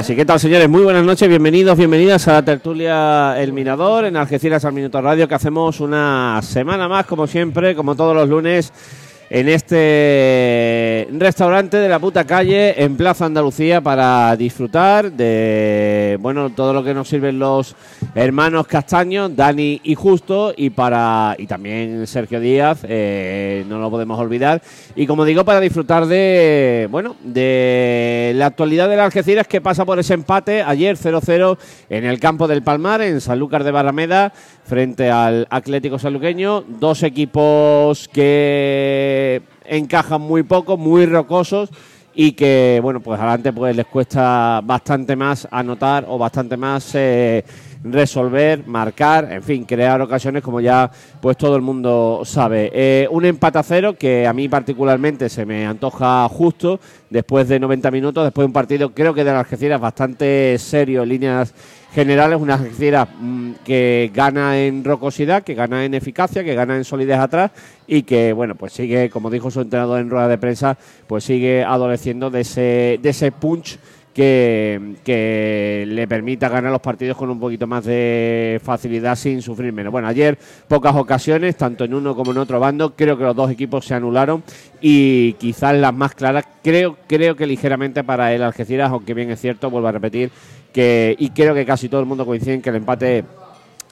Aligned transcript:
Ahora 0.00 0.06
sí, 0.06 0.16
¿qué 0.16 0.24
tal 0.24 0.40
señores? 0.40 0.66
Muy 0.66 0.82
buenas 0.82 1.04
noches, 1.04 1.28
bienvenidos, 1.28 1.76
bienvenidas 1.76 2.26
a 2.26 2.32
la 2.32 2.42
tertulia 2.42 3.38
El 3.38 3.52
Mirador 3.52 4.06
en 4.06 4.16
Algeciras 4.16 4.64
al 4.64 4.72
Minuto 4.72 4.98
Radio 5.02 5.28
que 5.28 5.34
hacemos 5.34 5.78
una 5.78 6.40
semana 6.40 6.88
más, 6.88 7.04
como 7.04 7.26
siempre, 7.26 7.74
como 7.74 7.94
todos 7.94 8.16
los 8.16 8.26
lunes 8.26 8.72
en 9.30 9.48
este 9.48 11.06
restaurante 11.12 11.76
de 11.76 11.88
la 11.88 12.00
puta 12.00 12.24
calle 12.24 12.82
en 12.82 12.96
Plaza 12.96 13.26
Andalucía 13.26 13.80
para 13.80 14.34
disfrutar 14.34 15.12
de 15.12 16.18
bueno 16.20 16.50
todo 16.50 16.74
lo 16.74 16.82
que 16.82 16.92
nos 16.92 17.08
sirven 17.08 17.38
los 17.38 17.76
hermanos 18.16 18.66
Castaños, 18.66 19.36
Dani 19.36 19.80
y 19.84 19.94
Justo 19.94 20.52
y 20.56 20.70
para 20.70 21.36
y 21.38 21.46
también 21.46 22.08
Sergio 22.08 22.40
Díaz, 22.40 22.80
eh, 22.82 23.64
no 23.68 23.78
lo 23.78 23.88
podemos 23.88 24.18
olvidar 24.18 24.62
y 24.96 25.06
como 25.06 25.24
digo 25.24 25.44
para 25.44 25.60
disfrutar 25.60 26.06
de 26.06 26.88
bueno 26.90 27.14
de 27.22 28.32
la 28.34 28.46
actualidad 28.46 28.88
de 28.88 28.96
la 28.96 29.04
Algeciras 29.04 29.46
que 29.46 29.60
pasa 29.60 29.84
por 29.84 30.00
ese 30.00 30.14
empate 30.14 30.62
ayer 30.62 30.96
0-0 30.96 31.56
en 31.88 32.04
el 32.04 32.18
campo 32.18 32.48
del 32.48 32.64
Palmar 32.64 33.00
en 33.00 33.20
Sanlúcar 33.20 33.62
de 33.62 33.70
Barrameda 33.70 34.32
frente 34.70 35.10
al 35.10 35.48
Atlético 35.50 35.98
Saluqueño. 35.98 36.62
Dos 36.62 37.02
equipos 37.02 38.06
que 38.06 39.19
encajan 39.64 40.20
muy 40.20 40.42
poco, 40.42 40.76
muy 40.76 41.06
rocosos 41.06 41.70
y 42.14 42.32
que, 42.32 42.80
bueno, 42.82 43.00
pues 43.00 43.20
adelante 43.20 43.52
pues 43.52 43.74
les 43.76 43.86
cuesta 43.86 44.60
bastante 44.64 45.14
más 45.16 45.46
anotar 45.50 46.04
o 46.08 46.18
bastante 46.18 46.56
más 46.56 46.94
eh, 46.94 47.44
resolver, 47.84 48.66
marcar, 48.66 49.30
en 49.30 49.42
fin, 49.42 49.64
crear 49.64 50.00
ocasiones 50.00 50.42
como 50.42 50.60
ya 50.60 50.90
pues 51.20 51.36
todo 51.36 51.56
el 51.56 51.62
mundo 51.62 52.22
sabe. 52.24 52.70
Eh, 52.74 53.08
un 53.10 53.24
empate 53.24 53.58
a 53.58 53.62
cero 53.62 53.96
que 53.98 54.26
a 54.26 54.32
mí 54.32 54.48
particularmente 54.48 55.28
se 55.28 55.46
me 55.46 55.64
antoja 55.64 56.28
justo 56.28 56.80
después 57.08 57.48
de 57.48 57.60
90 57.60 57.90
minutos, 57.90 58.24
después 58.24 58.42
de 58.42 58.46
un 58.46 58.52
partido 58.52 58.92
creo 58.92 59.14
que 59.14 59.24
de 59.24 59.32
la 59.32 59.40
Algeciras 59.40 59.80
bastante 59.80 60.58
serio 60.58 61.02
en 61.04 61.08
líneas 61.08 61.54
general 61.94 62.32
es 62.32 62.40
una 62.40 62.54
Algeciras 62.54 63.08
mm, 63.18 63.52
que 63.64 64.10
gana 64.14 64.60
en 64.60 64.84
rocosidad, 64.84 65.42
que 65.42 65.54
gana 65.54 65.84
en 65.84 65.94
eficacia, 65.94 66.44
que 66.44 66.54
gana 66.54 66.76
en 66.76 66.84
solidez 66.84 67.18
atrás 67.18 67.50
y 67.86 68.02
que, 68.02 68.32
bueno, 68.32 68.54
pues 68.54 68.72
sigue, 68.72 69.10
como 69.10 69.30
dijo 69.30 69.50
su 69.50 69.60
entrenador 69.60 70.00
en 70.00 70.10
rueda 70.10 70.28
de 70.28 70.38
prensa, 70.38 70.78
pues 71.06 71.24
sigue 71.24 71.64
adoleciendo 71.64 72.30
de 72.30 72.42
ese, 72.42 72.98
de 73.02 73.08
ese 73.08 73.32
punch 73.32 73.78
que, 74.14 75.84
le 75.86 76.08
permita 76.08 76.48
ganar 76.48 76.72
los 76.72 76.80
partidos 76.80 77.16
con 77.16 77.30
un 77.30 77.40
poquito 77.40 77.66
más 77.66 77.84
de 77.84 78.60
facilidad 78.62 79.16
sin 79.16 79.42
sufrir 79.42 79.72
menos. 79.72 79.92
Bueno, 79.92 80.08
ayer 80.08 80.38
pocas 80.68 80.94
ocasiones, 80.96 81.56
tanto 81.56 81.84
en 81.84 81.94
uno 81.94 82.14
como 82.14 82.32
en 82.32 82.38
otro 82.38 82.60
bando, 82.60 82.94
creo 82.94 83.16
que 83.16 83.24
los 83.24 83.36
dos 83.36 83.50
equipos 83.50 83.84
se 83.84 83.94
anularon 83.94 84.42
y 84.80 85.34
quizás 85.34 85.74
las 85.76 85.94
más 85.94 86.14
claras, 86.14 86.44
creo, 86.62 86.96
creo 87.06 87.36
que 87.36 87.46
ligeramente 87.46 88.04
para 88.04 88.32
el 88.34 88.42
Algeciras, 88.42 88.90
aunque 88.90 89.14
bien 89.14 89.30
es 89.30 89.40
cierto, 89.40 89.70
vuelvo 89.70 89.88
a 89.88 89.92
repetir, 89.92 90.30
que, 90.72 91.14
y 91.18 91.30
creo 91.30 91.54
que 91.54 91.66
casi 91.66 91.88
todo 91.88 92.00
el 92.00 92.06
mundo 92.06 92.26
coincide 92.26 92.54
en 92.54 92.62
que 92.62 92.70
el 92.70 92.76
empate 92.76 93.24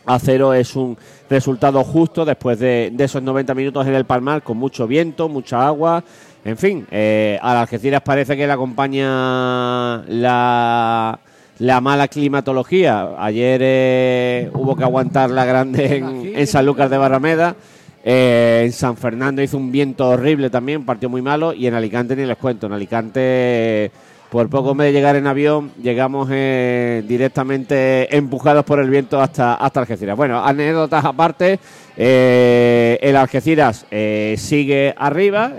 a 0.09 0.19
cero 0.19 0.55
es 0.55 0.75
un 0.75 0.97
resultado 1.29 1.85
justo 1.85 2.25
después 2.25 2.59
de, 2.59 2.93
esos 2.99 3.23
90 3.23 3.55
minutos 3.55 3.87
en 3.87 3.95
el 3.95 4.07
Palmar 4.07 4.43
con 4.43 4.57
mucho 4.57 4.87
viento, 4.87 5.29
mucha 5.29 5.67
agua. 5.67 6.03
En 6.45 6.57
fin, 6.57 6.87
eh, 6.91 7.39
a 7.43 7.53
las 7.53 7.63
Algeciras 7.63 8.03
parece 8.03 8.37
que 8.37 8.47
le 8.47 8.53
acompaña 8.53 10.03
la, 10.07 11.19
la 11.59 11.81
mala 11.81 12.09
climatología. 12.09 13.11
Ayer 13.19 13.61
eh, 13.63 14.51
hubo 14.55 14.77
que 14.77 14.85
aguantar 14.85 15.31
la 15.31 15.45
grande 15.45 15.97
en, 16.35 16.47
San 16.47 16.65
Lucas 16.65 16.91
de 16.91 16.99
Barrameda. 16.99 17.57
Eh, 18.05 18.63
en 18.65 18.73
San 18.73 18.97
Fernando 18.97 19.43
hizo 19.43 19.57
un 19.57 19.73
viento 19.73 20.09
horrible 20.09 20.51
también, 20.51 20.85
partió 20.85 21.09
muy 21.09 21.23
malo. 21.23 21.53
Y 21.53 21.67
en 21.67 21.75
Alicante 21.75 22.15
ni 22.15 22.25
les 22.25 22.37
cuento. 22.37 22.67
En 22.67 22.73
Alicante 22.73 23.91
por 24.31 24.49
poco 24.51 24.75
me 24.75 24.85
de 24.85 24.93
llegar 24.93 25.17
en 25.17 25.27
avión, 25.27 25.73
llegamos 25.83 26.29
eh, 26.31 27.03
directamente 27.09 28.15
empujados 28.15 28.63
por 28.65 28.79
el 28.79 28.91
viento 28.91 29.21
hasta, 29.21 29.55
hasta 29.55 29.81
Algeciras. 29.81 30.17
Bueno, 30.17 30.45
anécdotas 30.45 31.03
aparte, 31.03 31.59
eh, 32.01 32.97
el 33.03 33.17
Algeciras 33.17 33.85
eh, 33.91 34.37
sigue 34.39 34.95
arriba, 34.97 35.53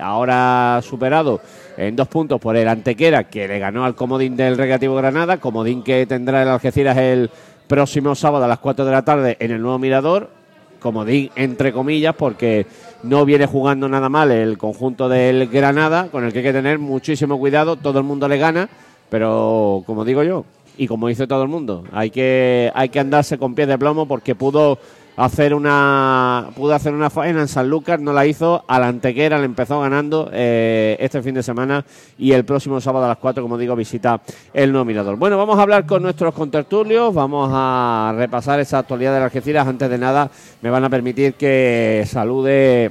ahora 0.00 0.80
superado 0.82 1.40
en 1.76 1.94
dos 1.96 2.08
puntos 2.08 2.40
por 2.40 2.56
el 2.56 2.66
Antequera, 2.66 3.24
que 3.24 3.46
le 3.46 3.58
ganó 3.58 3.84
al 3.84 3.94
Comodín 3.94 4.36
del 4.36 4.56
Recreativo 4.56 4.94
Granada, 4.96 5.36
Comodín 5.36 5.82
que 5.82 6.06
tendrá 6.06 6.42
el 6.42 6.48
Algeciras 6.48 6.96
el 6.96 7.30
próximo 7.68 8.14
sábado 8.14 8.46
a 8.46 8.48
las 8.48 8.58
4 8.58 8.84
de 8.84 8.90
la 8.90 9.04
tarde 9.04 9.36
en 9.38 9.50
el 9.50 9.62
nuevo 9.62 9.78
Mirador, 9.78 10.30
Comodín 10.80 11.30
entre 11.36 11.72
comillas, 11.72 12.14
porque 12.16 12.66
no 13.02 13.24
viene 13.24 13.46
jugando 13.46 13.88
nada 13.88 14.08
mal 14.08 14.30
el 14.30 14.58
conjunto 14.58 15.08
del 15.08 15.46
Granada, 15.48 16.08
con 16.08 16.24
el 16.24 16.32
que 16.32 16.38
hay 16.38 16.44
que 16.44 16.52
tener 16.52 16.78
muchísimo 16.78 17.38
cuidado. 17.38 17.76
Todo 17.76 17.98
el 17.98 18.04
mundo 18.04 18.28
le 18.28 18.38
gana, 18.38 18.68
pero 19.08 19.82
como 19.86 20.04
digo 20.04 20.22
yo, 20.22 20.44
y 20.76 20.86
como 20.86 21.08
dice 21.08 21.26
todo 21.26 21.42
el 21.42 21.48
mundo, 21.48 21.84
hay 21.92 22.10
que, 22.10 22.72
hay 22.74 22.88
que 22.88 23.00
andarse 23.00 23.38
con 23.38 23.54
pies 23.54 23.68
de 23.68 23.78
plomo 23.78 24.06
porque 24.06 24.34
pudo 24.34 24.78
hacer 25.16 25.54
una 25.54 26.50
pudo 26.56 26.74
hacer 26.74 26.94
una 26.94 27.10
faena 27.10 27.40
en 27.40 27.48
San 27.48 27.68
Lucas, 27.68 28.00
no 28.00 28.12
la 28.12 28.26
hizo, 28.26 28.64
a 28.66 28.78
la 28.78 28.88
Antequera 28.88 29.38
le 29.38 29.44
empezó 29.44 29.80
ganando 29.80 30.30
eh, 30.32 30.96
este 31.00 31.22
fin 31.22 31.34
de 31.34 31.42
semana 31.42 31.84
y 32.18 32.32
el 32.32 32.44
próximo 32.44 32.80
sábado 32.80 33.04
a 33.04 33.08
las 33.08 33.18
4, 33.18 33.42
como 33.42 33.58
digo, 33.58 33.76
visita 33.76 34.20
el 34.52 34.72
nominador. 34.72 35.16
Bueno, 35.16 35.36
vamos 35.36 35.58
a 35.58 35.62
hablar 35.62 35.86
con 35.86 36.02
nuestros 36.02 36.34
contertulios, 36.34 37.12
vamos 37.14 37.50
a 37.52 38.14
repasar 38.16 38.60
esa 38.60 38.78
actualidad 38.78 39.12
de 39.12 39.20
las 39.20 39.26
Algeciras. 39.26 39.66
Antes 39.66 39.90
de 39.90 39.98
nada, 39.98 40.30
me 40.62 40.70
van 40.70 40.84
a 40.84 40.90
permitir 40.90 41.34
que 41.34 42.04
salude 42.06 42.90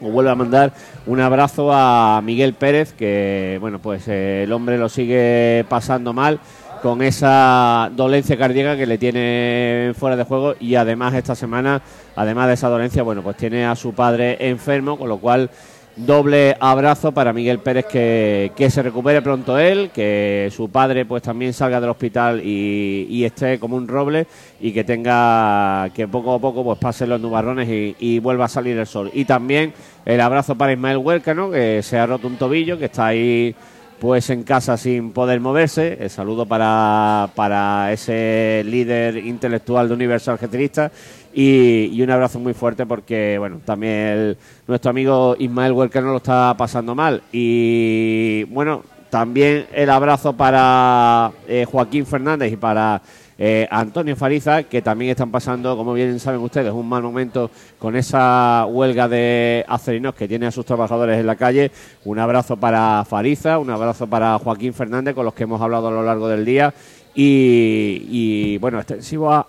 o 0.00 0.10
vuelva 0.10 0.32
a 0.32 0.34
mandar 0.34 0.72
un 1.06 1.20
abrazo 1.20 1.70
a 1.72 2.20
Miguel 2.22 2.54
Pérez, 2.54 2.92
que 2.92 3.58
bueno, 3.60 3.78
pues 3.78 4.08
eh, 4.08 4.42
el 4.44 4.52
hombre 4.52 4.78
lo 4.78 4.88
sigue 4.88 5.64
pasando 5.68 6.12
mal 6.12 6.40
con 6.84 7.00
esa 7.00 7.90
dolencia 7.96 8.36
cardíaca 8.36 8.76
que 8.76 8.84
le 8.84 8.98
tiene 8.98 9.94
fuera 9.98 10.16
de 10.16 10.24
juego 10.24 10.54
y 10.60 10.74
además 10.74 11.14
esta 11.14 11.34
semana, 11.34 11.80
además 12.14 12.48
de 12.48 12.52
esa 12.52 12.68
dolencia, 12.68 13.02
bueno, 13.02 13.22
pues 13.22 13.38
tiene 13.38 13.64
a 13.64 13.74
su 13.74 13.94
padre 13.94 14.36
enfermo, 14.50 14.98
con 14.98 15.08
lo 15.08 15.16
cual 15.16 15.48
doble 15.96 16.54
abrazo 16.60 17.12
para 17.12 17.32
Miguel 17.32 17.60
Pérez 17.60 17.86
que, 17.86 18.68
se 18.68 18.82
recupere 18.82 19.22
pronto 19.22 19.58
él, 19.58 19.92
que 19.94 20.52
su 20.54 20.68
padre 20.68 21.06
pues 21.06 21.22
también 21.22 21.54
salga 21.54 21.80
del 21.80 21.88
hospital 21.88 22.42
y, 22.44 23.24
esté 23.24 23.58
como 23.58 23.76
un 23.76 23.88
roble 23.88 24.26
y 24.60 24.72
que 24.72 24.84
tenga 24.84 25.88
que 25.94 26.06
poco 26.06 26.34
a 26.34 26.38
poco 26.38 26.64
pues 26.64 26.78
pase 26.78 27.06
los 27.06 27.18
nubarrones 27.18 27.66
y, 27.98 28.18
vuelva 28.18 28.44
a 28.44 28.48
salir 28.48 28.76
el 28.76 28.86
sol. 28.86 29.10
Y 29.14 29.24
también 29.24 29.72
el 30.04 30.20
abrazo 30.20 30.54
para 30.54 30.74
Ismael 30.74 30.98
Huelcano, 30.98 31.50
que 31.50 31.82
se 31.82 31.98
ha 31.98 32.04
roto 32.04 32.26
un 32.26 32.36
tobillo, 32.36 32.78
que 32.78 32.84
está 32.84 33.06
ahí 33.06 33.56
pues 33.98 34.30
en 34.30 34.42
casa 34.42 34.76
sin 34.76 35.12
poder 35.12 35.40
moverse. 35.40 35.98
El 36.00 36.10
saludo 36.10 36.46
para, 36.46 37.30
para 37.34 37.92
ese 37.92 38.62
líder 38.66 39.18
intelectual 39.18 39.88
de 39.88 39.94
Universo 39.94 40.32
Algetirista 40.32 40.90
y, 41.34 42.00
un 42.00 42.10
abrazo 42.10 42.38
muy 42.38 42.54
fuerte 42.54 42.86
porque, 42.86 43.36
bueno, 43.38 43.60
también 43.64 44.36
nuestro 44.68 44.90
amigo 44.90 45.34
Ismael 45.38 45.72
Huelcano 45.72 46.12
lo 46.12 46.18
está 46.18 46.54
pasando 46.56 46.94
mal. 46.94 47.22
Y, 47.32 48.44
bueno, 48.44 48.84
también 49.10 49.66
el 49.72 49.90
abrazo 49.90 50.32
para 50.32 51.32
eh, 51.48 51.66
Joaquín 51.70 52.06
Fernández 52.06 52.52
y 52.52 52.56
para 52.56 53.02
eh, 53.38 53.66
Antonio 53.70 54.16
Fariza, 54.16 54.62
que 54.64 54.82
también 54.82 55.10
están 55.10 55.30
pasando, 55.30 55.76
como 55.76 55.92
bien 55.92 56.20
saben 56.20 56.40
ustedes, 56.40 56.72
un 56.72 56.88
mal 56.88 57.02
momento 57.02 57.50
con 57.78 57.96
esa 57.96 58.66
huelga 58.66 59.08
de 59.08 59.64
acerinos 59.68 60.14
que 60.14 60.28
tiene 60.28 60.46
a 60.46 60.50
sus 60.50 60.64
trabajadores 60.64 61.18
en 61.18 61.26
la 61.26 61.36
calle. 61.36 61.70
Un 62.04 62.18
abrazo 62.18 62.56
para 62.56 63.04
Fariza, 63.04 63.58
un 63.58 63.70
abrazo 63.70 64.06
para 64.06 64.38
Joaquín 64.38 64.74
Fernández, 64.74 65.14
con 65.14 65.24
los 65.24 65.34
que 65.34 65.44
hemos 65.44 65.60
hablado 65.60 65.88
a 65.88 65.90
lo 65.90 66.02
largo 66.02 66.28
del 66.28 66.44
día. 66.44 66.72
Y, 67.16 68.58
bueno, 68.58 68.78
extensivo 68.78 69.32
a 69.32 69.46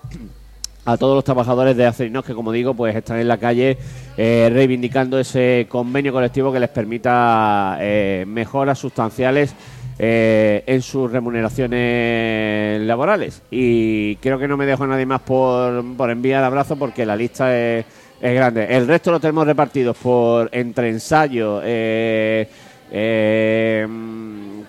a 0.85 0.97
todos 0.97 1.15
los 1.15 1.23
trabajadores 1.23 1.75
de 1.75 1.85
Acerinos 1.85 2.23
que, 2.23 2.35
como 2.35 2.51
digo, 2.51 2.75
pues 2.75 2.95
están 2.95 3.19
en 3.19 3.27
la 3.27 3.39
calle 3.39 3.75
eh, 4.17 4.49
reivindicando 4.53 5.19
ese 5.19 5.65
convenio 5.67 6.13
colectivo 6.13 6.53
que 6.53 6.59
les 6.59 6.69
permita 6.69 7.77
eh, 7.81 8.23
mejoras 8.27 8.77
sustanciales 8.77 9.55
eh, 9.97 10.63
en 10.65 10.81
sus 10.81 11.11
remuneraciones 11.11 12.81
laborales. 12.81 13.41
Y 13.49 14.17
creo 14.17 14.37
que 14.37 14.47
no 14.47 14.57
me 14.57 14.65
dejo 14.65 14.83
a 14.83 14.87
nadie 14.87 15.05
más 15.05 15.21
por, 15.21 15.83
por 15.95 16.09
enviar 16.09 16.43
abrazo 16.43 16.75
porque 16.75 17.05
la 17.05 17.15
lista 17.15 17.57
es, 17.57 17.85
es, 18.19 18.33
grande. 18.33 18.65
El 18.65 18.87
resto 18.87 19.11
lo 19.11 19.19
tenemos 19.19 19.47
repartidos 19.47 19.95
por 19.97 20.49
entre 20.51 20.89
ensayos, 20.89 21.61
eh, 21.65 22.47
eh, 22.91 23.87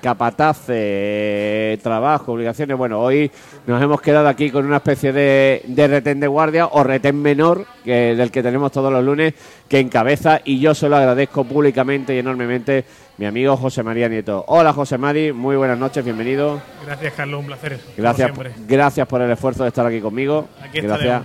capatace, 0.01 1.79
trabajo, 1.83 2.33
obligaciones. 2.33 2.77
Bueno, 2.77 3.01
hoy 3.01 3.31
nos 3.67 3.83
hemos 3.83 4.01
quedado 4.01 4.29
aquí 4.29 4.51
con 4.51 4.67
una 4.67 4.77
especie 4.77 5.13
de, 5.13 5.63
de 5.67 5.89
retén 5.89 6.21
de 6.21 6.27
guardia 6.27 6.67
o 6.67 6.83
retén 6.83 7.21
menor 7.21 7.67
que 7.85 8.15
del 8.15 8.31
que 8.31 8.43
tenemos 8.43 8.73
todos 8.73 8.93
los 8.93 9.05
lunes 9.05 9.35
que 9.69 9.79
encabeza 9.79 10.41
y 10.45 10.59
yo 10.59 10.75
se 10.75 10.89
lo 10.89 10.97
agradezco 10.97 11.45
públicamente 11.45 12.15
y 12.15 12.19
enormemente 12.19 12.85
mi 13.19 13.27
amigo 13.27 13.57
José 13.57 13.83
María 13.83 14.09
Nieto. 14.09 14.45
Hola 14.49 14.73
José 14.73 14.99
Mari, 14.99 15.33
muy 15.33 15.57
buenas 15.57 15.79
noches, 15.79 16.05
bienvenido. 16.05 16.61
Gracias 16.85 17.15
Carlos, 17.15 17.41
un 17.41 17.47
placer. 17.47 17.79
Gracias, 17.97 18.31
gracias 18.67 19.07
por 19.07 19.23
el 19.23 19.31
esfuerzo 19.31 19.63
de 19.63 19.69
estar 19.69 19.87
aquí 19.87 20.01
conmigo. 20.01 20.49
Aquí 20.63 20.81
gracias. 20.81 21.23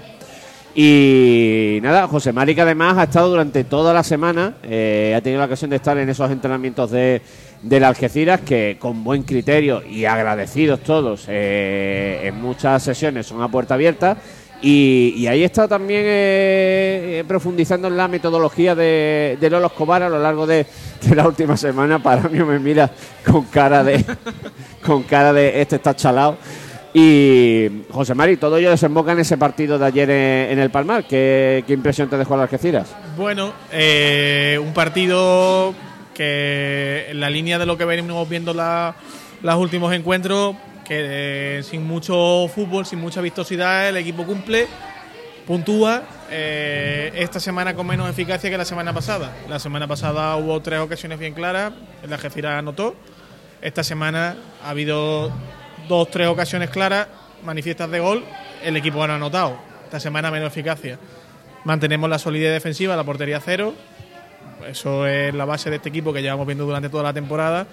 Y 0.74 1.80
nada, 1.82 2.08
José 2.08 2.32
Mari 2.32 2.56
que 2.56 2.62
además 2.62 2.98
ha 2.98 3.04
estado 3.04 3.30
durante 3.30 3.66
toda 3.66 3.94
la 3.94 4.04
semana, 4.04 4.54
eh, 4.64 5.14
ha 5.18 5.22
tenido 5.22 5.40
la 5.40 5.48
ocasión 5.48 5.70
de 5.70 5.76
estar 5.76 5.98
en 5.98 6.08
esos 6.08 6.32
entrenamientos 6.32 6.92
de, 6.92 7.22
del 7.62 7.84
Algeciras 7.84 8.42
que 8.42 8.78
con 8.80 9.04
buen 9.04 9.24
criterio 9.24 9.84
y 9.84 10.06
agradecidos 10.06 10.80
todos 10.82 11.26
eh, 11.28 12.22
en 12.24 12.42
muchas 12.42 12.82
sesiones 12.84 13.28
son 13.28 13.42
a 13.42 13.48
puerta 13.48 13.76
abierta. 13.76 14.18
Y, 14.64 15.26
ahí 15.26 15.44
está 15.44 15.68
también 15.68 16.04
eh, 16.06 17.24
profundizando 17.28 17.88
en 17.88 17.98
la 17.98 18.08
metodología 18.08 18.76
de, 18.76 19.36
de 19.42 19.50
Lolo 19.50 19.66
Escobar 19.66 20.04
a 20.04 20.10
lo 20.10 20.20
largo 20.20 20.46
de, 20.46 20.68
la 21.16 21.28
última 21.28 21.58
semana. 21.58 21.98
Para 21.98 22.30
mí 22.30 22.38
me 22.44 22.60
mira 22.60 22.92
con 23.26 23.46
cara 23.46 23.84
de 23.84 24.06
con 24.86 25.02
cara 25.04 25.34
de 25.34 25.62
este 25.62 25.78
está 25.78 25.96
chalado. 25.96 26.38
Y 26.94 27.86
José 27.90 28.14
Mari, 28.14 28.38
todo 28.38 28.58
ello 28.58 28.70
desemboca 28.70 29.14
en 29.14 29.20
ese 29.20 29.38
partido 29.38 29.80
de 29.80 29.86
ayer 29.86 30.10
en, 30.10 30.60
el 30.60 30.70
Palmar. 30.70 31.06
¿Qué, 31.06 31.64
impresión 31.70 32.10
te 32.10 32.18
dejó 32.18 32.36
las 32.36 32.44
Algeciras? 32.44 32.94
Bueno, 33.18 33.54
eh, 33.72 34.60
un 34.62 34.74
partido 34.74 35.74
en 36.22 37.20
la 37.20 37.30
línea 37.30 37.58
de 37.58 37.66
lo 37.66 37.78
que 37.78 37.86
venimos 37.86 38.28
viendo 38.30 38.54
la, 38.54 38.96
los 39.42 39.56
últimos 39.56 39.94
encuentros, 39.94 40.56
que 40.86 41.60
eh, 41.60 41.64
sin 41.64 41.86
mucho 41.86 42.48
fútbol, 42.54 42.86
sin 42.86 43.00
mucha 43.00 43.22
vistosidad, 43.22 43.90
el 43.90 43.98
equipo 43.98 44.26
cumple, 44.26 44.68
puntúa. 45.48 46.04
Eh, 46.30 47.12
esta 47.16 47.40
semana 47.40 47.76
con 47.76 47.88
menos 47.88 48.10
eficacia 48.10 48.50
que 48.50 48.58
la 48.58 48.66
semana 48.66 48.94
pasada. 48.94 49.32
La 49.50 49.60
semana 49.60 49.88
pasada 49.88 50.36
hubo 50.38 50.62
tres 50.62 50.80
ocasiones 50.80 51.20
bien 51.20 51.34
claras, 51.34 51.74
la 52.08 52.16
Algeciras 52.16 52.58
anotó. 52.58 52.96
Esta 53.62 53.84
semana 53.84 54.36
ha 54.64 54.70
habido 54.70 55.32
dos, 55.88 56.10
tres 56.10 56.28
ocasiones 56.28 56.70
claras, 56.70 57.08
manifiestas 57.44 57.90
de 57.92 58.00
gol, 58.00 58.24
el 58.64 58.78
equipo 58.78 59.04
ha 59.04 59.14
anotado. 59.14 59.58
Esta 59.86 60.00
semana 60.00 60.32
menos 60.32 60.48
eficacia. 60.48 60.98
Mantenemos 61.64 62.10
la 62.10 62.18
solidez 62.18 62.54
defensiva, 62.54 62.96
la 62.96 63.04
portería 63.04 63.40
cero. 63.40 63.74
Eso 64.66 65.06
es 65.08 65.34
la 65.34 65.46
base 65.46 65.70
de 65.70 65.78
este 65.78 65.90
equipo 65.90 66.14
que 66.14 66.22
llevamos 66.22 66.46
viendo 66.46 66.66
durante 66.66 66.90
toda 66.90 67.04
la 67.04 67.14
temporada. 67.14 67.68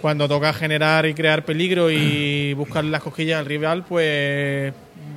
Cuando 0.00 0.28
toca 0.28 0.52
generar 0.52 1.06
y 1.06 1.14
crear 1.14 1.44
peligro 1.44 1.90
y 1.90 2.54
buscar 2.56 2.84
las 2.84 3.02
cosquillas 3.02 3.38
al 3.38 3.46
rival, 3.46 3.84
pues 3.84 4.74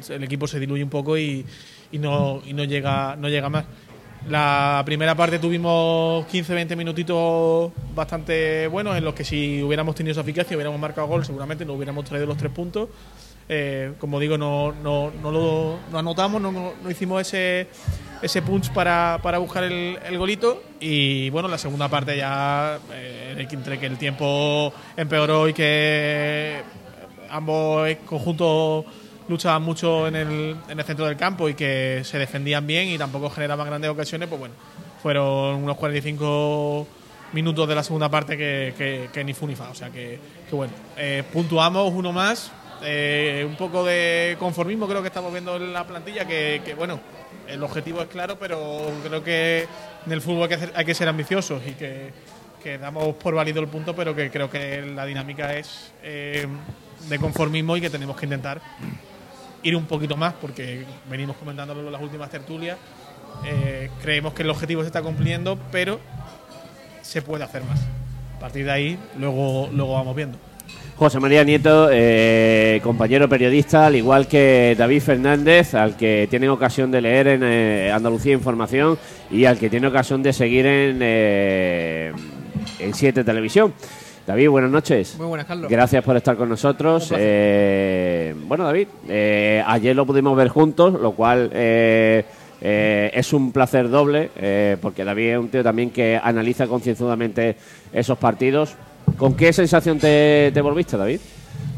el 0.09 0.23
equipo 0.23 0.47
se 0.47 0.59
diluye 0.59 0.83
un 0.83 0.89
poco 0.89 1.17
y, 1.17 1.45
no, 1.93 2.41
y 2.45 2.53
no, 2.53 2.63
llega, 2.63 3.15
no 3.15 3.29
llega 3.29 3.49
más. 3.49 3.65
La 4.29 4.81
primera 4.85 5.13
parte 5.13 5.37
tuvimos 5.37 6.25
15-20 6.27 6.75
minutitos 6.75 7.71
bastante 7.93 8.67
buenos 8.67 8.97
en 8.97 9.03
los 9.03 9.13
que 9.13 9.23
si 9.23 9.61
hubiéramos 9.61 9.93
tenido 9.93 10.13
esa 10.13 10.21
eficacia, 10.21 10.57
hubiéramos 10.57 10.79
marcado 10.79 11.07
gol, 11.07 11.23
seguramente 11.23 11.63
no 11.63 11.73
hubiéramos 11.73 12.05
traído 12.05 12.25
los 12.25 12.37
tres 12.37 12.51
puntos. 12.51 12.89
Eh, 13.47 13.93
como 13.99 14.19
digo, 14.19 14.37
no, 14.37 14.71
no, 14.71 15.11
no 15.21 15.31
lo 15.31 15.79
anotamos, 15.97 16.41
no, 16.41 16.51
no, 16.51 16.73
hicimos 16.89 17.21
ese, 17.21 17.67
ese 18.21 18.41
punch 18.41 18.71
para, 18.71 19.19
para 19.21 19.37
buscar 19.37 19.63
el, 19.63 20.17
golito. 20.17 20.63
Y 20.79 21.29
bueno, 21.29 21.47
la 21.47 21.57
segunda 21.57 21.87
parte 21.87 22.17
ya, 22.17 22.79
eh, 22.91 23.47
entre 23.51 23.79
que 23.79 23.85
el 23.85 23.97
tiempo 23.97 24.73
empeoró 24.97 25.47
y 25.47 25.53
que 25.53 26.63
ambos 27.29 27.87
conjuntos 28.05 28.85
luchaban 29.27 29.63
mucho 29.63 30.07
en 30.07 30.15
el, 30.15 30.55
en 30.67 30.79
el 30.79 30.85
centro 30.85 31.05
del 31.05 31.17
campo 31.17 31.49
y 31.49 31.55
que 31.55 32.01
se 32.03 32.17
defendían 32.17 32.65
bien 32.65 32.89
y 32.89 32.97
tampoco 32.97 33.29
generaban 33.29 33.67
grandes 33.67 33.89
ocasiones, 33.89 34.29
pues 34.29 34.39
bueno, 34.39 34.55
fueron 35.01 35.63
unos 35.63 35.77
45 35.77 36.87
minutos 37.33 37.67
de 37.67 37.75
la 37.75 37.83
segunda 37.83 38.09
parte 38.09 38.37
que, 38.37 39.09
que, 39.11 39.23
ni 39.23 39.33
fu 39.33 39.45
ni 39.47 39.55
fa. 39.55 39.69
O 39.69 39.75
sea 39.75 39.89
que, 39.89 40.19
que 40.49 40.55
bueno, 40.55 40.73
eh, 40.97 41.23
puntuamos 41.31 41.93
uno 41.93 42.11
más. 42.11 42.51
Eh, 42.83 43.45
un 43.47 43.55
poco 43.55 43.83
de 43.85 44.35
conformismo 44.39 44.87
creo 44.87 45.01
que 45.01 45.07
estamos 45.07 45.31
viendo 45.31 45.55
en 45.55 45.73
la 45.73 45.85
plantilla, 45.85 46.25
que, 46.25 46.75
bueno, 46.77 46.99
el 47.47 47.63
objetivo 47.63 48.01
es 48.01 48.07
claro, 48.07 48.37
pero 48.37 48.91
creo 49.07 49.23
que 49.23 49.67
en 50.05 50.11
el 50.11 50.21
fútbol 50.21 50.49
hay 50.73 50.85
que, 50.85 50.93
ser 50.93 51.07
ambiciosos 51.07 51.61
y 51.65 51.71
que, 51.71 52.11
damos 52.79 53.15
por 53.17 53.35
válido 53.35 53.61
el 53.61 53.67
punto, 53.67 53.95
pero 53.95 54.15
que 54.15 54.31
creo 54.31 54.49
que 54.49 54.81
la 54.81 55.05
dinámica 55.05 55.55
es 55.55 55.93
eh, 56.01 56.47
de 57.07 57.19
conformismo 57.19 57.77
y 57.77 57.81
que 57.81 57.91
tenemos 57.91 58.17
que 58.17 58.25
intentar 58.25 58.59
ir 59.61 59.75
un 59.75 59.85
poquito 59.85 60.17
más, 60.17 60.33
porque 60.33 60.83
venimos 61.07 61.37
comentándolo 61.37 61.81
en 61.81 61.91
las 61.91 62.01
últimas 62.01 62.29
tertulias. 62.29 62.77
Eh, 63.45 63.91
creemos 64.01 64.33
que 64.33 64.41
el 64.41 64.49
objetivo 64.49 64.81
se 64.81 64.87
está 64.87 65.01
cumpliendo, 65.01 65.59
pero 65.71 65.99
se 67.01 67.21
puede 67.21 67.43
hacer 67.43 67.63
más. 67.63 67.79
A 68.37 68.39
partir 68.39 68.65
de 68.65 68.71
ahí, 68.71 68.99
luego, 69.17 69.69
luego 69.71 69.93
vamos 69.93 70.15
viendo. 70.15 70.37
José 70.97 71.19
María 71.19 71.43
Nieto, 71.43 71.89
eh, 71.91 72.79
compañero 72.81 73.27
periodista, 73.27 73.87
al 73.87 73.95
igual 73.95 74.27
que 74.27 74.75
David 74.77 75.01
Fernández, 75.01 75.73
al 75.73 75.97
que 75.97 76.27
tiene 76.29 76.47
ocasión 76.47 76.89
de 76.89 77.01
leer 77.01 77.27
en 77.27 77.41
eh, 77.43 77.91
Andalucía 77.91 78.31
Información 78.31 78.97
y 79.29 79.43
al 79.43 79.57
que 79.57 79.69
tiene 79.69 79.87
ocasión 79.87 80.23
de 80.23 80.31
seguir 80.31 80.65
en, 80.65 81.01
en 81.01 82.13
Siete 82.93 83.25
Televisión. 83.25 83.73
David, 84.25 84.49
buenas 84.49 84.71
noches. 84.71 85.15
Muy 85.17 85.27
buenas, 85.27 85.45
Carlos. 85.45 85.69
Gracias 85.69 86.03
por 86.03 86.17
estar 86.17 86.35
con 86.35 86.49
nosotros. 86.49 87.13
Eh, 87.15 88.33
bueno, 88.47 88.63
David, 88.63 88.87
eh, 89.07 89.63
ayer 89.67 89.95
lo 89.95 90.05
pudimos 90.05 90.35
ver 90.35 90.47
juntos, 90.47 90.99
lo 90.99 91.11
cual 91.11 91.51
eh, 91.53 92.23
es 92.61 93.33
un 93.33 93.51
placer 93.51 93.87
doble, 93.89 94.77
porque 94.81 95.03
David 95.03 95.29
es 95.29 95.37
un 95.37 95.49
tío 95.49 95.63
también 95.63 95.91
que 95.91 96.19
analiza 96.21 96.65
concienzudamente 96.65 97.55
esos 97.93 98.17
partidos. 98.17 98.75
¿Con 99.17 99.35
qué 99.35 99.53
sensación 99.53 99.99
te, 99.99 100.51
volviste, 100.61 100.97
David? 100.97 101.19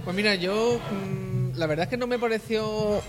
Pues 0.03 0.15
mira, 0.15 0.36
yo 0.36 0.79
mm, 0.79 1.58
la 1.58 1.67
verdad 1.67 1.84
es 1.84 1.89
que 1.89 1.98
no 1.98 2.08
me 2.08 2.20
pareció... 2.20 3.01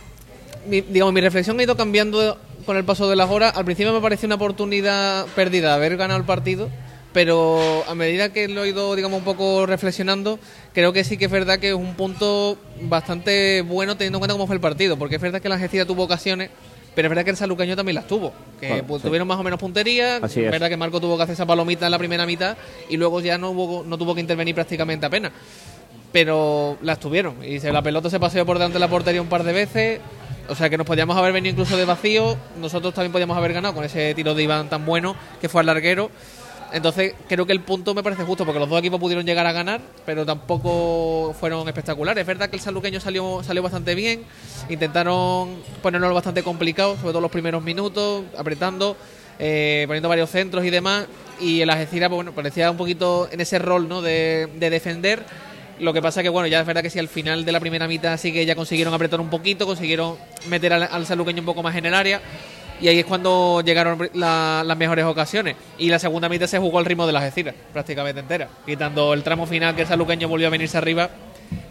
Mi, 0.66 0.80
digamos, 0.82 1.14
mi 1.14 1.20
reflexión 1.20 1.58
ha 1.61 1.62
ido 1.62 1.76
cambiando 1.76 2.37
con 2.66 2.76
el 2.76 2.85
paso 2.85 3.08
de 3.08 3.16
las 3.16 3.30
horas. 3.30 3.56
Al 3.56 3.64
principio 3.64 3.92
me 3.92 4.00
pareció 4.00 4.26
una 4.26 4.35
oportunidad 4.35 5.26
perdida 5.35 5.75
haber 5.75 5.97
ganado 5.97 6.18
el 6.18 6.26
partido 6.26 6.68
pero 7.12 7.85
a 7.88 7.94
medida 7.94 8.32
que 8.32 8.49
lo 8.49 8.64
he 8.64 8.68
ido, 8.68 8.94
digamos, 8.94 9.18
un 9.18 9.25
poco 9.25 9.66
reflexionando, 9.66 10.38
creo 10.73 10.92
que 10.92 11.04
sí 11.04 11.16
que 11.16 11.25
es 11.25 11.30
verdad 11.30 11.58
que 11.58 11.70
es 11.70 11.75
un 11.75 11.94
punto 11.94 12.58
bastante 12.82 13.62
bueno 13.62 13.97
teniendo 13.97 14.18
en 14.18 14.20
cuenta 14.20 14.35
cómo 14.35 14.47
fue 14.47 14.56
el 14.56 14.61
partido, 14.61 14.97
porque 14.99 15.16
es 15.16 15.20
verdad 15.20 15.40
que 15.40 15.49
la 15.49 15.56
Algeciras 15.56 15.87
tuvo 15.87 16.04
ocasiones, 16.04 16.50
pero 16.95 17.07
es 17.07 17.11
verdad 17.11 17.25
que 17.25 17.30
el 17.30 17.37
saluqueño 17.37 17.76
también 17.76 17.95
las 17.95 18.07
tuvo, 18.07 18.33
que 18.61 18.83
pues, 18.87 19.02
tuvieron 19.02 19.28
más 19.28 19.38
o 19.38 19.42
menos 19.42 19.59
puntería, 19.59 20.16
es. 20.16 20.35
verdad 20.35 20.68
que 20.68 20.76
Marco 20.76 21.00
tuvo 21.00 21.16
que 21.16 21.23
hacer 21.23 21.35
esa 21.35 21.47
palomita 21.47 21.87
en 21.87 21.92
la 21.92 21.99
primera 21.99 22.26
mitad 22.26 22.57
y 22.88 22.97
luego 22.97 23.21
ya 23.21 23.38
no, 23.38 23.50
hubo, 23.50 23.85
no 23.85 23.97
tuvo 23.99 24.14
que 24.14 24.21
intervenir 24.21 24.54
prácticamente 24.54 25.07
apenas. 25.07 25.33
Pero 26.11 26.78
las 26.80 26.99
tuvieron 26.99 27.37
y 27.45 27.59
la 27.61 27.83
pelota 27.83 28.09
se 28.09 28.18
paseó 28.18 28.47
por 28.47 28.57
delante 28.57 28.75
de 28.75 28.80
la 28.80 28.88
portería 28.88 29.21
un 29.21 29.28
par 29.28 29.45
de 29.45 29.52
veces, 29.52 30.00
o 30.49 30.54
sea 30.54 30.71
que 30.71 30.78
nos 30.78 30.87
podíamos 30.87 31.16
haber 31.16 31.33
venido 31.33 31.52
incluso 31.52 31.76
de 31.76 31.85
vacío, 31.85 32.37
nosotros 32.59 32.95
también 32.95 33.12
podíamos 33.12 33.37
haber 33.37 33.52
ganado 33.52 33.75
con 33.75 33.85
ese 33.85 34.14
tiro 34.14 34.35
de 34.35 34.42
Iván 34.42 34.71
tan 34.71 34.87
bueno 34.87 35.14
que 35.40 35.49
fue 35.49 35.61
al 35.61 35.66
larguero. 35.66 36.11
Entonces 36.72 37.14
creo 37.28 37.46
que 37.46 37.52
el 37.52 37.60
punto 37.60 37.94
me 37.94 38.02
parece 38.02 38.25
justo 38.25 38.44
porque 38.44 38.60
los 38.60 38.68
dos 38.68 38.78
equipos 38.78 39.00
pudieron 39.00 39.25
llegar 39.25 39.46
a 39.46 39.52
ganar, 39.52 39.80
pero 40.04 40.26
tampoco 40.26 41.34
fueron 41.38 41.66
espectaculares. 41.66 42.20
Es 42.20 42.26
verdad 42.26 42.50
que 42.50 42.56
el 42.56 42.62
saluqueño 42.62 43.00
salió, 43.00 43.42
salió 43.42 43.62
bastante 43.62 43.94
bien, 43.94 44.25
intentaron 44.68 45.56
ponernos 45.82 46.12
bastante 46.12 46.42
complicado, 46.42 46.96
sobre 46.96 47.12
todo 47.12 47.20
los 47.20 47.30
primeros 47.30 47.62
minutos, 47.62 48.25
apretando, 48.37 48.96
eh, 49.38 49.84
poniendo 49.87 50.08
varios 50.08 50.30
centros 50.30 50.64
y 50.64 50.70
demás. 50.70 51.06
Y 51.40 51.60
el 51.62 51.70
Algeciras, 51.70 52.08
pues 52.08 52.16
bueno, 52.16 52.32
parecía 52.32 52.70
un 52.70 52.76
poquito 52.76 53.28
en 53.30 53.40
ese 53.40 53.58
rol 53.58 53.88
¿no? 53.88 54.02
de, 54.02 54.48
defender. 54.58 55.25
Lo 55.80 55.92
que 55.92 56.02
pasa 56.02 56.22
que, 56.22 56.28
bueno, 56.28 56.48
ya 56.48 56.60
es 56.60 56.66
verdad 56.66 56.82
que 56.82 56.90
si 56.90 56.98
al 56.98 57.08
final 57.08 57.44
de 57.44 57.52
la 57.52 57.60
primera 57.60 57.87
mitad 57.87 58.18
sí 58.18 58.32
que 58.32 58.44
ya 58.44 58.56
consiguieron 58.56 58.92
apretar 58.92 59.20
un 59.20 59.30
poquito, 59.30 59.64
consiguieron 59.64 60.16
meter 60.48 60.72
al, 60.72 60.82
al 60.82 61.06
saluqueño 61.06 61.40
un 61.40 61.46
poco 61.46 61.62
más 61.62 61.76
en 61.76 61.87
el 61.87 61.94
área 61.94 62.20
y 62.80 62.88
ahí 62.88 63.00
es 63.00 63.06
cuando 63.06 63.61
llegaron 63.64 64.11
las 64.14 64.76
mejores 64.76 65.04
ocasiones. 65.04 65.56
Y 65.78 65.88
la 65.88 65.99
segunda 65.99 66.28
mitad 66.28 66.47
se 66.47 66.58
jugó 66.58 66.78
al 66.78 66.85
ritmo 66.85 67.06
de 67.06 67.12
las 67.12 67.23
Algeciras, 67.23 67.54
prácticamente 67.73 68.20
entera. 68.20 68.49
Quitando 68.64 69.14
el 69.14 69.23
tramo 69.23 69.47
final 69.47 69.75
que 69.75 69.82
el 69.82 69.88
Saluqueño 69.88 70.28
volvió 70.28 70.47
a 70.47 70.50
venirse 70.50 70.78
arriba, 70.78 71.11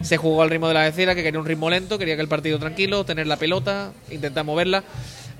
se 0.00 0.16
jugó 0.16 0.42
al 0.42 0.50
ritmo 0.50 0.68
de 0.68 0.74
las 0.74 0.86
Algeciras, 0.86 1.14
que 1.14 1.22
quería 1.22 1.40
un 1.40 1.46
ritmo 1.46 1.70
lento, 1.70 1.98
quería 1.98 2.16
que 2.16 2.22
el 2.22 2.28
partido 2.28 2.58
tranquilo, 2.58 3.04
tener 3.04 3.26
la 3.26 3.36
pelota, 3.36 3.92
intentar 4.10 4.44
moverla. 4.44 4.84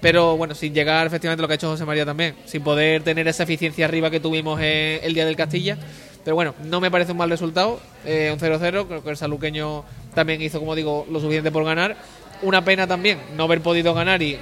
Pero 0.01 0.37
bueno, 0.37 0.55
sin 0.55 0.73
llegar 0.73 1.07
efectivamente 1.07 1.43
lo 1.43 1.49
que 1.49 1.55
ha 1.55 1.57
hecho 1.57 1.71
José 1.71 1.85
María 1.85 2.07
también, 2.07 2.37
sin 2.45 2.63
poder 2.63 3.03
tener 3.03 3.27
esa 3.27 3.43
eficiencia 3.43 3.85
arriba 3.85 4.11
que 4.11 4.21
tuvimos 4.21 4.61
el 4.61 5.13
día 5.13 5.27
del 5.27 5.37
Castilla. 5.37 5.77
Pero 6.25 6.35
bueno, 6.35 6.55
no 6.65 6.81
me 6.81 6.91
parece 6.91 7.13
un 7.13 7.19
mal 7.19 7.31
resultado, 7.31 7.81
eh, 8.05 8.31
un 8.33 8.39
0-0, 8.39 8.87
creo 8.87 9.03
que 9.03 9.11
el 9.11 9.17
saluqueño 9.17 9.85
también 10.15 10.43
hizo, 10.43 10.61
como 10.61 10.75
digo, 10.75 11.07
lo 11.11 11.21
suficiente 11.21 11.51
por 11.51 11.65
ganar. 11.65 11.97
Una 12.43 12.65
pena 12.65 12.87
también 12.87 13.19
no 13.37 13.45
haber 13.45 13.61
podido 13.61 13.95
ganar 13.95 14.23
y 14.23 14.39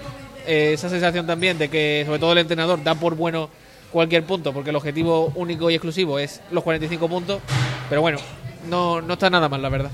eh, 0.46 0.72
esa 0.74 0.88
sensación 0.88 1.26
también 1.26 1.58
de 1.58 1.68
que 1.68 2.02
sobre 2.06 2.18
todo 2.18 2.32
el 2.32 2.38
entrenador 2.38 2.82
da 2.82 2.94
por 2.94 3.14
bueno 3.14 3.48
cualquier 3.92 4.24
punto, 4.24 4.52
porque 4.52 4.70
el 4.70 4.76
objetivo 4.76 5.32
único 5.34 5.70
y 5.70 5.74
exclusivo 5.74 6.18
es 6.18 6.40
los 6.50 6.62
45 6.64 7.08
puntos, 7.08 7.40
pero 7.88 8.00
bueno, 8.00 8.18
no, 8.68 9.00
no 9.00 9.12
está 9.14 9.30
nada 9.30 9.48
mal, 9.48 9.62
la 9.62 9.68
verdad. 9.68 9.90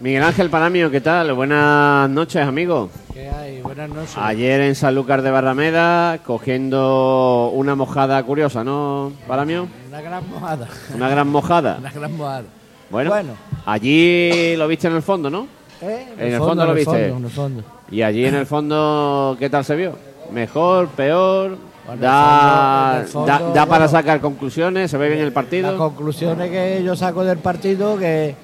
Miguel 0.00 0.22
Ángel 0.24 0.50
Palamio, 0.50 0.90
¿qué 0.90 1.00
tal? 1.00 1.32
Buenas 1.32 2.10
noches, 2.10 2.42
amigo. 2.44 2.90
¿Qué 3.14 3.28
hay? 3.28 3.60
Buenas 3.62 3.88
noches. 3.88 4.16
Ayer 4.16 4.60
en 4.62 4.74
Sanlúcar 4.74 5.22
de 5.22 5.30
Barrameda, 5.30 6.18
cogiendo 6.26 7.50
una 7.54 7.76
mojada 7.76 8.20
curiosa, 8.24 8.64
¿no, 8.64 9.12
Palamio? 9.28 9.68
Una 9.88 10.00
gran 10.00 10.28
mojada. 10.28 10.68
Una 10.94 11.08
gran 11.08 11.28
mojada. 11.28 11.76
una 11.78 11.92
gran 11.92 12.16
mojada. 12.16 12.42
Bueno, 12.90 13.10
bueno, 13.10 13.32
allí 13.64 14.56
lo 14.56 14.66
viste 14.66 14.88
en 14.88 14.96
el 14.96 15.02
fondo, 15.02 15.30
¿no? 15.30 15.46
¿Eh? 15.80 16.06
En 16.18 16.32
el 16.32 16.38
fondo 16.38 16.64
lo 16.66 16.72
en 16.72 16.78
el 16.78 16.84
viste. 16.84 16.90
fondo, 17.10 17.16
en 17.16 17.24
el 17.24 17.30
fondo. 17.30 17.64
Y 17.92 18.02
allí 18.02 18.24
en 18.24 18.34
el 18.34 18.46
fondo, 18.46 19.36
¿qué 19.38 19.48
tal 19.50 19.64
se 19.64 19.76
vio? 19.76 19.92
¿Mejor, 20.32 20.88
peor? 20.88 21.56
Bueno, 21.86 22.00
Da, 22.02 23.04
fondo- 23.06 23.26
da, 23.26 23.38
da 23.40 23.66
para 23.66 23.84
bueno. 23.86 23.88
sacar 23.88 24.20
conclusiones, 24.20 24.90
se 24.90 24.96
ve 24.96 25.08
bien 25.08 25.18
el 25.20 25.26
Las 25.26 25.34
partido. 25.34 25.76
conclusiones 25.76 26.50
que 26.50 26.82
yo 26.82 26.96
saco 26.96 27.22
del 27.24 27.38
partido 27.38 27.98
que 27.98 28.34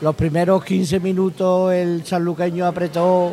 los 0.00 0.14
primeros 0.16 0.64
15 0.64 0.98
minutos 0.98 1.72
el 1.72 2.04
sanluqueño 2.04 2.66
apretó 2.66 3.32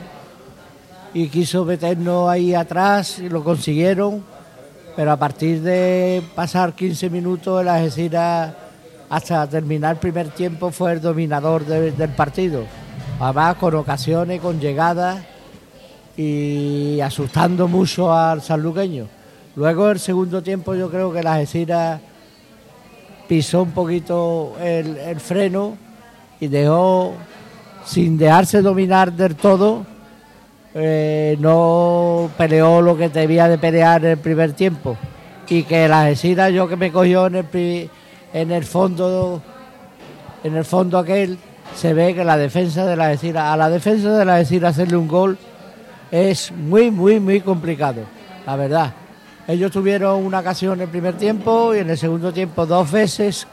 y 1.13 1.27
quiso 1.29 1.65
meternos 1.65 2.29
ahí 2.29 2.53
atrás 2.53 3.19
y 3.19 3.29
lo 3.29 3.43
consiguieron, 3.43 4.23
pero 4.95 5.11
a 5.11 5.17
partir 5.17 5.61
de 5.61 6.21
pasar 6.35 6.73
15 6.73 7.09
minutos 7.09 7.61
el 7.61 7.69
Algeciras 7.69 8.53
hasta 9.09 9.47
terminar 9.47 9.93
el 9.93 9.99
primer 9.99 10.27
tiempo 10.29 10.69
fue 10.71 10.91
el 10.91 11.01
dominador 11.01 11.65
de- 11.65 11.91
del 11.93 12.09
partido. 12.11 12.63
Además 13.19 13.55
con 13.55 13.73
ocasiones, 13.75 14.41
con 14.41 14.59
llegadas 14.59 15.19
y 16.17 16.99
asustando 16.99 17.67
mucho 17.67 18.11
al 18.11 18.41
sanluqueño. 18.41 19.07
Luego 19.55 19.91
el 19.91 19.99
segundo 19.99 20.41
tiempo 20.41 20.73
yo 20.73 20.89
creo 20.89 21.13
que 21.13 21.19
el 21.19 21.27
Algeciras 21.27 22.01
pisó 23.27 23.61
un 23.63 23.71
poquito 23.71 24.55
el, 24.59 25.19
freno 25.19 25.77
y 26.39 26.47
dejó, 26.47 27.13
sin 27.85 28.17
dejarse 28.17 28.61
dominar 28.61 29.13
del 29.13 29.35
todo, 29.35 29.85
eh, 30.73 31.37
no 31.39 32.29
peleó 32.37 32.81
lo 32.81 32.97
que 32.97 33.09
debía 33.09 33.47
de 33.47 33.57
pelear 33.57 34.03
en 34.03 34.11
el 34.11 34.17
primer 34.17 34.53
tiempo. 34.53 34.97
Y 35.47 35.63
que 35.63 35.87
la 35.87 36.01
Algeciras, 36.01 36.51
yo 36.51 36.67
que 36.67 36.75
me 36.75 36.91
cogió 36.91 37.27
en 37.27 37.35
el, 37.35 37.89
en 38.33 38.51
el 38.51 38.63
fondo, 38.65 39.41
en 40.43 40.55
el 40.55 40.65
fondo 40.65 40.97
aquel, 40.97 41.37
se 41.75 41.93
ve 41.93 42.15
que 42.15 42.23
la 42.23 42.37
defensa 42.37 42.85
de 42.85 42.95
la 42.95 43.07
Algeciras, 43.07 43.43
a 43.53 43.57
la 43.57 43.69
defensa 43.69 44.17
de 44.17 44.25
la 44.25 44.35
Algeciras 44.35 44.71
hacerle 44.71 44.97
un 44.97 45.07
gol 45.07 45.37
es 46.11 46.51
muy, 46.51 46.91
muy, 46.91 47.19
muy 47.19 47.41
complicado, 47.41 48.01
la 48.45 48.55
verdad. 48.55 48.93
Ellos 49.47 49.71
tuvieron 49.71 50.25
una 50.25 50.39
ocasión 50.39 50.73
en 50.73 50.81
el 50.81 50.89
primer 50.89 51.15
tiempo 51.15 51.73
y 51.73 51.79
en 51.79 51.89
el 51.89 51.97
segundo 51.97 52.33
tiempo 52.33 52.65
dos 52.65 52.91
veces 52.91 53.47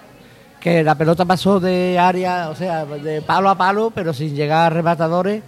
que 0.61 0.83
la 0.83 0.95
pelota 0.95 1.25
pasó 1.25 1.61
de 1.61 1.99
área, 1.99 2.49
o 2.49 2.55
sea, 2.55 2.85
de 2.85 3.23
palo 3.23 3.51
a 3.51 3.55
palo, 3.55 3.93
pero 3.95 4.13
sin 4.13 4.35
llegar 4.35 4.67
a 4.67 4.75
rematadores. 4.75 5.43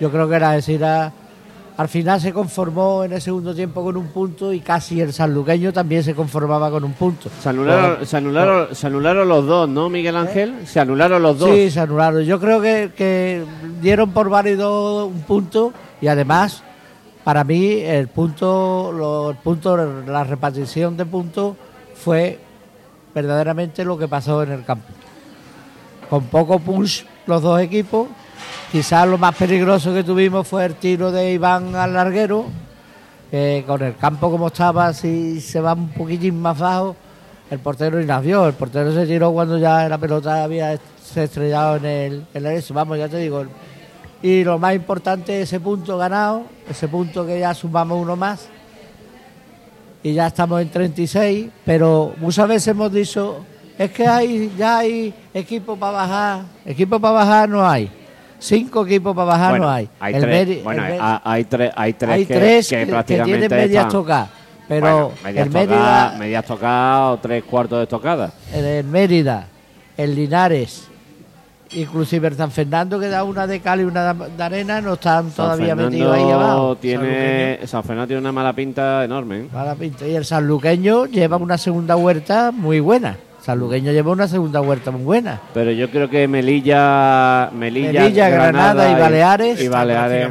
Yo 0.00 0.10
creo 0.10 0.28
que 0.28 0.38
la 0.38 0.50
Algeciras 0.50 1.12
al 1.78 1.88
final 1.88 2.20
se 2.20 2.32
conformó 2.32 3.04
en 3.04 3.12
el 3.12 3.20
segundo 3.22 3.54
tiempo 3.54 3.82
con 3.84 3.96
un 3.96 4.08
punto 4.08 4.52
y 4.52 4.58
casi 4.60 5.00
el 5.00 5.12
sanluqueño 5.12 5.72
también 5.72 6.02
se 6.02 6.12
conformaba 6.14 6.70
con 6.70 6.82
un 6.84 6.92
punto. 6.92 7.30
Se 7.40 7.48
anularon, 7.48 7.96
Por- 7.98 8.06
se, 8.06 8.16
anularon, 8.16 8.74
se 8.74 8.86
anularon 8.88 9.28
los 9.28 9.46
dos, 9.46 9.68
¿no, 9.68 9.88
Miguel 9.88 10.16
Ángel? 10.16 10.66
Se 10.66 10.80
anularon 10.80 11.22
los 11.22 11.38
dos. 11.38 11.48
Sí, 11.50 11.70
se 11.70 11.78
anularon. 11.80 12.22
Yo 12.24 12.40
creo 12.40 12.60
que, 12.60 12.90
que 12.96 13.44
dieron 13.80 14.10
por 14.10 14.28
válido 14.28 15.06
un 15.06 15.22
punto 15.22 15.72
y 16.00 16.08
además, 16.08 16.64
para 17.22 17.44
mí, 17.44 17.74
el 17.80 18.08
punto, 18.08 18.92
lo- 18.92 19.30
el 19.30 19.36
punto, 19.36 19.76
la 19.76 20.24
repartición 20.24 20.96
de 20.96 21.06
puntos 21.06 21.54
fue 21.94 22.40
verdaderamente 23.14 23.84
lo 23.84 23.96
que 23.96 24.08
pasó 24.08 24.42
en 24.42 24.50
el 24.50 24.64
campo. 24.64 24.88
Con 26.10 26.24
poco 26.24 26.58
punch 26.58 27.06
los 27.26 27.40
dos 27.40 27.60
equipos. 27.60 28.08
Quizás 28.70 29.08
lo 29.08 29.18
más 29.18 29.34
peligroso 29.34 29.94
que 29.94 30.04
tuvimos 30.04 30.46
fue 30.46 30.66
el 30.66 30.74
tiro 30.74 31.10
de 31.10 31.32
Iván 31.32 31.74
al 31.74 31.92
larguero. 31.92 32.46
con 33.66 33.82
el 33.82 33.96
campo 33.96 34.30
como 34.30 34.48
estaba, 34.48 34.92
si 34.92 35.40
se 35.40 35.60
va 35.60 35.74
un 35.74 35.88
poquitín 35.90 36.40
más 36.40 36.58
bajo, 36.58 36.96
el 37.50 37.58
portero 37.60 37.98
ni 37.98 38.04
las. 38.04 38.24
El 38.24 38.52
portero 38.54 38.92
se 38.92 39.06
tiró 39.06 39.32
cuando 39.32 39.58
ya 39.58 39.88
la 39.88 39.98
pelota 39.98 40.44
había 40.44 40.78
estrellado 41.14 41.76
en 41.76 41.84
el, 41.84 42.26
en 42.34 42.46
eso. 42.46 42.74
Vamos, 42.74 42.98
ya 42.98 43.08
te 43.08 43.18
digo. 43.18 43.44
Y 44.22 44.44
lo 44.44 44.58
más 44.58 44.74
importante, 44.74 45.42
ese 45.42 45.60
punto 45.60 45.96
ganado, 45.96 46.42
ese 46.68 46.88
punto 46.88 47.24
que 47.24 47.38
ya 47.38 47.54
sumamos 47.54 48.00
uno 48.00 48.16
más. 48.16 48.48
Y 50.02 50.14
ya 50.14 50.26
estamos 50.26 50.60
en 50.60 50.70
36, 50.70 51.48
pero 51.64 52.14
muchas 52.18 52.48
veces 52.48 52.68
hemos 52.68 52.92
dicho, 52.92 53.44
es 53.78 53.90
que 53.90 54.06
hay 54.06 54.52
ya 54.56 54.78
hay 54.78 55.14
equipo 55.32 55.76
para 55.76 55.92
bajar. 55.92 56.42
Equipo 56.64 57.00
para 57.00 57.14
bajar 57.14 57.48
no 57.48 57.68
hay. 57.68 57.90
Cinco 58.40 58.86
equipos 58.86 59.14
para 59.16 59.26
bajar 59.26 59.50
Bueno, 59.50 59.64
no 59.66 59.70
hay. 59.72 59.88
hay 59.98 60.14
El 60.14 60.20
tres, 60.22 60.48
Meri- 60.48 60.62
bueno, 60.62 60.82
el 60.86 60.92
Meri- 60.92 60.98
hay, 61.02 61.18
hay 61.24 61.44
tres, 61.44 61.72
hay 61.74 61.92
tres 61.94 62.10
hay 62.10 62.26
que, 62.26 62.34
tres 62.34 62.68
que 62.68 62.76
que, 62.76 62.84
que 62.86 62.90
prácticamente 62.92 63.38
tienen 63.48 63.50
medias 63.66 63.86
están- 63.86 63.92
tocadas. 64.00 64.28
Pero 64.68 64.80
Bueno, 64.80 65.10
medias 65.24 65.46
el 65.46 65.52
tocadas, 65.52 65.68
Mérida, 66.12 66.18
medias 66.18 66.44
tocadas 66.44 67.00
o 67.14 67.18
tres 67.20 67.44
cuartos 67.44 67.80
de 67.80 67.86
tocada. 67.86 68.32
el, 68.54 68.64
el 68.64 68.84
Mérida, 68.84 69.46
el 69.96 70.14
Linares, 70.14 70.84
inclusive 71.70 72.28
el 72.28 72.34
San 72.36 72.50
Fernando 72.50 73.00
que 73.00 73.08
da 73.08 73.24
una 73.24 73.46
de 73.46 73.60
cal 73.60 73.80
y 73.80 73.84
una 73.84 74.14
de 74.14 74.42
arena, 74.42 74.80
no 74.80 74.94
están 74.94 75.30
todavía 75.30 75.74
metidos 75.74 76.14
ahí 76.14 76.30
abajo. 76.30 76.76
Tiene, 76.76 77.60
San 77.66 77.82
Fernando 77.82 78.06
tiene 78.06 78.20
una 78.20 78.32
mala 78.32 78.52
pinta 78.52 79.04
enorme. 79.04 79.38
¿eh? 79.40 79.48
Mala 79.52 79.74
pinta. 79.74 80.06
Y 80.06 80.14
el 80.14 80.24
sanluqueño 80.24 81.06
lleva 81.06 81.36
una 81.38 81.58
segunda 81.58 81.94
vuelta 81.96 82.50
muy 82.52 82.78
buena. 82.80 83.16
Sanluqueño 83.52 83.92
lleva 83.92 84.12
una 84.12 84.28
segunda 84.28 84.60
vuelta 84.60 84.90
muy 84.90 85.02
buena. 85.04 85.40
Pero 85.54 85.70
yo 85.70 85.88
creo 85.90 86.10
que 86.10 86.28
Melilla, 86.28 87.48
Melilla, 87.54 88.02
Melilla, 88.02 88.28
Granada 88.28 88.90
y 88.90 89.00
Baleares. 89.00 89.58
y 89.62 89.68
Baleares. 89.68 90.28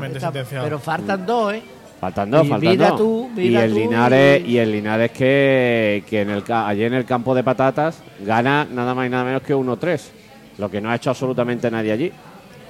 Pero 0.52 0.78
faltan 0.78 1.26
dos, 1.26 1.54
¿eh? 1.56 1.64
Faltan 2.00 2.30
dos, 2.30 2.46
Y 2.46 2.50
faltan 2.50 2.70
mira 2.70 2.90
dos. 2.90 2.98
tú, 3.00 3.30
y 3.36 3.56
el 3.56 3.72
tú 3.72 3.76
Linares, 3.80 4.44
y- 4.46 4.52
y 4.52 4.58
el 4.60 4.72
Linares 4.72 5.10
que, 5.10 6.04
que 6.08 6.22
en 6.22 6.30
el 6.30 6.44
ca- 6.44 6.68
ayer 6.68 6.86
en 6.92 6.94
el 6.94 7.06
campo 7.06 7.34
de 7.34 7.44
patatas 7.44 8.04
gana 8.24 8.68
nada 8.72 8.94
más 8.94 9.08
y 9.08 9.10
nada 9.10 9.24
menos 9.24 9.42
que 9.42 9.56
1-3. 9.56 10.00
Lo 10.60 10.70
que 10.70 10.80
no 10.80 10.92
ha 10.92 10.96
hecho 10.96 11.10
absolutamente 11.10 11.72
nadie 11.72 11.92
allí. 11.94 12.12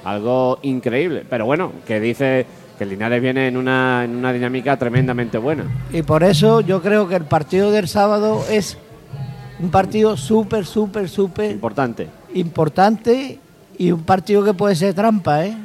Algo 0.06 0.60
increíble. 0.62 1.26
Pero 1.30 1.46
bueno, 1.46 1.74
que 1.86 2.00
dice 2.00 2.46
que 2.78 2.86
el 2.86 2.92
Linares 2.92 3.22
viene 3.22 3.50
en 3.50 3.58
una, 3.58 4.06
en 4.06 4.16
una 4.16 4.32
dinámica 4.32 4.78
tremendamente 4.78 5.38
buena. 5.40 5.66
Y 5.92 6.04
por 6.04 6.24
eso 6.24 6.62
yo 6.62 6.82
creo 6.82 7.10
que 7.10 7.16
el 7.16 7.26
partido 7.26 7.70
del 7.70 7.90
sábado 7.90 8.46
es 8.50 8.78
un 9.60 9.70
partido 9.70 10.16
súper, 10.18 10.66
súper, 10.66 11.10
súper 11.10 11.52
Importante. 11.52 12.08
importante 12.34 13.40
y 13.78 13.92
un 13.92 14.04
partido 14.04 14.44
que 14.44 14.54
puede 14.54 14.76
ser 14.76 14.94
trampa, 14.94 15.46
¿eh? 15.46 15.56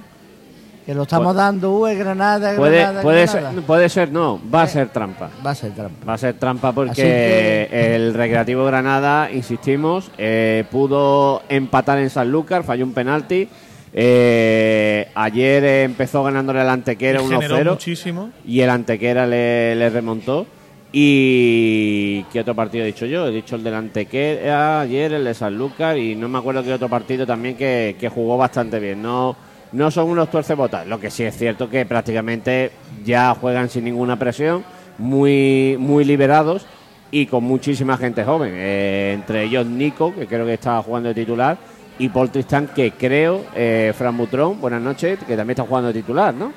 Que 0.87 0.95
lo 0.95 1.03
estamos 1.03 1.33
Puede- 1.33 1.39
dando, 1.47 1.73
uh, 1.79 1.87
es 1.87 1.97
Granada, 1.99 2.57
Puede, 2.57 2.79
Granada, 2.79 3.03
puede, 3.03 3.27
ser, 3.29 3.41
Granada. 3.43 3.67
puede 3.67 3.89
ser, 3.89 4.11
no, 4.11 4.41
va 4.53 4.63
a 4.63 4.67
ser 4.67 4.89
trampa. 4.89 5.31
Va 5.47 5.51
a 5.53 5.55
ser 5.55 5.71
trampa. 5.73 6.05
Va 6.07 6.15
a 6.15 6.19
ser 6.19 6.35
trampa 6.35 6.73
porque 6.73 7.69
que- 7.71 7.95
el 7.95 8.15
Recreativo 8.15 8.65
Granada, 8.65 9.31
insistimos, 9.31 10.11
eh, 10.19 10.65
pudo 10.73 11.43
empatar 11.49 11.99
en 11.99 12.11
Sanlúcar, 12.11 12.65
falló 12.65 12.85
un 12.85 12.95
penalti. 12.95 13.49
Eh, 13.95 15.09
ayer 15.15 15.65
empezó 15.85 16.25
ganándole 16.25 16.61
al 16.61 16.71
Antequera 16.71 17.21
Y 17.23 17.27
generó 17.29 17.55
1-0 17.57 17.71
muchísimo. 17.73 18.31
y 18.45 18.61
el 18.61 18.71
Antequera 18.71 19.27
le, 19.27 19.77
le 19.77 19.89
remontó. 19.91 20.47
¿Y 20.93 22.23
qué 22.25 22.41
otro 22.41 22.55
partido 22.55 22.85
he 22.85 22.89
dicho 22.89 23.07
yo? 23.07 23.27
He 23.27 23.31
dicho 23.31 23.57
el 23.57 23.65
del 23.65 23.75
Antequera 23.75 24.81
ayer, 24.81 25.15
el 25.15 25.25
de 25.25 25.33
Sanlúcar 25.33 25.97
y 25.97 26.15
no 26.15 26.29
me 26.29 26.39
acuerdo 26.39 26.63
qué 26.63 26.75
otro 26.75 26.91
partido 26.91 27.27
también 27.27 27.57
que, 27.57 27.97
que 27.99 28.11
jugó 28.11 28.37
bastante 28.37 28.79
bien. 28.79 29.01
No, 29.01 29.35
no 29.73 29.91
son 29.91 30.11
unos 30.11 30.31
tuercebotas. 30.31 30.87
Lo 30.87 31.01
que 31.01 31.11
sí 31.11 31.25
es 31.25 31.37
cierto 31.37 31.71
que 31.71 31.87
prácticamente 31.87 32.73
ya 33.05 33.35
juegan 33.35 33.71
sin 33.71 33.85
ninguna 33.85 34.19
presión, 34.19 34.65
muy, 34.99 35.77
muy 35.79 36.05
liberados 36.05 36.67
y 37.11 37.27
con 37.27 37.45
muchísima 37.45 37.97
gente 37.97 38.25
joven. 38.25 38.53
Eh, 38.55 39.13
entre 39.15 39.45
ellos 39.45 39.67
Nico, 39.67 40.15
que 40.15 40.27
creo 40.27 40.45
que 40.45 40.55
estaba 40.55 40.83
jugando 40.83 41.09
de 41.09 41.15
titular, 41.15 41.57
y 41.99 42.09
Paul 42.09 42.31
Tristán, 42.31 42.71
que 42.75 42.93
creo, 42.93 43.45
eh, 43.55 43.93
Fran 43.97 44.17
Butrón, 44.17 44.61
buenas 44.61 44.83
noches, 44.83 45.19
que 45.21 45.37
también 45.37 45.51
está 45.51 45.63
jugando 45.63 45.89
de 45.93 46.01
titular, 46.01 46.35
¿no? 46.35 46.53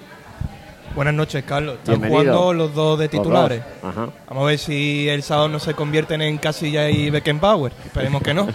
Buenas 0.95 1.13
noches, 1.13 1.43
Carlos. 1.43 1.75
Están 1.75 1.99
Bienvenido. 1.99 2.33
jugando 2.37 2.53
los 2.53 2.73
dos 2.73 2.97
de 2.99 3.05
Los 3.05 3.11
dos. 3.11 3.21
titulares. 3.21 3.61
Ajá. 3.83 4.07
Vamos 4.29 4.43
a 4.43 4.47
ver 4.47 4.57
si 4.59 5.09
el 5.09 5.23
sábado 5.23 5.49
no 5.49 5.59
se 5.59 5.73
convierten 5.73 6.21
en 6.21 6.37
Casilla 6.37 6.89
y 6.89 7.09
Beckenbauer. 7.09 7.73
Esperemos 7.85 8.21
que 8.21 8.33
no. 8.33 8.47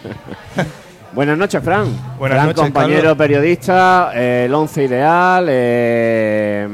Buenas 1.12 1.36
noches, 1.36 1.62
Fran. 1.62 1.86
Buenas 2.18 2.36
Fran, 2.38 2.46
noches, 2.46 2.62
compañero 2.62 3.00
Carlos. 3.00 3.18
periodista, 3.18 4.12
eh, 4.14 4.44
el 4.46 4.54
once 4.54 4.84
ideal, 4.84 5.46
eh, 5.50 6.68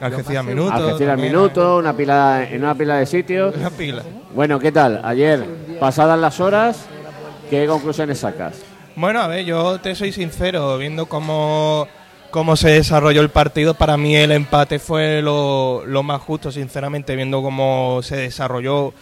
Algeciras 0.00 0.44
Minuto. 0.44 0.72
Algeciras. 0.72 1.18
Minuto, 1.18 1.76
una 1.78 1.94
pila, 1.94 2.46
en 2.48 2.62
una 2.64 2.74
pila 2.74 2.96
de 2.96 3.06
sitios. 3.06 3.54
Una 3.56 3.68
pila. 3.70 4.02
Bueno, 4.34 4.58
¿qué 4.58 4.72
tal? 4.72 5.02
Ayer, 5.04 5.44
pasadas 5.78 6.18
las 6.18 6.40
horas, 6.40 6.86
¿qué 7.50 7.66
conclusiones 7.66 8.18
sacas? 8.20 8.54
Bueno, 8.96 9.20
a 9.20 9.26
ver, 9.26 9.44
yo 9.44 9.78
te 9.80 9.94
soy 9.94 10.12
sincero, 10.12 10.78
viendo 10.78 11.04
cómo, 11.06 11.86
cómo 12.30 12.56
se 12.56 12.70
desarrolló 12.70 13.20
el 13.20 13.30
partido, 13.30 13.74
para 13.74 13.96
mí 13.96 14.16
el 14.16 14.32
empate 14.32 14.78
fue 14.78 15.22
lo, 15.22 15.84
lo 15.86 16.02
más 16.02 16.20
justo, 16.22 16.50
sinceramente, 16.52 17.16
viendo 17.16 17.42
cómo 17.42 18.00
se 18.02 18.16
desarrolló. 18.16 18.92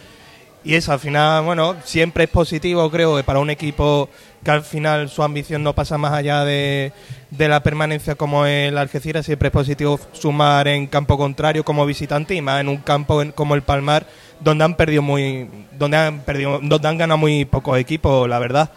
Y 0.63 0.75
eso, 0.75 0.91
al 0.91 0.99
final, 0.99 1.45
bueno, 1.45 1.75
siempre 1.85 2.25
es 2.25 2.29
positivo, 2.29 2.89
creo, 2.91 3.23
para 3.23 3.39
un 3.39 3.49
equipo 3.49 4.09
que 4.43 4.51
al 4.51 4.63
final 4.63 5.09
su 5.09 5.23
ambición 5.23 5.63
no 5.63 5.73
pasa 5.73 5.97
más 5.97 6.11
allá 6.11 6.43
de, 6.43 6.91
la 7.37 7.63
permanencia 7.63 8.15
como 8.15 8.45
el 8.45 8.77
Algeciras, 8.77 9.25
siempre 9.25 9.47
es 9.47 9.53
positivo 9.53 9.99
sumar 10.11 10.67
en 10.67 10.87
campo 10.87 11.17
contrario 11.17 11.63
como 11.63 11.85
visitante 11.85 12.35
y 12.35 12.41
más 12.41 12.59
en 12.59 12.67
un 12.67 12.77
campo 12.77 13.23
como 13.35 13.55
el 13.55 13.61
Palmar, 13.61 14.05
donde 14.41 14.65
han 14.65 14.75
perdido 14.75 15.01
muy, 15.01 15.49
donde 15.77 15.97
han 15.97 16.19
perdido, 16.21 16.59
donde 16.61 16.87
han 16.87 16.97
ganado 16.97 17.17
muy 17.17 17.45
pocos 17.45 17.77
equipos, 17.77 18.27
la 18.27 18.39
verdad. 18.39 18.69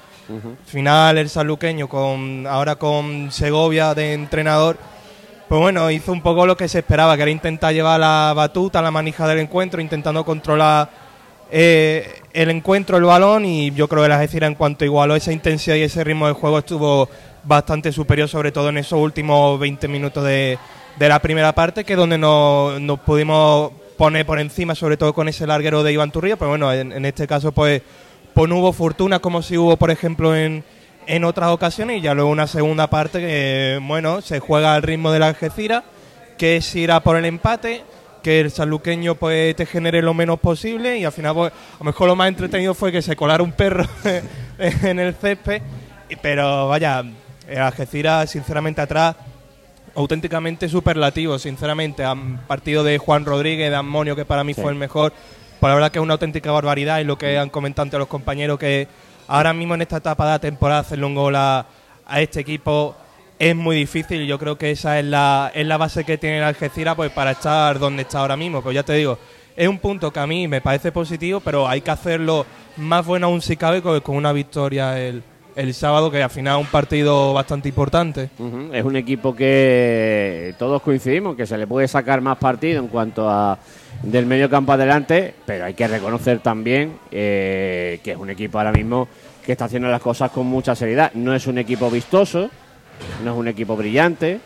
Final 0.67 1.19
el 1.19 1.29
sanluqueño 1.29 1.89
con 1.89 2.47
ahora 2.47 2.77
con 2.77 3.31
Segovia 3.31 3.95
de 3.95 4.15
entrenador, 4.15 4.79
pues 5.49 5.61
bueno, 5.61 5.91
hizo 5.91 6.13
un 6.13 6.23
poco 6.23 6.47
lo 6.47 6.57
que 6.57 6.69
se 6.69 6.79
esperaba, 6.79 7.17
que 7.17 7.23
era 7.23 7.31
intentar 7.31 7.75
llevar 7.75 8.01
la 8.01 8.33
batuta, 8.35 8.81
la 8.81 8.91
manija 8.91 9.27
del 9.29 9.41
encuentro, 9.41 9.81
intentando 9.81 10.25
controlar 10.25 10.89
eh, 11.51 12.23
el 12.33 12.49
encuentro, 12.51 12.97
el 12.97 13.05
balón 13.05 13.45
y 13.45 13.71
yo 13.73 13.87
creo 13.87 14.03
que 14.03 14.09
la 14.09 14.15
Algeciras 14.15 14.49
en 14.49 14.55
cuanto 14.55 14.87
igualó 14.87 15.15
esa 15.15 15.33
intensidad 15.33 15.77
y 15.77 15.83
ese 15.83 16.03
ritmo 16.03 16.27
de 16.27 16.33
juego 16.33 16.59
estuvo 16.59 17.09
bastante 17.45 17.93
superior, 17.93 18.29
sobre 18.29 18.53
todo 18.53 18.71
en 18.71 18.79
esos 18.79 18.99
últimos 18.99 19.61
20 19.61 19.89
minutos 19.89 20.25
de, 20.25 20.59
de 20.99 21.09
la 21.09 21.19
primera 21.19 21.53
parte, 21.55 21.85
que 21.85 21.93
es 21.93 21.99
donde 21.99 22.17
nos, 22.17 22.81
nos 22.81 23.01
pudimos 23.01 23.73
poner 23.99 24.25
por 24.25 24.39
encima, 24.39 24.75
sobre 24.75 24.97
todo 24.97 25.13
con 25.13 25.29
ese 25.29 25.47
larguero 25.47 25.83
de 25.83 25.93
Iván 25.93 26.11
Turrillo, 26.11 26.39
pero 26.39 26.49
bueno, 26.51 26.73
en, 26.73 26.93
en 26.93 27.05
este 27.05 27.27
caso 27.27 27.53
pues, 27.53 27.83
pues 28.35 28.49
no 28.49 28.59
hubo 28.59 28.73
fortuna 28.73 29.19
como 29.19 29.43
si 29.43 29.57
hubo, 29.57 29.77
por 29.77 29.91
ejemplo, 29.91 30.35
en, 30.37 30.65
en 31.07 31.25
otras 31.25 31.51
ocasiones, 31.51 31.99
y 31.99 32.01
ya 32.01 32.15
luego 32.15 32.31
una 32.31 32.47
segunda 32.47 32.89
parte 32.89 33.21
que, 33.21 33.81
bueno, 33.83 34.21
se 34.21 34.41
juega 34.41 34.75
al 34.75 34.83
ritmo 34.83 35.13
de 35.13 35.19
la 35.19 35.29
Algeciras, 35.29 35.85
que 36.39 36.57
es 36.57 36.75
ir 36.75 36.91
a 36.93 37.01
por 37.01 37.17
el 37.17 37.25
empate, 37.25 37.85
que 38.23 38.41
el 38.41 38.51
sanluqueño 38.51 39.17
pues 39.17 39.55
te 39.57 39.67
genere 39.67 40.01
lo 40.01 40.15
menos 40.15 40.39
posible 40.39 40.97
y 40.97 41.05
al 41.05 41.13
final 41.13 41.35
pues, 41.35 41.53
a 41.53 41.79
lo 41.81 41.85
mejor 41.87 42.07
lo 42.07 42.15
más 42.15 42.29
entretenido 42.29 42.73
fue 42.73 42.93
que 42.93 43.03
se 43.03 43.17
colara 43.17 43.43
un 43.43 43.51
perro 43.53 43.85
en 44.59 44.99
el 45.01 45.15
césped, 45.15 45.61
pero 46.21 46.69
vaya, 46.69 47.03
el 47.49 47.59
Algeciras 47.59 48.31
sinceramente 48.31 48.81
atrás 48.81 49.17
auténticamente 49.95 50.69
superlativo, 50.69 51.39
sinceramente. 51.39 52.05
Partido 52.47 52.85
de 52.85 52.99
Juan 52.99 53.25
Rodríguez, 53.25 53.71
de 53.71 53.77
Amonio, 53.77 54.17
que 54.17 54.25
para 54.25 54.45
mí 54.45 54.55
fue 54.55 54.71
el 54.71 54.79
mejor. 54.79 55.13
Por 55.63 55.69
la 55.69 55.77
verdad 55.77 55.93
que 55.93 56.01
es 56.01 56.03
una 56.03 56.15
auténtica 56.15 56.51
barbaridad 56.51 56.99
y 56.99 57.05
lo 57.05 57.17
que 57.17 57.39
han 57.39 57.49
comentado 57.49 57.85
ante 57.85 57.97
los 57.97 58.09
compañeros 58.09 58.59
que 58.59 58.89
ahora 59.29 59.53
mismo 59.53 59.77
en 59.77 59.83
esta 59.83 59.99
etapa 59.99 60.25
de 60.25 60.31
la 60.33 60.39
temporada 60.41 60.81
hacerle 60.81 61.07
un 61.07 61.15
gol 61.15 61.37
a, 61.37 61.65
este 62.17 62.41
equipo 62.41 62.97
es 63.39 63.55
muy 63.55 63.77
difícil 63.77 64.23
y 64.23 64.27
yo 64.27 64.41
creo 64.41 64.59
que 64.59 64.73
esa 64.73 64.99
es 64.99 65.05
la, 65.05 65.53
es 65.55 65.65
la 65.65 65.77
base 65.77 66.03
que 66.03 66.19
tiene 66.19 66.39
el 66.39 66.43
Algeciras 66.43 66.97
pues 66.97 67.13
para 67.13 67.31
estar 67.31 67.79
donde 67.79 68.03
está 68.03 68.19
ahora 68.19 68.37
mismo. 68.37 68.61
Pues 68.61 68.75
ya 68.75 68.83
te 68.83 68.95
digo, 68.95 69.21
es 69.55 69.69
un 69.69 69.79
punto 69.79 70.13
que 70.13 70.19
a 70.19 70.27
mí 70.27 70.49
me 70.49 70.61
parece 70.61 70.91
positivo, 70.91 71.39
pero 71.39 71.69
hay 71.69 71.81
que 71.81 71.93
hacerlo 71.93 72.45
más 72.79 73.07
bueno 73.07 73.29
aún 73.29 73.41
si 73.41 73.57
cabe 73.57 73.83
con, 73.83 74.17
una 74.17 74.33
victoria 74.33 74.99
el, 74.99 75.23
el 75.55 75.75
sábado, 75.75 76.11
que 76.11 76.25
al 76.25 76.31
final 76.31 76.59
es 76.59 76.67
un 76.67 76.73
partido 76.73 77.35
bastante 77.35 77.69
importante. 77.69 78.31
Es 78.73 78.85
un 78.85 78.97
equipo 78.97 79.33
que 79.33 80.57
todos 80.59 80.83
coincidimos 80.83 81.37
que 81.37 81.47
se 81.47 81.57
le 81.57 81.69
puede 81.69 81.87
sacar 81.87 82.21
más 82.21 82.39
partido 82.39 82.81
en 82.81 82.89
cuanto 82.89 83.31
a 83.31 83.57
del 84.03 84.27
medio 84.27 84.51
campo 84.51 84.73
adelante, 84.73 85.35
pero 85.47 85.65
hay 85.65 85.75
que 85.75 85.87
reconocer 85.87 86.41
también 86.41 86.99
eh, 87.11 88.01
que 88.03 88.13
es 88.13 88.17
un 88.17 88.31
equipo 88.31 88.59
ahora 88.59 88.73
mismo 88.73 89.09
que 89.45 89.53
está 89.53 89.67
haciendo 89.67 89.89
las 89.89 90.03
cosas 90.03 90.31
con 90.31 90.47
mucha 90.47 90.75
seriedad. 90.75 91.13
No 91.15 91.35
es 91.35 91.47
un 91.47 91.59
equipo 91.59 91.91
vistoso, 91.91 92.51
no 93.25 93.33
es 93.33 93.37
un 93.37 93.49
equipo 93.49 93.77
brillante, 93.77 94.41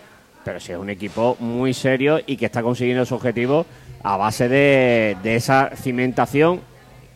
pero 0.45 0.61
sí 0.61 0.73
es 0.73 0.79
un 0.79 0.91
equipo 0.91 1.37
muy 1.41 1.75
serio 1.75 2.21
y 2.27 2.37
que 2.37 2.47
está 2.47 2.63
consiguiendo 2.63 3.05
su 3.05 3.15
objetivo 3.15 3.67
a 4.03 4.17
base 4.17 4.49
de, 4.49 5.17
de 5.23 5.37
esa 5.37 5.71
cimentación. 5.75 6.61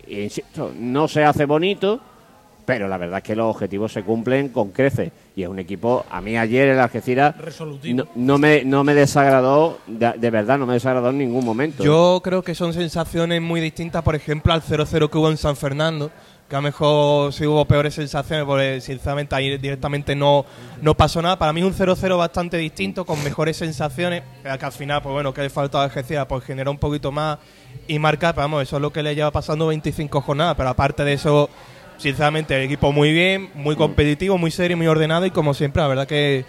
Insisto, 0.09 0.73
no 0.77 1.09
se 1.09 1.25
hace 1.25 1.45
bonito, 1.45 2.01
pero 2.71 2.87
la 2.87 2.99
verdad 2.99 3.19
es 3.19 3.25
que 3.25 3.35
los 3.35 3.53
objetivos 3.53 3.93
se 3.93 4.05
cumplen 4.05 4.51
con 4.51 4.71
crece. 4.71 5.11
Y 5.35 5.43
es 5.43 5.49
un 5.49 5.59
equipo, 5.59 6.07
a 6.09 6.21
mí 6.21 6.39
ayer 6.39 6.69
el 6.69 6.79
Algeciras 6.79 7.37
Resolutivo. 7.37 8.05
no, 8.05 8.09
no 8.15 8.39
me, 8.39 8.63
no 8.63 8.85
me 8.85 8.95
desagradó, 8.95 9.79
de, 9.89 10.13
de 10.17 10.31
verdad, 10.31 10.57
no 10.57 10.67
me 10.67 10.75
desagradó 10.75 11.11
en 11.11 11.19
ningún 11.19 11.45
momento. 11.45 11.83
Yo 11.83 12.21
creo 12.23 12.43
que 12.43 12.55
son 12.55 12.73
sensaciones 12.73 13.43
muy 13.43 13.61
distintas, 13.61 14.05
por 14.05 14.15
ejemplo, 14.15 14.53
al 14.53 14.63
0-0 14.63 15.11
que 15.11 15.19
hubo 15.19 15.29
en 15.33 15.37
San 15.37 15.57
Fernando, 15.57 16.13
que 16.49 16.55
a 16.55 16.59
lo 16.61 16.63
mejor 16.63 17.33
sí 17.33 17.45
hubo 17.45 17.65
peores 17.65 17.93
sensaciones, 17.93 18.47
porque 18.47 18.81
sinceramente 18.81 19.35
ahí 19.35 19.59
directamente 19.59 20.15
no, 20.15 20.45
no 20.81 20.97
pasó 20.97 21.21
nada. 21.21 21.41
Para 21.41 21.53
mí 21.53 21.65
un 21.65 21.75
0-0 21.75 22.17
bastante 22.17 22.57
distinto, 22.57 23.05
con 23.05 23.21
mejores 23.25 23.57
sensaciones, 23.57 24.23
pero 24.45 24.57
que 24.57 24.65
al 24.65 24.73
final, 24.73 25.03
pues 25.03 25.13
bueno, 25.13 25.35
que 25.35 25.43
le 25.43 25.51
faltó 25.51 25.79
a 25.79 25.85
Algeciras, 25.85 26.27
pues 26.27 26.45
generó 26.45 26.71
un 26.71 26.79
poquito 26.79 27.11
más 27.11 27.39
y 27.89 27.99
marcar, 27.99 28.37
pero 28.37 28.45
vamos, 28.45 28.63
eso 28.63 28.77
es 28.77 28.83
lo 28.83 28.93
que 28.93 29.03
le 29.03 29.17
lleva 29.17 29.33
pasando 29.33 29.67
25 29.67 30.21
jornadas, 30.21 30.55
pero 30.57 30.69
aparte 30.69 31.03
de 31.03 31.15
eso, 31.15 31.51
sinceramente, 32.01 32.57
el 32.57 32.63
equipo 32.63 32.93
muy 32.93 33.13
bien, 33.13 33.51
muy 33.55 33.77
competitivo, 33.77 34.39
muy 34.39 34.51
serio, 34.51 34.77
muy 34.77 34.87
ordenado 34.87 35.27
y 35.27 35.31
como 35.31 35.55
siempre, 35.55 35.83
la 35.83 35.89
verdad 35.89 36.07
que, 36.07 36.45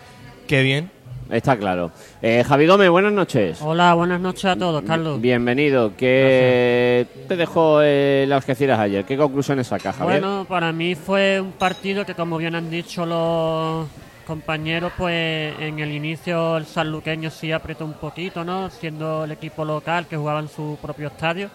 que 0.47 0.63
bien. 0.63 0.89
Está 1.29 1.55
claro. 1.55 1.91
Eh, 2.21 2.43
Javi 2.45 2.67
Gómez, 2.67 2.89
buenas 2.89 3.13
noches. 3.13 3.61
Hola, 3.61 3.93
buenas 3.93 4.19
noches 4.19 4.45
a 4.45 4.55
todos, 4.57 4.83
Carlos. 4.83 5.21
Bienvenido. 5.21 5.95
¿Qué 5.95 7.07
te 7.27 7.37
dejó 7.37 7.81
eh, 7.81 8.23
el 8.23 8.33
Algeciras 8.33 8.77
ayer? 8.79 9.05
¿Qué 9.05 9.15
conclusiones 9.15 9.67
sacas, 9.67 9.95
Javier? 9.95 10.19
Bueno, 10.19 10.45
para 10.47 10.73
mí 10.73 10.93
fue 10.95 11.39
un 11.39 11.53
partido 11.53 12.05
que, 12.05 12.15
como 12.15 12.37
bien 12.37 12.55
han 12.55 12.69
dicho 12.69 13.05
los 13.05 13.87
compañeros, 14.27 14.91
pues 14.97 15.53
en 15.59 15.79
el 15.79 15.91
inicio 15.93 16.57
el 16.57 16.65
sanluqueño 16.65 17.29
sí 17.29 17.53
apretó 17.53 17.85
un 17.85 17.93
poquito, 17.93 18.43
¿no? 18.43 18.69
Siendo 18.69 19.23
el 19.23 19.31
equipo 19.31 19.63
local 19.63 20.07
que 20.07 20.17
jugaba 20.17 20.41
en 20.41 20.49
su 20.49 20.77
propio 20.81 21.07
estadio. 21.07 21.49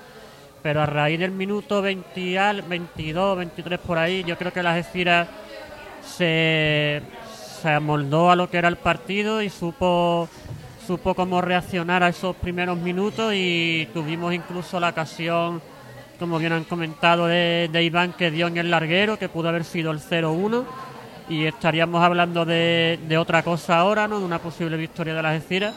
Pero 0.67 0.83
a 0.83 0.87
raíz 0.87 1.21
del 1.21 1.31
minuto 1.31 1.81
20 1.81 2.41
al 2.41 2.63
22, 2.63 3.39
23 3.39 3.79
por 3.79 3.99
ahí, 3.99 4.25
yo 4.25 4.37
creo 4.37 4.53
que 4.53 4.65
la 4.65 4.75
Algeciras 4.75 5.29
se, 6.05 7.01
se 7.63 7.69
amoldó 7.69 8.33
a 8.33 8.35
lo 8.35 8.51
que 8.51 8.57
era 8.57 8.67
el 8.67 8.75
partido 8.75 9.41
y 9.43 9.49
supo 9.49 10.29
supo 10.85 11.15
cómo 11.15 11.41
reaccionar 11.41 12.03
a 12.03 12.09
esos 12.09 12.35
primeros 12.35 12.77
minutos 12.79 13.33
y 13.33 13.89
tuvimos 13.95 14.35
incluso 14.35 14.81
la 14.81 14.89
ocasión, 14.89 15.63
como 16.19 16.37
bien 16.41 16.53
han 16.53 16.65
comentado, 16.65 17.29
de, 17.29 17.71
Iván 17.85 18.15
que 18.15 18.33
dio 18.33 18.49
en 18.49 18.57
el 18.57 18.73
larguero, 18.73 19.21
que 19.21 19.29
pudo 19.29 19.51
haber 19.51 19.63
sido 19.63 19.93
el 19.93 20.01
0-1 20.01 20.65
y 21.29 21.45
estaríamos 21.45 22.03
hablando 22.03 22.45
de, 22.45 22.99
de 23.07 23.19
otra 23.19 23.45
cosa 23.45 23.79
ahora, 23.79 24.09
¿no? 24.09 24.19
de 24.19 24.25
una 24.25 24.41
posible 24.41 24.77
victoria 24.77 25.15
de 25.15 25.23
las 25.23 25.33
Algeciras. 25.33 25.75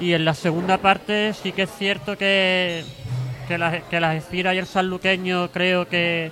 Y 0.00 0.14
en 0.14 0.24
la 0.24 0.32
segunda 0.32 0.78
parte 0.78 1.34
sí 1.34 1.52
que 1.52 1.64
es 1.64 1.70
cierto 1.76 2.16
que, 2.16 2.84
que 3.48 3.58
las 3.58 3.82
que 3.84 3.98
las 4.00 4.10
Algeciras 4.10 4.54
y 4.54 4.58
el 4.58 4.66
sanluqueño 4.66 5.48
creo 5.50 5.88
que, 5.88 6.30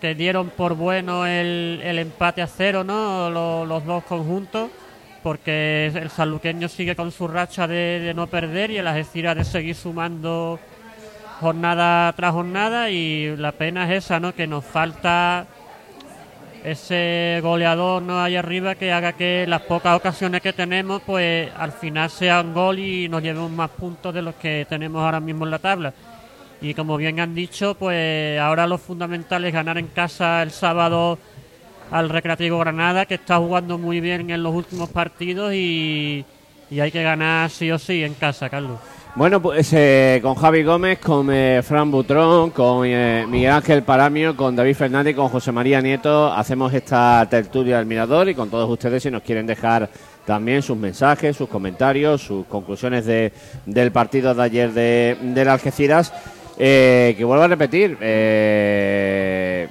que 0.00 0.14
dieron 0.14 0.48
por 0.50 0.74
bueno 0.74 1.26
el, 1.26 1.80
el 1.84 1.98
empate 1.98 2.42
a 2.42 2.46
cero, 2.46 2.82
¿no? 2.84 3.30
Lo- 3.30 3.66
los 3.66 3.84
dos 3.84 4.02
conjuntos, 4.04 4.70
porque 5.22 5.86
el 5.94 6.10
sanluqueño 6.10 6.68
sigue 6.68 6.96
con 6.96 7.12
su 7.12 7.28
racha 7.28 7.66
de, 7.68 8.00
de 8.00 8.14
no 8.14 8.26
perder 8.26 8.70
y 8.70 8.78
el 8.78 8.86
Algeciras 8.86 9.36
de 9.36 9.44
seguir 9.44 9.74
sumando 9.76 10.58
jornada 11.40 12.12
tras 12.14 12.32
jornada 12.32 12.90
y 12.90 13.36
la 13.36 13.52
pena 13.52 13.84
es 13.92 14.04
esa, 14.04 14.18
¿no? 14.20 14.34
Que 14.34 14.46
nos 14.46 14.64
falta 14.64 15.46
ese 16.64 17.40
goleador 17.42 18.02
no 18.02 18.20
ahí 18.20 18.36
arriba 18.36 18.74
que 18.74 18.92
haga 18.92 19.12
que 19.12 19.46
las 19.48 19.62
pocas 19.62 19.96
ocasiones 19.96 20.40
que 20.42 20.52
tenemos 20.52 21.02
pues 21.02 21.50
al 21.56 21.72
final 21.72 22.10
sea 22.10 22.40
un 22.40 22.52
gol 22.52 22.78
y 22.78 23.08
nos 23.08 23.22
llevemos 23.22 23.50
más 23.50 23.70
puntos 23.70 24.12
de 24.12 24.22
los 24.22 24.34
que 24.34 24.66
tenemos 24.68 25.02
ahora 25.02 25.20
mismo 25.20 25.44
en 25.44 25.50
la 25.50 25.58
tabla. 25.58 25.94
Y 26.60 26.74
como 26.74 26.96
bien 26.96 27.20
han 27.20 27.34
dicho 27.34 27.74
pues 27.74 28.38
ahora 28.38 28.66
lo 28.66 28.78
fundamental 28.78 29.44
es 29.44 29.52
ganar 29.52 29.78
en 29.78 29.86
casa 29.86 30.42
el 30.42 30.50
sábado 30.50 31.18
al 31.90 32.08
Recreativo 32.08 32.58
Granada 32.58 33.06
que 33.06 33.14
está 33.14 33.38
jugando 33.38 33.78
muy 33.78 34.00
bien 34.00 34.30
en 34.30 34.42
los 34.42 34.54
últimos 34.54 34.90
partidos 34.90 35.54
y, 35.54 36.24
y 36.70 36.80
hay 36.80 36.90
que 36.90 37.02
ganar 37.02 37.50
sí 37.50 37.70
o 37.70 37.78
sí 37.78 38.04
en 38.04 38.14
casa 38.14 38.50
Carlos 38.50 38.78
Bueno, 39.16 39.42
pues 39.42 39.72
eh, 39.72 40.20
con 40.22 40.36
Javi 40.36 40.62
Gómez, 40.62 41.00
con 41.00 41.32
eh, 41.32 41.62
Fran 41.64 41.90
Butrón, 41.90 42.50
con 42.50 42.86
eh, 42.86 43.26
Miguel 43.28 43.50
Ángel 43.50 43.82
Paramio, 43.82 44.36
con 44.36 44.54
David 44.54 44.76
Fernández 44.76 45.16
con 45.16 45.28
José 45.28 45.50
María 45.50 45.80
Nieto 45.80 46.32
hacemos 46.32 46.72
esta 46.72 47.26
tertulia 47.28 47.78
del 47.78 47.86
Mirador 47.86 48.28
y 48.28 48.36
con 48.36 48.50
todos 48.50 48.70
ustedes 48.70 49.02
si 49.02 49.10
nos 49.10 49.22
quieren 49.22 49.46
dejar 49.46 49.90
también 50.24 50.62
sus 50.62 50.76
mensajes, 50.76 51.36
sus 51.36 51.48
comentarios, 51.48 52.22
sus 52.22 52.46
conclusiones 52.46 53.04
de, 53.04 53.32
del 53.66 53.90
partido 53.90 54.32
de 54.32 54.42
ayer 54.42 54.72
de, 54.72 55.16
del 55.20 55.48
Algeciras. 55.48 56.12
Eh, 56.62 57.14
que 57.16 57.24
vuelvo 57.24 57.42
a 57.42 57.48
repetir, 57.48 57.96
eh, 58.02 59.66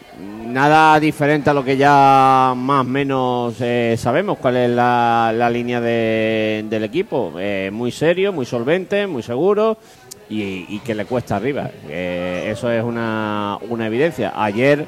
nada 0.49 0.99
diferente 0.99 1.49
a 1.49 1.53
lo 1.53 1.63
que 1.63 1.77
ya 1.77 2.53
más 2.55 2.81
o 2.81 2.89
menos 2.89 3.55
eh, 3.59 3.95
sabemos, 3.97 4.37
cuál 4.37 4.57
es 4.57 4.69
la, 4.69 5.31
la 5.35 5.49
línea 5.49 5.79
de- 5.81 6.65
del 6.69 6.83
equipo. 6.83 7.33
Eh, 7.39 7.69
muy 7.71 7.91
serio, 7.91 8.33
muy 8.33 8.45
solvente, 8.45 9.07
muy 9.07 9.23
seguro 9.23 9.77
y, 10.29 10.65
y 10.67 10.79
que 10.79 10.95
le 10.95 11.05
cuesta 11.05 11.35
arriba. 11.35 11.69
Eh, 11.87 12.49
eso 12.51 12.71
es 12.71 12.83
una, 12.83 13.57
una 13.69 13.87
evidencia. 13.87 14.33
Ayer 14.35 14.85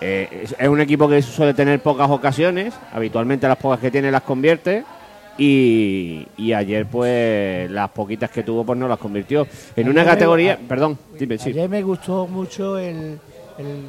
es, 0.00 0.54
un 0.68 0.80
equipo 0.80 1.08
que 1.08 1.22
suele 1.22 1.54
tener 1.54 1.80
pocas 1.80 2.10
ocasiones, 2.10 2.74
habitualmente 2.92 3.48
las 3.48 3.56
pocas 3.58 3.80
que 3.80 3.90
tiene 3.90 4.10
las 4.10 4.22
convierte. 4.22 4.84
Y, 5.38 6.26
y 6.38 6.54
ayer, 6.54 6.86
pues, 6.86 7.70
las 7.70 7.90
poquitas 7.90 8.30
que 8.30 8.42
tuvo, 8.42 8.64
pues 8.64 8.78
no 8.78 8.88
las 8.88 8.98
convirtió. 8.98 9.46
En 9.76 9.86
una 9.90 10.02
categoría. 10.02 10.54
a- 10.54 10.56
Perdón, 10.56 10.98
dime, 11.18 11.36
sí. 11.36 11.50
Ayer 11.50 11.68
me 11.68 11.82
gustó 11.82 12.26
mucho 12.26 12.78
el, 12.78 13.18
el, 13.58 13.84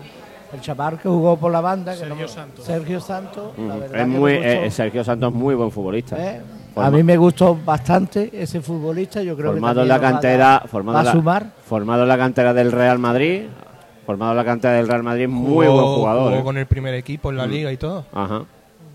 el 0.54 0.62
chaval 0.62 1.00
que 1.00 1.10
jugó 1.10 1.38
por 1.38 1.52
la 1.52 1.62
banda. 1.62 1.92
que 1.94 2.00
Sergio 2.00 2.22
no- 2.24 2.28
Santos. 2.28 2.66
Sergio 2.66 3.00
Santos. 3.02 3.52
la 3.58 3.64
Ujú. 3.66 3.80
verdad 3.80 4.02
Es 4.02 4.08
muy, 4.08 4.34
gustó. 4.36 4.48
eh, 4.50 4.72
Sergio 4.72 5.04
Santos 5.04 5.30
es 5.34 5.36
muy 5.36 5.56
buen 5.56 5.72
futbolista. 5.72 6.18
¿Eh? 6.18 6.42
A 6.76 6.92
mí 6.92 7.02
me 7.04 7.18
gustó 7.18 7.58
bastante 7.66 8.30
ese 8.34 8.62
futbolista. 8.62 9.22
Yo 9.24 9.36
creo 9.36 9.52
formado 9.52 9.76
que 9.76 9.82
en 9.82 9.88
la 9.88 9.98
va 9.98 10.02
cantera, 10.12 10.64
formado, 10.68 10.96
va 10.96 11.02
a 11.02 11.04
la- 11.04 11.12
sumar. 11.12 11.46
formado 11.66 12.04
en 12.04 12.08
la 12.10 12.18
cantera 12.18 12.54
del 12.54 12.72
Real 12.72 13.00
Madrid, 13.00 13.44
Formado 14.06 14.32
en 14.32 14.38
la 14.38 14.46
cantera 14.46 14.76
del 14.76 14.88
Real 14.88 15.04
Madrid, 15.04 15.28
muy 15.28 15.66
Jugó- 15.68 15.82
buen 15.82 15.96
jugador. 15.96 16.30
jugó 16.30 16.40
¿eh? 16.40 16.44
con 16.46 16.58
el 16.58 16.66
primer 16.66 16.94
equipo 16.94 17.30
en 17.30 17.36
la 17.36 17.46
Mm. 17.46 17.50
liga 17.50 17.72
y 17.74 17.78
todo. 17.78 18.06
Ajá. 18.14 18.44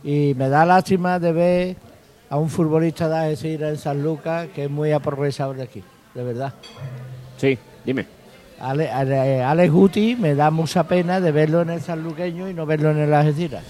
Y 0.02 0.32
me 0.38 0.48
da 0.48 0.64
lástima 0.64 1.18
de 1.18 1.32
ver 1.32 1.76
a 2.30 2.38
un 2.38 2.48
futbolista 2.48 3.10
de 3.10 3.16
Algeciras 3.18 3.68
en 3.72 3.76
San 3.76 4.02
Lucas 4.02 4.48
que 4.54 4.64
es 4.64 4.70
muy 4.70 4.90
aprovechado 4.90 5.52
de 5.52 5.64
aquí, 5.64 5.84
de 6.14 6.24
verdad. 6.24 6.54
Sí, 7.36 7.58
dime. 7.84 8.06
Ale, 8.62 8.90
Ale- 8.90 9.42
Alex 9.42 9.72
Guti 9.72 10.16
me 10.16 10.34
da 10.36 10.50
mucha 10.50 10.84
pena 10.84 11.20
de 11.20 11.32
verlo 11.32 11.62
en 11.62 11.70
el 11.70 11.80
sanluqueño 11.80 12.48
y 12.48 12.54
no 12.54 12.64
verlo 12.64 12.90
en 12.92 12.98
el 13.00 13.12
Algeciras. 13.12 13.64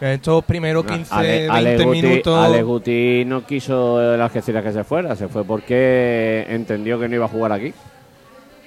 En 0.00 0.08
estos 0.10 0.44
primeros 0.44 0.84
15, 0.84 1.12
Ale- 1.12 1.28
20 1.48 1.50
Ale 1.56 1.78
Guti- 1.78 1.90
minutos. 2.02 2.44
Ale 2.46 2.62
Guti 2.62 3.24
no 3.26 3.44
quiso 3.44 4.14
el 4.14 4.20
Algeciras 4.20 4.62
que 4.62 4.72
se 4.72 4.84
fuera, 4.84 5.16
se 5.16 5.26
fue 5.28 5.44
porque 5.44 6.46
entendió 6.48 7.00
que 7.00 7.08
no 7.08 7.16
iba 7.16 7.24
a 7.24 7.28
jugar 7.28 7.50
aquí. 7.52 7.74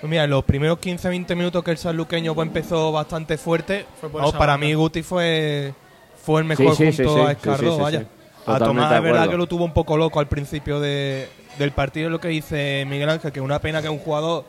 Pues 0.02 0.10
mira, 0.10 0.28
los 0.28 0.44
primeros 0.44 0.78
15-20 0.80 1.36
minutos 1.36 1.64
que 1.64 1.72
el 1.72 1.78
sanluqueño 1.78 2.36
pues, 2.36 2.48
empezó 2.48 2.92
bastante 2.92 3.38
fuerte, 3.38 3.86
Fue 4.02 4.10
esa 4.28 4.38
para 4.38 4.58
mí 4.58 4.74
Guti 4.74 5.04
fue, 5.04 5.74
fue 6.22 6.42
el 6.42 6.48
mejor 6.48 6.76
Sí, 6.76 6.92
sí, 6.92 7.04
junto 7.04 7.14
sí, 7.16 7.20
sí, 7.22 7.28
a 7.28 7.32
Escardó, 7.32 7.58
sí, 7.60 7.66
sí, 7.70 7.76
sí, 7.76 7.82
vaya. 7.82 8.00
sí. 8.02 8.06
A 8.48 8.58
Tomás 8.58 8.90
de 8.90 8.98
es 8.98 9.04
verdad 9.04 9.30
que 9.30 9.38
lo 9.38 9.48
tuvo 9.48 9.64
un 9.64 9.72
poco 9.74 9.96
loco 9.96 10.20
al 10.20 10.28
principio 10.28 10.80
de- 10.82 11.30
del 11.60 11.72
partido, 11.72 12.10
lo 12.10 12.20
que 12.20 12.28
dice 12.30 12.84
Miguel 12.90 13.10
Ángel, 13.10 13.32
que 13.32 13.40
una 13.40 13.60
pena 13.60 13.82
que 13.82 13.88
un 13.90 14.00
jugador 14.00 14.44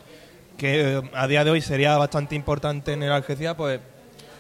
que 0.62 0.98
eh, 0.98 1.02
a 1.12 1.26
día 1.26 1.44
de 1.44 1.50
hoy 1.50 1.60
sería 1.60 1.96
bastante 1.98 2.34
importante 2.36 2.92
en 2.92 3.02
el 3.02 3.10
Algeciras, 3.12 3.54
pues, 3.56 3.80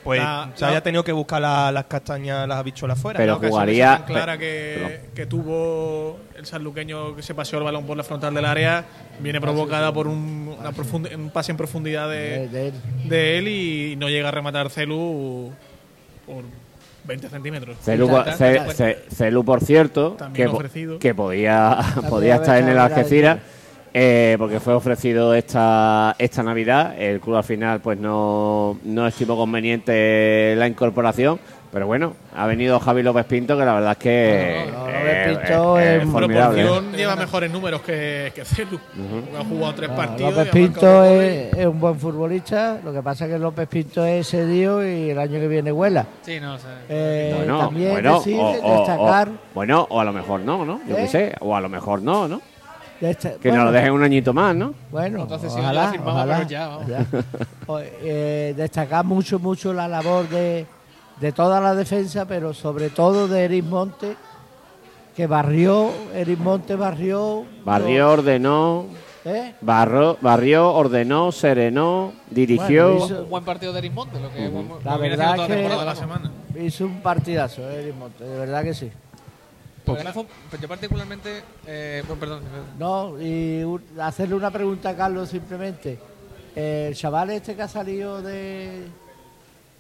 pues 0.04 0.20
La- 0.20 0.50
se 0.54 0.62
la- 0.64 0.70
haya 0.70 0.82
tenido 0.82 1.02
que 1.04 1.12
buscar 1.12 1.40
la- 1.42 1.70
las 1.72 1.84
castañas, 1.84 2.46
las 2.48 2.58
habichuelas 2.58 2.98
fuera. 2.98 3.18
Pero 3.18 3.38
La 3.40 3.48
jugaría- 3.48 3.96
tan 3.98 4.04
clara 4.06 4.38
que, 4.38 5.00
que 5.14 5.26
tuvo 5.26 6.18
el 6.36 6.46
sanluqueño 6.46 7.14
que 7.16 7.22
se 7.22 7.34
paseó 7.34 7.58
el 7.58 7.64
balón 7.64 7.84
por 7.86 7.96
la 7.96 8.02
frontal 8.04 8.32
del 8.34 8.44
área 8.44 8.84
viene 9.20 9.40
provocada 9.40 9.92
por 9.92 10.06
un, 10.08 10.56
una 10.58 10.70
profundi- 10.72 11.14
un 11.14 11.30
pase 11.30 11.50
en 11.52 11.56
profundidad 11.58 12.08
De- 12.08 12.48
de, 12.48 12.68
él. 12.68 12.74
de 13.08 13.38
él 13.38 13.48
y 13.48 13.96
no 13.96 14.08
llega 14.08 14.28
a 14.28 14.32
rematar 14.32 14.70
Celu 14.70 15.52
por 16.26 16.44
20 17.04 17.28
centímetros. 17.28 17.76
Celu, 17.82 18.08
Celu, 19.10 19.44
por 19.44 19.60
cierto, 19.60 20.12
También 20.12 20.48
que, 20.50 20.54
ofrecido. 20.54 20.98
que 20.98 21.14
podía, 21.14 21.78
podía 22.08 22.36
estar 22.36 22.58
en 22.58 22.68
el 22.68 22.78
Algeciras, 22.78 23.38
eh, 23.94 24.36
porque 24.38 24.60
fue 24.60 24.74
ofrecido 24.74 25.34
esta, 25.34 26.14
esta 26.18 26.42
Navidad. 26.42 26.94
El 26.98 27.20
club 27.20 27.36
al 27.36 27.44
final 27.44 27.80
pues 27.80 27.98
no, 27.98 28.78
no 28.84 29.06
estimó 29.06 29.36
conveniente 29.36 30.54
la 30.56 30.66
incorporación. 30.66 31.38
Pero 31.72 31.86
bueno, 31.86 32.12
ha 32.36 32.46
venido 32.46 32.78
Javi 32.78 33.02
López 33.02 33.24
Pinto, 33.24 33.56
que 33.56 33.64
la 33.64 33.72
verdad 33.72 33.92
es 33.92 33.96
que 33.96 34.64
No, 34.70 34.78
no, 34.78 34.88
eh, 34.90 34.92
López 34.92 35.38
Pinto 35.38 35.80
eh, 35.80 35.96
es 35.96 36.04
formidable. 36.06 36.62
proporción 36.64 36.92
lleva 36.98 37.16
mejores 37.16 37.50
números 37.50 37.80
que, 37.80 38.30
que 38.34 38.44
Celu. 38.44 38.78
Ha 39.40 39.42
jugado 39.42 39.74
tres 39.76 39.88
No, 39.88 39.96
partidos. 39.96 40.34
López 40.36 40.48
Pinto 40.52 41.04
es, 41.06 41.54
es 41.56 41.66
un 41.66 41.80
buen 41.80 41.98
futbolista, 41.98 42.78
lo 42.84 42.92
que 42.92 43.00
pasa 43.00 43.24
es 43.24 43.32
que 43.32 43.38
López 43.38 43.66
Pinto 43.68 44.04
es 44.04 44.28
cedido 44.28 44.86
y 44.86 45.08
el 45.12 45.18
año 45.18 45.40
que 45.40 45.48
viene 45.48 45.72
vuela. 45.72 46.04
Sí, 46.20 46.38
no, 46.40 46.58
sea, 46.58 46.78
Eh, 46.90 47.46
también 47.48 47.92
bueno, 47.92 48.18
decir, 48.18 48.36
o, 48.38 48.50
o- 48.50 48.78
destacar... 48.78 49.28
o- 49.30 49.54
bueno, 49.54 49.86
o 49.88 49.98
a 49.98 50.04
lo 50.04 50.12
mejor 50.12 50.40
no, 50.40 50.66
¿no? 50.66 50.78
Yo 50.86 50.94
qué 50.94 51.04
¿Eh? 51.04 51.08
sé, 51.08 51.34
o 51.40 51.56
a 51.56 51.60
lo 51.62 51.70
mejor 51.70 52.02
no, 52.02 52.28
¿no? 52.28 52.42
Que 53.40 53.48
bueno, 53.48 53.56
nos 53.64 53.64
lo 53.66 53.72
dejen 53.72 53.92
un 53.92 54.02
añito 54.02 54.32
más, 54.32 54.54
¿no? 54.54 54.74
Bueno, 54.90 55.22
Entonces, 55.22 55.52
si 55.52 55.58
ojalá, 55.58 55.84
ya 55.86 55.90
firmamos, 55.90 56.14
ojalá, 56.14 56.36
pero 56.38 56.48
ya, 56.48 56.68
vamos. 56.68 56.82
ojalá. 56.88 57.06
O- 57.66 57.80
eh, 57.80 58.54
destacar 58.56 59.04
mucho, 59.04 59.38
mucho 59.38 59.72
la 59.72 59.88
labor 59.88 60.28
de, 60.28 60.66
de 61.20 61.32
toda 61.32 61.60
la 61.60 61.74
defensa, 61.74 62.24
pero 62.26 62.54
sobre 62.54 62.90
todo 62.90 63.26
de 63.28 63.44
Eric 63.44 63.64
Monte, 63.64 64.16
que 65.16 65.26
barrió, 65.26 65.90
Eric 66.14 66.38
Monte 66.38 66.76
barrió... 66.76 67.44
Barrió, 67.64 68.10
ordenó, 68.12 68.86
¿eh? 69.24 69.54
barro- 69.60 70.16
barrió, 70.20 70.72
ordenó, 70.72 71.32
serenó, 71.32 72.12
dirigió. 72.30 72.90
Bueno, 72.98 73.04
hizo- 73.06 73.22
un 73.24 73.30
buen 73.30 73.44
partido 73.44 73.72
de 73.72 73.78
Erismonte, 73.80 74.20
lo 74.20 74.32
que 74.32 74.48
Ujú. 74.48 74.78
La 74.84 74.92
lo 74.94 74.98
viene 75.00 75.16
verdad 75.16 75.46
que- 75.46 75.68
la. 75.68 76.62
Hizo 76.64 76.84
un 76.86 77.00
partidazo, 77.00 77.68
eh, 77.68 77.80
Eric 77.82 77.94
Monte, 77.96 78.24
de 78.24 78.38
verdad 78.38 78.62
que 78.62 78.74
sí. 78.74 78.90
Porque 79.84 80.04
pues 80.48 80.62
yo 80.62 80.68
particularmente, 80.68 81.42
eh, 81.66 82.02
bueno, 82.06 82.20
perdón, 82.20 82.42
No, 82.78 83.20
y 83.20 83.62
un- 83.64 83.82
hacerle 84.00 84.34
una 84.36 84.50
pregunta 84.50 84.90
a 84.90 84.96
Carlos 84.96 85.28
simplemente. 85.28 85.98
El 86.54 86.94
chaval 86.94 87.30
este 87.30 87.56
que 87.56 87.62
ha 87.62 87.68
salido 87.68 88.22
de... 88.22 88.82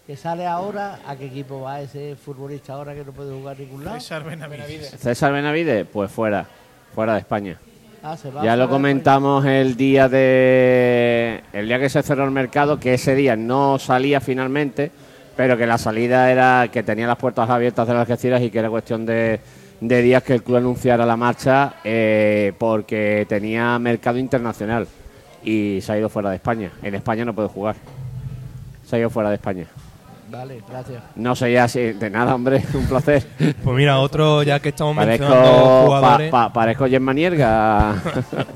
que 0.06 0.16
sale 0.16 0.46
ahora, 0.46 0.98
¿a 1.06 1.14
qué 1.16 1.26
equipo 1.26 1.60
va 1.60 1.80
ese 1.80 2.16
futbolista 2.16 2.72
ahora 2.72 2.94
que 2.94 3.04
no 3.04 3.12
puede 3.12 3.32
jugar 3.32 3.58
ningún 3.60 3.84
lado? 3.84 4.00
César 4.00 4.24
Benavides. 4.24 4.90
César 4.98 5.32
Benavides, 5.32 5.86
pues 5.92 6.10
fuera, 6.10 6.46
fuera 6.94 7.12
de 7.14 7.20
España. 7.20 7.58
Ah, 8.02 8.16
se 8.16 8.30
va 8.32 8.42
Ya 8.42 8.56
lo 8.56 8.68
comentamos 8.68 9.44
el 9.46 9.76
día 9.76 10.08
de 10.08 11.44
el 11.52 11.68
día 11.68 11.78
que 11.78 11.88
se 11.88 12.02
cerró 12.02 12.24
el 12.24 12.32
mercado, 12.32 12.80
que 12.80 12.94
ese 12.94 13.14
día 13.14 13.36
no 13.36 13.78
salía 13.78 14.20
finalmente, 14.20 14.90
pero 15.36 15.56
que 15.56 15.66
la 15.66 15.78
salida 15.78 16.28
era 16.32 16.68
que 16.72 16.82
tenía 16.82 17.06
las 17.06 17.16
puertas 17.18 17.48
abiertas 17.48 17.86
de 17.86 17.94
las 17.94 18.00
Algeciras 18.00 18.42
y 18.42 18.50
que 18.50 18.58
era 18.58 18.68
cuestión 18.70 19.06
de, 19.06 19.38
de 19.82 20.00
días 20.00 20.22
que 20.22 20.34
el 20.34 20.42
club 20.44 20.58
anunciara 20.58 21.04
la 21.04 21.16
marcha 21.16 21.74
eh, 21.82 22.52
porque 22.56 23.26
tenía 23.28 23.76
mercado 23.80 24.16
internacional 24.18 24.86
y 25.42 25.80
se 25.82 25.92
ha 25.92 25.98
ido 25.98 26.08
fuera 26.08 26.30
de 26.30 26.36
España. 26.36 26.70
En 26.82 26.94
España 26.94 27.24
no 27.24 27.34
puede 27.34 27.48
jugar. 27.48 27.74
Se 28.86 28.94
ha 28.94 28.98
ido 29.00 29.10
fuera 29.10 29.28
de 29.30 29.34
España. 29.34 29.66
Vale, 30.30 30.62
gracias. 30.70 31.02
No 31.16 31.34
sé 31.34 31.52
ya 31.52 31.66
si 31.66 31.80
de 31.92 32.08
nada, 32.10 32.34
hombre, 32.34 32.62
un 32.74 32.86
placer. 32.86 33.24
Pues 33.38 33.76
mira, 33.76 33.98
otro 33.98 34.42
ya 34.44 34.60
que 34.60 34.68
estamos 34.70 34.94
mencionando 34.94 35.36
Parezco, 35.36 35.66
pa- 35.66 35.84
jugadores. 35.84 36.30
pa- 36.30 36.52
parezco 36.52 36.86
Gemma 36.86 37.12
Nierga. 37.12 37.94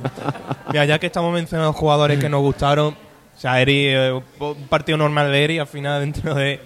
Mira, 0.72 0.84
ya 0.84 0.98
que 0.98 1.06
estamos 1.06 1.32
mencionando 1.34 1.72
jugadores 1.72 2.18
que 2.18 2.28
nos 2.28 2.40
gustaron, 2.40 2.94
o 2.94 3.38
sea, 3.38 3.60
Eri, 3.60 3.86
eh, 3.88 4.12
un 4.40 4.68
partido 4.68 4.96
normal 4.98 5.30
de 5.30 5.44
Eri, 5.44 5.58
al 5.58 5.66
final, 5.66 6.00
dentro 6.00 6.34
de, 6.34 6.60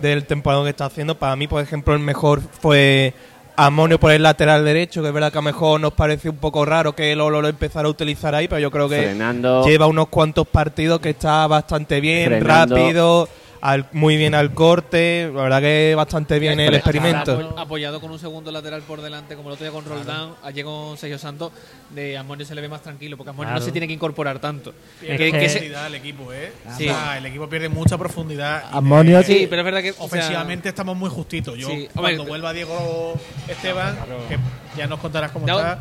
del 0.00 0.24
temporada 0.24 0.62
que 0.64 0.70
está 0.70 0.86
haciendo, 0.86 1.16
para 1.18 1.36
mí, 1.36 1.46
por 1.46 1.62
ejemplo, 1.62 1.94
el 1.94 2.00
mejor 2.00 2.40
fue 2.40 3.12
Amonio 3.56 4.00
por 4.00 4.10
el 4.12 4.22
lateral 4.22 4.64
derecho, 4.64 5.00
que 5.02 5.08
es 5.08 5.14
verdad 5.14 5.30
que 5.30 5.38
a 5.38 5.40
lo 5.40 5.44
mejor 5.46 5.80
nos 5.80 5.92
parece 5.92 6.28
un 6.28 6.36
poco 6.38 6.64
raro 6.64 6.92
que 6.94 7.14
Lolo 7.14 7.40
lo 7.40 7.48
empezara 7.48 7.86
a 7.86 7.90
utilizar 7.90 8.34
ahí, 8.34 8.48
pero 8.48 8.58
yo 8.60 8.70
creo 8.70 8.88
que 8.88 9.02
Frenando. 9.02 9.64
lleva 9.64 9.86
unos 9.86 10.08
cuantos 10.08 10.46
partidos 10.48 11.00
que 11.00 11.10
está 11.10 11.46
bastante 11.46 12.00
bien, 12.00 12.26
Frenando. 12.40 12.74
rápido, 12.76 13.28
al- 13.64 13.88
muy 13.92 14.18
bien 14.18 14.34
al 14.34 14.52
corte, 14.52 15.30
la 15.34 15.42
verdad 15.44 15.60
que 15.62 15.94
bastante 15.96 16.38
bien 16.38 16.60
el 16.60 16.74
experimento. 16.74 17.32
Apo- 17.40 17.58
Apoyado 17.58 17.98
con 17.98 18.10
un 18.10 18.18
segundo 18.18 18.52
lateral 18.52 18.82
por 18.82 19.00
delante, 19.00 19.36
como 19.36 19.48
el 19.48 19.54
otro 19.54 19.64
día 19.64 19.72
con 19.72 19.86
Roldán, 19.86 20.34
ayer 20.42 20.64
con 20.66 20.98
Sergio 20.98 21.18
Santos, 21.18 21.50
de 21.88 22.18
Amonio 22.18 22.44
se 22.44 22.54
le 22.54 22.60
ve 22.60 22.68
más 22.68 22.82
tranquilo, 22.82 23.16
porque 23.16 23.30
Amonio 23.30 23.48
Claro. 23.48 23.60
no 23.60 23.64
se 23.64 23.72
tiene 23.72 23.86
que 23.86 23.94
incorporar 23.94 24.38
tanto. 24.38 24.74
Pierde 25.00 25.16
Que- 25.16 25.32
que 25.32 25.48
se- 25.48 25.54
profundidad 25.60 25.86
el 25.86 25.94
equipo, 25.94 26.32
¿eh? 26.34 26.52
Sí. 26.76 26.88
O 26.88 26.92
sea, 26.92 27.16
el 27.16 27.24
equipo 27.26 27.48
pierde 27.48 27.70
mucha 27.70 27.96
profundidad. 27.96 28.64
Amonio 28.70 29.18
de- 29.18 29.24
sí, 29.24 29.46
pero 29.48 29.62
es 29.62 29.64
verdad 29.64 29.80
que 29.82 29.90
o 29.92 29.94
sea, 29.94 30.04
Ofensivamente 30.04 30.68
estamos 30.68 30.94
muy 30.96 31.08
justitos. 31.08 31.56
Yo, 31.58 31.66
Sí, 31.68 31.88
cuando 31.94 32.20
hombre, 32.22 32.28
vuelva 32.28 32.52
Diego 32.52 33.14
Esteban, 33.48 33.96
que 34.28 34.38
ya 34.76 34.86
nos 34.86 35.00
contarás 35.00 35.30
cómo 35.30 35.46
Ya- 35.46 35.78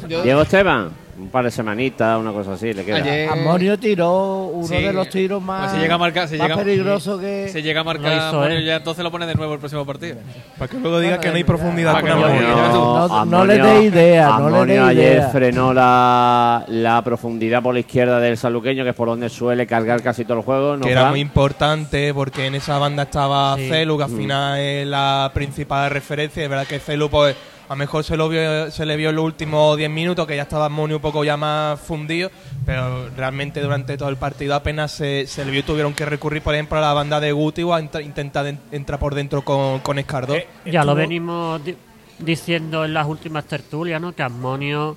está. 0.00 0.22
Diego 0.22 0.40
Esteban, 0.42 0.90
un 1.18 1.28
par 1.28 1.44
de 1.44 1.50
semanitas, 1.50 2.18
una 2.18 2.32
cosa 2.32 2.54
así, 2.54 2.72
le 2.72 2.84
queda. 2.84 2.96
Ayer- 2.96 3.28
Amonio 3.28 3.78
tiró 3.78 4.44
uno 4.52 4.66
Sí, 4.66 4.74
de 4.82 4.92
los 4.92 5.08
tiros 5.08 5.38
pues 5.38 5.46
más, 5.46 5.70
se 5.72 5.78
llega 5.78 5.94
a 5.94 5.98
marcar, 5.98 6.28
se 6.28 6.36
más 6.38 6.48
llega, 6.48 6.60
peligrosos 6.60 7.20
que... 7.20 7.48
se 7.50 7.62
llega 7.62 7.80
a 7.80 7.84
marcar 7.84 8.12
hizo 8.16 8.38
Amonio 8.40 8.60
ya 8.60 8.76
entonces 8.76 9.04
lo 9.04 9.10
pone 9.10 9.26
de 9.26 9.34
nuevo 9.34 9.52
el 9.54 9.58
próximo 9.60 9.84
partido. 9.86 10.16
Para 10.58 10.70
que 10.70 10.78
luego 10.78 10.98
diga 11.00 11.20
que 11.20 11.28
no 11.30 11.36
hay 11.36 11.44
profundidad 11.44 12.00
con 12.00 12.10
Amonio. 12.10 12.40
No- 12.48 13.24
no 13.24 13.44
le 13.44 13.58
dé 13.58 13.82
idea, 13.84 14.28
no 14.38 14.48
le 14.50 14.56
Amonio 14.56 14.74
dé 14.86 14.90
ayer 14.90 15.12
idea. 15.18 15.28
frenó 15.30 15.72
la, 15.72 16.64
la 16.68 17.02
profundidad 17.02 17.62
por 17.62 17.74
la 17.74 17.80
izquierda 17.80 18.18
del 18.20 18.36
saluqueño, 18.36 18.82
que 18.84 18.90
es 18.90 18.96
por 18.96 19.08
donde 19.08 19.28
suele 19.28 19.66
cargar 19.66 20.02
casi 20.02 20.24
todo 20.24 20.38
el 20.38 20.44
juego. 20.44 20.76
¿no, 20.76 20.84
que 20.84 20.92
era 20.92 21.10
muy 21.10 21.20
importante 21.20 22.12
porque 22.14 22.46
en 22.46 22.54
esa 22.56 22.78
banda 22.78 23.04
estaba 23.04 23.56
Sí. 23.56 23.68
Celu, 23.68 23.96
que 23.98 24.04
al 24.04 24.10
Mm. 24.10 24.16
final 24.16 24.58
es 24.58 24.86
la 24.86 25.30
principal 25.34 25.90
referencia. 25.90 26.42
Es 26.42 26.48
verdad 26.50 26.66
que 26.66 26.78
Celu, 26.78 27.08
pues, 27.08 27.36
a 27.66 27.72
lo 27.72 27.76
mejor 27.76 28.04
se, 28.04 28.16
lo 28.16 28.28
vio, 28.28 28.70
se 28.70 28.84
le 28.86 28.96
vio 28.96 29.10
en 29.10 29.16
los 29.16 29.24
últimos 29.24 29.76
10 29.76 29.90
minutos, 29.90 30.26
que 30.26 30.36
ya 30.36 30.42
estaba 30.42 30.68
Moni 30.68 30.94
un 30.94 31.00
poco 31.00 31.24
ya 31.24 31.36
más 31.36 31.80
fundido, 31.80 32.30
pero 32.66 33.08
realmente 33.16 33.60
durante 33.60 33.96
todo 33.96 34.08
el 34.10 34.16
partido 34.16 34.54
apenas 34.54 34.92
se, 34.92 35.26
se 35.26 35.44
le 35.44 35.50
vio 35.50 35.60
y 35.60 35.64
tuvieron 35.64 35.94
que 35.94 36.04
recurrir, 36.04 36.42
por 36.42 36.54
ejemplo, 36.54 36.78
a 36.78 36.80
la 36.82 36.92
banda 36.92 37.20
de 37.20 37.32
Guti 37.32 37.62
o 37.62 37.72
a 37.74 37.80
int- 37.80 38.04
intentar 38.04 38.46
en- 38.46 38.60
entrar 38.70 38.98
por 39.00 39.14
dentro 39.14 39.42
con, 39.42 39.78
con 39.80 39.98
Escardó. 39.98 40.34
Eh, 40.34 40.46
Ya 40.66 40.84
lo 40.84 40.94
venimos 40.94 41.64
di- 41.64 41.76
diciendo 42.18 42.84
en 42.84 42.94
las 42.94 43.06
últimas 43.06 43.44
tertulias, 43.46 44.00
¿no? 44.00 44.14
Que 44.14 44.22
Amonio 44.22 44.96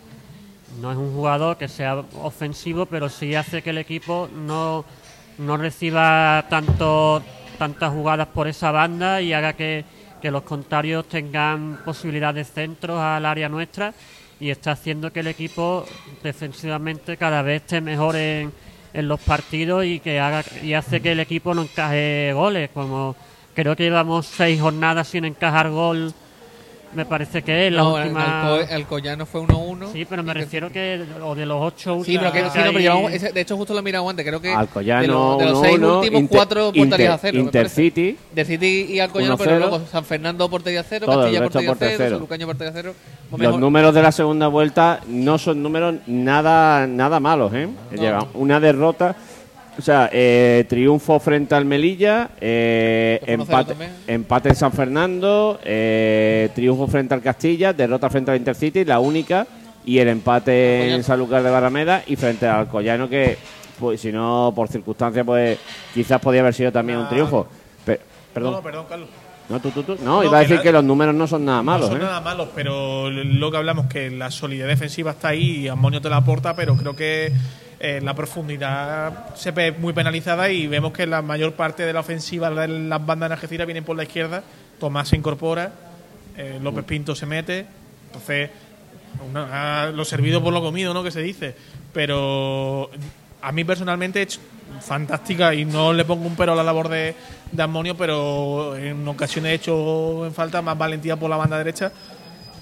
no 0.81 0.91
es 0.91 0.97
un 0.97 1.13
jugador 1.13 1.57
que 1.57 1.67
sea 1.67 2.03
ofensivo, 2.21 2.85
pero 2.85 3.07
sí 3.09 3.33
hace 3.33 3.61
que 3.61 3.69
el 3.71 3.77
equipo 3.77 4.29
no, 4.35 4.83
no 5.37 5.55
reciba 5.57 6.45
tanto, 6.49 7.23
tantas 7.57 7.91
jugadas 7.93 8.27
por 8.27 8.47
esa 8.47 8.71
banda 8.71 9.21
y 9.21 9.31
haga 9.33 9.53
que, 9.53 9.85
que 10.21 10.31
los 10.31 10.43
contrarios 10.43 11.07
tengan 11.07 11.79
posibilidad 11.85 12.33
de 12.33 12.43
centros 12.43 12.99
al 12.99 13.25
área 13.25 13.49
nuestra 13.49 13.93
y 14.39 14.49
está 14.49 14.71
haciendo 14.71 15.11
que 15.11 15.21
el 15.21 15.27
equipo 15.27 15.85
defensivamente 16.23 17.17
cada 17.17 17.41
vez 17.41 17.63
esté 17.63 17.81
mejor 17.81 18.15
en, 18.15 18.51
en 18.93 19.07
los 19.07 19.19
partidos 19.19 19.85
y 19.85 19.99
que 19.99 20.19
haga 20.19 20.43
y 20.61 20.73
hace 20.73 21.01
que 21.01 21.11
el 21.11 21.19
equipo 21.19 21.53
no 21.53 21.63
encaje 21.63 22.31
goles 22.33 22.69
como 22.73 23.15
creo 23.55 23.75
que 23.75 23.83
llevamos 23.83 24.25
seis 24.27 24.61
jornadas 24.61 25.07
sin 25.07 25.25
encajar 25.25 25.69
gol 25.69 26.13
me 26.93 27.05
parece 27.05 27.41
que 27.43 27.67
es 27.67 27.73
la 27.73 27.81
No, 27.83 27.97
el, 27.97 28.03
última. 28.05 28.59
el, 28.69 28.85
Collano 28.85 29.25
fue 29.25 29.41
1-1. 29.41 29.91
Sí, 29.93 30.05
pero 30.09 30.23
me 30.23 30.33
refiero 30.33 30.71
que. 30.71 31.03
O 31.21 31.35
de 31.35 31.45
los 31.45 31.57
ocho 31.61 32.03
Sí, 32.03 32.17
pero 32.17 32.31
que, 32.31 32.39
últimos 32.43 32.53
sí, 32.53 32.59
no, 32.59 32.65
pero 32.67 32.79
llevamos- 32.79 33.11
ese- 33.11 33.31
de 33.31 33.41
hecho 33.41 33.55
justo 33.57 33.73
lo 33.73 33.79
he 33.79 33.83
mirado 33.83 34.09
antes, 34.09 34.25
creo 34.25 34.41
que 34.41 34.53
Alcoyano, 34.53 35.01
de, 35.01 35.07
los- 35.07 35.37
de 35.39 35.45
los 35.45 35.53
1-1, 35.59 35.61
seis 35.61 35.73
últimos, 35.79 36.21
Inter- 36.21 36.37
cuatro 36.37 36.71
porterías 36.73 36.89
a 36.89 37.13
Inter- 37.15 37.19
cero. 37.21 37.43
me 37.45 37.51
parece. 37.51 37.81
Intercity, 37.83 38.17
De 38.33 38.45
City 38.45 38.85
y 38.93 38.99
Alcoyano, 38.99 39.35
1-0. 39.35 39.37
pero 39.45 39.59
luego 39.59 39.81
San 39.91 40.05
Fernando 40.05 40.49
portería 40.49 40.83
cero, 40.83 41.05
Todo 41.05 41.15
el 41.15 41.21
Castilla 41.21 41.39
resto 41.41 41.51
portería 41.53 41.69
portería 41.71 41.95
cero, 41.97 42.05
cero. 42.07 42.15
Sanluqueño 42.17 42.45
portería 42.47 42.73
cero. 42.73 42.93
O 43.27 43.31
Los 43.31 43.39
mejor- 43.39 43.59
números 43.59 43.93
de 43.93 44.01
la 44.01 44.11
segunda 44.11 44.47
vuelta 44.47 45.01
no 45.07 45.37
son 45.37 45.61
números 45.61 45.95
nada, 46.07 46.87
nada 46.87 47.19
malos, 47.19 47.53
¿eh? 47.53 47.67
Llevan 47.91 48.25
una 48.33 48.59
derrota, 48.59 49.15
o 49.77 49.81
sea, 49.81 50.09
eh, 50.11 50.65
triunfo 50.67 51.19
frente 51.19 51.53
al 51.55 51.65
Melilla, 51.65 52.29
eh, 52.41 53.19
1-0 53.27 53.75
empate, 54.07 54.49
en 54.49 54.55
San 54.55 54.71
Fernando, 54.71 55.59
eh, 55.63 56.49
triunfo 56.55 56.87
frente 56.87 57.13
al 57.13 57.21
Castilla, 57.21 57.73
derrota 57.73 58.09
frente 58.09 58.31
al 58.31 58.37
Intercity, 58.37 58.83
la 58.85 58.99
única, 58.99 59.45
y 59.85 59.99
el 59.99 60.07
empate 60.09 60.75
Alcoyano. 60.77 60.95
en 60.97 61.03
Sanlúcar 61.03 61.43
de 61.43 61.49
Barrameda 61.51 62.03
y 62.07 62.15
frente 62.15 62.47
al 62.47 62.61
Alcoyano 62.61 63.07
que, 63.07 63.37
pues, 63.79 64.01
si 64.01 64.11
no 64.11 64.51
por 64.55 64.67
circunstancias, 64.67 65.25
pues 65.25 65.57
quizás 65.93 66.19
podía 66.19 66.41
haber 66.41 66.53
sido 66.53 66.71
también 66.71 66.99
un 66.99 67.05
Ah. 67.05 67.09
triunfo. 67.09 67.47
Pe- 67.85 68.01
perdón. 68.33 68.51
No, 68.51 68.57
no, 68.57 68.63
perdón, 68.63 68.85
Carlos. 68.89 69.09
No, 69.49 69.61
tú, 69.61 69.71
tú, 69.71 69.83
tú. 69.83 69.95
No, 70.03 70.15
No, 70.15 70.23
iba 70.25 70.39
a 70.39 70.41
que 70.41 70.43
decir 70.45 70.57
la- 70.57 70.63
que 70.63 70.71
los 70.73 70.83
números 70.83 71.15
no 71.15 71.25
son 71.25 71.45
nada 71.45 71.63
malos, 71.63 71.87
no 71.89 71.93
son 71.95 72.01
¿eh? 72.01 72.05
nada 72.05 72.19
malos, 72.19 72.49
pero 72.53 73.09
lo 73.09 73.49
que 73.49 73.55
hablamos 73.57 73.85
que 73.85 74.09
la 74.09 74.29
solidez 74.29 74.67
defensiva 74.67 75.11
está 75.11 75.29
ahí 75.29 75.59
y 75.61 75.67
Amonio 75.69 76.01
te 76.01 76.09
la 76.09 76.17
aporta, 76.17 76.53
pero 76.53 76.75
creo 76.75 76.97
que 76.97 77.31
eh, 77.79 77.99
la 78.01 78.13
profundidad 78.15 79.35
se 79.35 79.51
ve 79.51 79.71
muy 79.71 79.93
penalizada 79.93 80.49
y 80.49 80.67
vemos 80.67 80.91
que 80.93 81.05
la 81.05 81.21
mayor 81.21 81.53
parte 81.53 81.85
de 81.85 81.93
la 81.93 81.99
ofensiva 81.99 82.49
de 82.49 82.67
las 82.67 83.05
bandas 83.05 83.29
de 83.29 83.33
Algeciras 83.35 83.67
vienen 83.67 83.83
por 83.83 83.95
la 83.95 84.03
izquierda. 84.03 84.43
Tomás 84.79 85.09
se 85.09 85.15
incorpora, 85.15 85.71
eh, 86.35 86.59
López 86.61 86.85
Pinto 86.85 87.15
se 87.15 87.25
mete, 87.25 87.65
entonces 88.07 88.49
una- 89.31 89.87
lo 89.91 90.05
servido 90.05 90.43
por 90.43 90.53
lo 90.53 90.61
comido, 90.61 90.93
¿no? 90.93 91.03
Que 91.03 91.11
se 91.11 91.21
dice, 91.21 91.55
pero 91.93 92.89
a 93.41 93.51
mí 93.51 93.63
personalmente 93.63 94.21
es 94.21 94.39
fantástica 94.81 95.53
y 95.53 95.65
no 95.65 95.93
le 95.93 96.03
pongo 96.05 96.27
un 96.27 96.35
pero 96.35 96.53
a 96.53 96.55
la 96.55 96.63
labor 96.63 96.89
de, 96.89 97.15
de 97.51 97.63
Amonio, 97.63 97.95
pero 97.97 98.75
en 98.75 99.07
ocasiones 99.07 99.51
he 99.51 99.55
hecho 99.55 100.25
en 100.25 100.33
falta 100.33 100.61
más 100.61 100.77
valentía 100.77 101.15
por 101.15 101.29
la 101.29 101.37
banda 101.37 101.57
derecha 101.57 101.91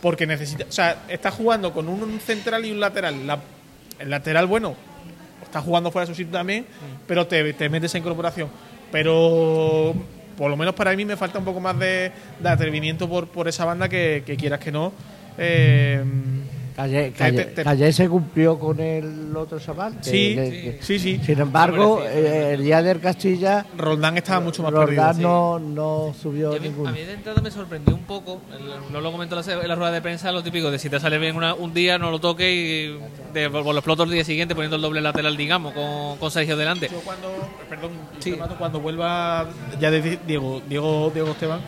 porque 0.01 0.27
necesita, 0.27 0.65
o 0.69 0.71
sea, 0.71 1.03
está 1.07 1.31
jugando 1.31 1.73
con 1.73 1.89
un 1.89 2.19
central 2.19 2.63
y 2.65 2.71
un 2.71 2.79
lateral. 2.79 3.25
La- 3.25 3.39
el 3.99 4.09
lateral, 4.09 4.47
bueno, 4.47 4.75
está 5.43 5.61
jugando 5.61 5.91
fuera 5.91 6.05
de 6.05 6.13
su 6.13 6.17
sitio 6.17 6.33
también, 6.33 6.65
pero 7.07 7.27
te, 7.27 7.53
te 7.53 7.69
mete 7.69 7.85
esa 7.85 7.97
incorporación. 7.97 8.49
Pero 8.91 9.93
por 10.37 10.49
lo 10.49 10.57
menos 10.57 10.73
para 10.75 10.95
mí 10.95 11.05
me 11.05 11.15
falta 11.17 11.39
un 11.39 11.45
poco 11.45 11.59
más 11.59 11.77
de, 11.79 12.11
de 12.39 12.49
atrevimiento 12.49 13.07
por, 13.07 13.27
por 13.27 13.47
esa 13.47 13.65
banda 13.65 13.87
que, 13.89 14.23
que 14.25 14.35
quieras 14.35 14.59
que 14.59 14.71
no. 14.71 14.91
eh, 15.37 16.03
Calle, 16.75 17.13
Calle- 17.17 17.37
te- 17.45 17.51
te- 17.51 17.63
Calle 17.63 17.93
se 17.93 18.09
cumplió 18.09 18.59
con 18.59 18.79
el 18.81 19.33
otro 19.35 19.59
chaval. 19.59 19.93
que- 19.99 20.03
sí, 20.03 20.35
que- 20.35 20.77
sí, 20.81 20.99
sí. 20.99 21.21
Sin 21.25 21.39
embargo, 21.39 22.03
eh, 22.03 22.51
el 22.55 22.63
día 22.63 22.81
del 22.83 22.99
Castilla, 22.99 23.65
Roldán 23.77 24.17
estaba 24.17 24.41
mucho 24.41 24.61
más 24.61 24.73
perdido. 24.73 24.87
Roldán 25.03 25.15
sí. 25.15 25.21
no, 25.21 25.57
no 25.59 26.13
subió 26.21 26.49
a 26.51 26.59
mí, 26.59 26.67
ninguno. 26.67 26.89
a 26.89 26.91
mí 26.91 26.99
de 27.01 27.13
entrada 27.13 27.41
me 27.41 27.49
sorprendió 27.49 27.95
un 27.95 28.03
poco, 28.03 28.41
no 28.91 28.99
lo 28.99 29.11
comentó 29.11 29.39
en 29.39 29.67
la, 29.69 29.75
rueda 29.75 29.91
de 29.93 30.01
prensa, 30.01 30.31
lo 30.33 30.43
típico 30.43 30.69
de 30.69 30.77
si 30.77 30.89
te 30.89 30.99
sale 30.99 31.17
bien 31.17 31.37
una- 31.37 31.53
un 31.53 31.73
día, 31.73 31.97
no 31.97 32.11
lo 32.11 32.19
toques 32.19 32.45
y 32.53 32.97
de, 33.33 33.49
por 33.49 33.63
lo 33.65 33.71
exploto 33.71 34.03
el 34.03 34.11
día 34.11 34.25
siguiente 34.25 34.53
poniendo 34.53 34.75
el 34.75 34.81
doble 34.81 34.99
lateral, 35.01 35.37
digamos, 35.37 35.73
con, 35.73 36.17
con 36.17 36.29
Sergio 36.29 36.57
delante. 36.57 36.89
Yo 36.91 36.99
cuando, 36.99 37.29
perdón, 37.69 37.91
Sí. 38.19 38.35
Cuando 38.57 38.79
vuelva 38.79 39.47
ya 39.79 39.91
de 39.91 40.17
Diego, 40.27 40.61
Diego, 40.67 41.11
Diego 41.13 41.31
Esteban, 41.31 41.59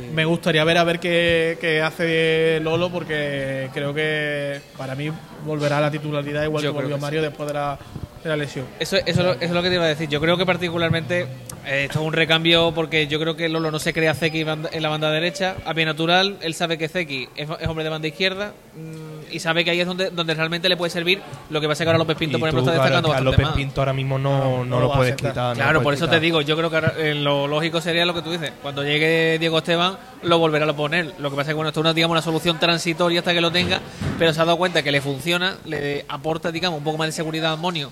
me 0.00 0.24
gustaría 0.24 0.64
ver 0.64 0.78
a 0.78 0.84
ver 0.84 0.98
qué, 1.00 1.58
qué 1.60 1.80
hace 1.82 2.60
Lolo 2.62 2.90
porque 2.90 3.68
creo 3.72 3.92
que 3.94 4.60
para 4.76 4.94
mí 4.94 5.10
volverá 5.44 5.78
a 5.78 5.80
la 5.82 5.90
titularidad 5.90 6.44
igual 6.44 6.62
Yo 6.62 6.70
que 6.72 6.76
volvió 6.80 6.96
que 6.96 7.00
Mario 7.00 7.22
después 7.22 7.46
de 7.48 7.54
la, 7.54 7.78
de 8.22 8.28
la 8.28 8.36
lesión. 8.36 8.66
Eso, 8.80 8.96
eso, 8.96 9.06
es 9.08 9.16
lo- 9.16 9.32
eso 9.32 9.44
es 9.44 9.50
lo 9.50 9.62
que 9.62 9.68
te 9.68 9.74
iba 9.74 9.84
a 9.84 9.88
decir. 9.88 10.08
Yo 10.08 10.20
creo 10.20 10.36
que 10.36 10.46
particularmente 10.46 11.26
eh, 11.66 11.84
esto 11.84 12.00
es 12.00 12.06
un 12.06 12.12
recambio 12.12 12.72
porque 12.74 13.06
yo 13.06 13.18
creo 13.20 13.36
que 13.36 13.48
Lolo 13.48 13.70
no 13.70 13.78
se 13.78 13.92
crea 13.92 14.14
Zeki 14.14 14.40
en 14.72 14.82
la 14.82 14.88
banda 14.88 15.10
derecha, 15.10 15.56
a 15.64 15.72
bien 15.72 15.88
natural. 15.88 16.36
Él 16.42 16.54
sabe 16.54 16.78
que 16.78 16.88
Zeki 16.88 17.28
es, 17.36 17.48
es 17.60 17.68
hombre 17.68 17.84
de 17.84 17.90
banda 17.90 18.08
izquierda 18.08 18.52
mm, 18.76 19.21
y 19.32 19.40
sabe 19.40 19.64
que 19.64 19.70
ahí 19.70 19.80
es 19.80 19.86
donde, 19.86 20.10
donde 20.10 20.34
realmente 20.34 20.68
le 20.68 20.76
puede 20.76 20.90
servir. 20.90 21.20
Lo 21.50 21.60
que 21.60 21.68
pasa 21.68 21.82
es 21.82 21.86
que 21.86 21.88
ahora 21.88 21.98
López 21.98 22.16
Pinto, 22.16 22.36
Y 22.36 22.40
por 22.40 22.48
ejemplo, 22.48 22.64
tú, 22.64 22.70
está 22.70 22.82
claro, 22.82 22.96
destacando 22.96 23.10
que 23.10 23.16
a 23.16 23.20
López 23.32 23.46
más. 23.46 23.54
Pinto 23.56 23.80
ahora 23.80 23.92
mismo 23.92 24.18
no, 24.18 24.38
No, 24.38 24.58
no, 24.58 24.64
no 24.64 24.80
lo 24.80 24.92
puedes 24.92 25.14
aceptar. 25.14 25.32
quitar. 25.32 25.56
no 25.56 25.62
Claro, 25.62 25.82
por 25.82 25.94
eso 25.94 26.08
te 26.08 26.20
digo, 26.20 26.40
yo 26.40 26.56
creo 26.56 26.70
que 26.70 26.76
ahora, 26.76 26.94
eh, 26.98 27.14
lo 27.14 27.46
lógico 27.46 27.80
sería 27.80 28.04
lo 28.04 28.14
que 28.14 28.22
tú 28.22 28.30
dices. 28.30 28.52
Cuando 28.62 28.84
llegue 28.84 29.38
Diego 29.38 29.58
Esteban, 29.58 29.96
lo 30.22 30.38
volverá 30.38 30.66
a 30.66 30.72
poner. 30.76 31.14
Lo 31.18 31.30
que 31.30 31.36
pasa 31.36 31.42
es 31.42 31.48
que 31.48 31.54
bueno, 31.54 31.68
esto 31.68 31.80
es 31.80 31.84
una, 31.84 31.94
digamos, 31.94 32.14
una 32.14 32.22
solución 32.22 32.58
transitoria 32.58 33.20
hasta 33.20 33.32
que 33.32 33.40
lo 33.40 33.50
tenga, 33.50 33.80
pero 34.18 34.32
se 34.32 34.40
ha 34.40 34.44
dado 34.44 34.56
cuenta 34.58 34.82
que 34.82 34.92
le 34.92 35.00
funciona, 35.00 35.56
le 35.64 36.04
aporta, 36.08 36.52
digamos, 36.52 36.78
un 36.78 36.84
poco 36.84 36.98
más 36.98 37.08
de 37.08 37.12
seguridad 37.12 37.52
a 37.52 37.56
Monio. 37.56 37.90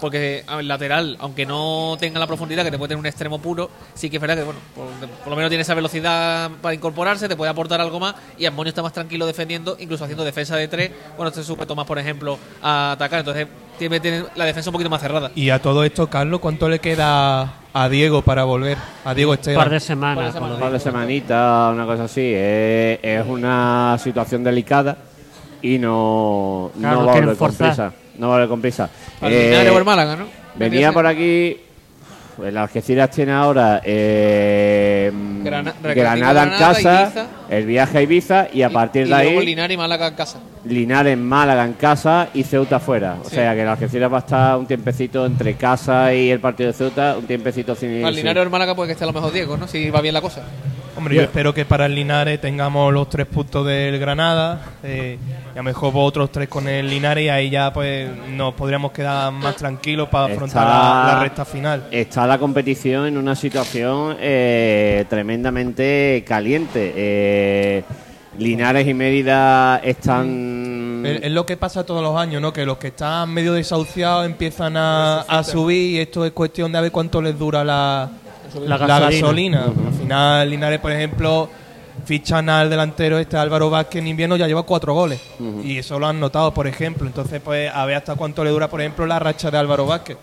Porque 0.00 0.44
el 0.58 0.68
lateral, 0.68 1.16
aunque 1.20 1.44
no 1.44 1.96
tenga 1.98 2.20
la 2.20 2.26
profundidad 2.28 2.62
que 2.64 2.70
te 2.70 2.78
puede 2.78 2.90
tener 2.90 3.00
un 3.00 3.06
extremo 3.06 3.40
puro, 3.40 3.68
sí 3.94 4.08
que 4.08 4.16
es 4.16 4.20
verdad 4.20 4.36
que 4.36 4.44
bueno, 4.44 4.60
por, 4.74 4.86
por 5.08 5.28
lo 5.30 5.34
menos 5.36 5.48
tiene 5.50 5.62
esa 5.62 5.74
velocidad 5.74 6.50
para 6.62 6.72
incorporarse, 6.74 7.28
te 7.28 7.34
puede 7.36 7.50
aportar 7.50 7.80
algo 7.80 7.98
más 7.98 8.14
y 8.38 8.46
Amonio 8.46 8.68
está 8.68 8.80
más 8.82 8.92
tranquilo 8.92 9.26
defendiendo, 9.26 9.76
incluso 9.80 10.04
haciendo 10.04 10.24
defensa 10.24 10.54
de 10.56 10.68
tres. 10.68 10.90
Bueno, 11.16 11.30
este 11.30 11.42
sujeto 11.42 11.74
más, 11.74 11.84
por 11.86 11.98
ejemplo, 11.98 12.38
a 12.62 12.92
atacar. 12.92 13.18
Entonces 13.20 13.48
tiene, 13.78 13.98
tiene 13.98 14.24
la 14.36 14.44
defensa 14.44 14.70
un 14.70 14.74
poquito 14.74 14.90
más 14.90 15.00
cerrada. 15.00 15.30
Y 15.34 15.50
a 15.50 15.60
todo 15.60 15.82
esto, 15.82 16.06
Carlos, 16.08 16.38
¿cuánto 16.40 16.68
le 16.68 16.78
queda 16.78 17.54
a 17.72 17.88
Diego 17.88 18.22
para 18.22 18.44
volver? 18.44 18.78
A 19.04 19.14
Diego 19.14 19.32
Un 19.32 19.38
Esteban. 19.38 19.62
par 19.64 19.70
de 19.70 19.80
semanas. 19.80 20.34
Un 20.36 20.60
par 20.60 20.70
de 20.72 20.78
semanitas, 20.80 21.72
una 21.74 21.86
cosa 21.86 22.04
así. 22.04 22.32
Es, 22.34 23.00
es 23.02 23.26
una 23.26 23.96
situación 23.98 24.44
delicada 24.44 24.96
y 25.60 25.78
no, 25.78 26.70
Claro, 26.78 27.00
no 27.00 27.06
va 27.06 27.12
a 27.12 27.16
volver 27.16 27.36
con 27.36 27.36
forzar. 27.36 27.66
prisa. 27.68 27.92
No 28.18 28.28
va 28.28 28.34
a 28.34 28.36
volver 28.38 28.48
con 28.48 28.60
prisa. 28.60 28.90
Eh, 29.22 29.72
el 29.76 29.84
Málaga, 29.84 30.16
¿no? 30.16 30.26
venía 30.56 30.92
por 30.92 31.06
aquí. 31.06 31.56
El 32.44 32.56
Algeciras 32.56 33.10
tiene 33.10 33.32
ahora 33.32 33.80
eh, 33.84 35.10
Grana- 35.42 35.74
Granada 35.82 36.42
en 36.44 36.48
Granada, 36.50 36.58
casa, 36.58 37.02
Ibiza. 37.02 37.26
el 37.50 37.66
viaje 37.66 37.98
a 37.98 38.02
Ibiza 38.02 38.46
y 38.52 38.62
a 38.62 38.70
partir 38.70 39.02
y 39.06 39.10
de 39.10 39.10
luego 39.24 39.40
ahí 39.40 39.46
Linares 39.46 39.74
y 39.74 39.76
Málaga 39.76 40.06
en 40.06 40.14
casa. 40.14 40.38
Linares, 40.68 41.16
Málaga 41.18 41.64
en 41.64 41.72
casa 41.74 42.28
y 42.34 42.42
Ceuta 42.44 42.78
fuera. 42.80 43.16
O 43.24 43.28
Sí. 43.28 43.36
sea 43.36 43.54
que 43.54 43.62
el 43.62 43.68
Algeciras 43.68 44.12
va 44.12 44.16
a 44.16 44.20
estar 44.20 44.56
un 44.56 44.66
tiempecito 44.66 45.24
entre 45.26 45.54
casa 45.54 46.12
y 46.14 46.30
el 46.30 46.40
partido 46.40 46.68
de 46.68 46.72
Ceuta, 46.74 47.16
un 47.18 47.26
tiempecito 47.26 47.74
sin. 47.74 48.04
Al 48.04 48.14
sin- 48.14 48.22
Linares 48.24 48.40
o 48.40 48.44
el 48.44 48.50
Málaga 48.50 48.74
puede 48.74 48.88
que 48.88 48.92
esté 48.92 49.04
a 49.04 49.08
lo 49.08 49.12
mejor 49.12 49.32
Diego, 49.32 49.56
¿no? 49.56 49.66
Si 49.68 49.90
va 49.90 50.00
bien 50.00 50.14
la 50.14 50.20
cosa. 50.20 50.42
Hombre, 50.96 51.14
yo 51.14 51.22
espero 51.22 51.54
que 51.54 51.64
para 51.64 51.86
el 51.86 51.94
Linares 51.94 52.40
tengamos 52.40 52.92
los 52.92 53.08
tres 53.08 53.26
puntos 53.26 53.64
del 53.64 54.00
Granada 54.00 54.60
eh, 54.82 55.16
y 55.46 55.52
a 55.54 55.58
lo 55.58 55.62
mejor 55.62 55.92
otros 55.94 56.32
tres 56.32 56.48
con 56.48 56.66
el 56.66 56.90
Linares 56.90 57.24
y 57.24 57.28
ahí 57.28 57.50
ya 57.50 57.72
pues 57.72 58.08
nos 58.30 58.52
podríamos 58.54 58.90
quedar 58.90 59.30
más 59.32 59.54
tranquilos 59.54 60.08
para 60.08 60.32
afrontar 60.32 60.66
la 60.66 61.20
recta 61.22 61.44
final. 61.44 61.84
Está 61.92 62.26
la 62.26 62.36
competición 62.38 63.06
en 63.06 63.16
una 63.16 63.36
situación 63.36 64.16
eh, 64.18 65.04
tremendamente 65.08 66.24
caliente. 66.26 66.92
Eh, 66.96 67.84
Linares 68.38 68.86
y 68.86 68.94
Mérida 68.94 69.78
están. 69.78 71.02
Es, 71.04 71.22
es 71.24 71.30
lo 71.32 71.44
que 71.44 71.56
pasa 71.56 71.84
todos 71.84 72.02
los 72.02 72.16
años, 72.16 72.40
¿no? 72.40 72.52
Que 72.52 72.64
los 72.64 72.78
que 72.78 72.88
están 72.88 73.30
medio 73.30 73.52
desahuciados 73.52 74.26
empiezan 74.26 74.76
a, 74.76 75.20
a 75.20 75.44
subir 75.44 75.94
y 75.94 75.98
esto 75.98 76.24
es 76.24 76.32
cuestión 76.32 76.72
de 76.72 76.78
a 76.78 76.80
ver 76.80 76.92
cuánto 76.92 77.20
les 77.20 77.38
dura 77.38 77.64
la, 77.64 78.08
La 78.64 78.78
la 78.78 78.98
gasolina. 79.00 79.64
Al 79.64 79.92
final, 79.92 80.50
Linares, 80.50 80.80
por 80.80 80.92
ejemplo, 80.92 81.48
fichan 82.04 82.48
al 82.48 82.70
delantero 82.70 83.18
este 83.18 83.36
Álvaro 83.36 83.70
Vázquez 83.70 84.00
en 84.02 84.08
invierno, 84.08 84.36
ya 84.36 84.46
lleva 84.46 84.62
cuatro 84.62 84.94
goles. 84.94 85.20
Y 85.64 85.78
eso 85.78 85.98
lo 85.98 86.06
han 86.06 86.18
notado, 86.20 86.52
por 86.54 86.66
ejemplo. 86.66 87.06
Entonces, 87.06 87.40
pues, 87.44 87.70
a 87.72 87.84
ver 87.86 87.96
hasta 87.96 88.14
cuánto 88.14 88.44
le 88.44 88.50
dura, 88.50 88.68
por 88.68 88.80
ejemplo, 88.80 89.06
la 89.06 89.18
racha 89.18 89.50
de 89.50 89.58
Álvaro 89.58 89.86
Vázquez. 89.86 90.16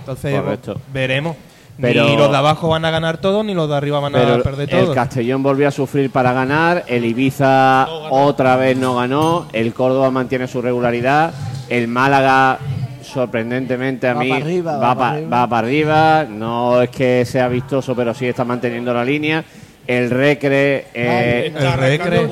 Entonces, 0.00 0.40
pues, 0.42 0.76
veremos. 0.92 1.36
Pero- 1.80 2.08
ni 2.08 2.16
los 2.16 2.30
de 2.30 2.36
abajo 2.36 2.68
van 2.68 2.84
a 2.84 2.90
ganar 2.90 3.18
todos, 3.18 3.44
ni 3.44 3.54
los 3.54 3.68
de 3.68 3.76
arriba 3.76 4.00
van 4.00 4.14
a 4.14 4.42
perder 4.42 4.68
el 4.72 4.84
todos. 4.84 4.94
Castellón 4.94 5.42
volvió 5.42 5.68
a 5.68 5.70
sufrir 5.70 6.10
para 6.10 6.32
ganar, 6.32 6.84
el 6.86 7.04
Ibiza 7.04 7.86
otra 8.10 8.56
vez 8.56 8.76
no 8.76 8.96
ganó, 8.96 9.46
el 9.52 9.72
Córdoba 9.72 10.10
mantiene 10.10 10.46
su 10.46 10.60
regularidad, 10.62 11.32
el 11.68 11.88
Málaga 11.88 12.58
sorprendentemente 13.02 14.06
a 14.08 14.14
Va 14.14 14.20
mí 14.20 14.28
para 14.28 14.44
arriba, 14.44 14.72
va, 14.76 14.78
va 14.78 14.94
para 14.94 14.98
pa- 14.98 15.10
arriba. 15.16 15.36
va 15.38 15.48
para 15.48 15.66
arriba, 15.66 16.24
no 16.28 16.82
es 16.82 16.90
que 16.90 17.24
sea 17.24 17.48
vistoso, 17.48 17.94
pero 17.96 18.14
sí 18.14 18.26
está 18.26 18.44
manteniendo 18.44 18.92
la 18.94 19.04
línea. 19.04 19.44
El 19.86 20.10
Recre, 20.10 20.86
eh, 20.94 21.52
el 21.56 21.72
Recre. 21.72 22.28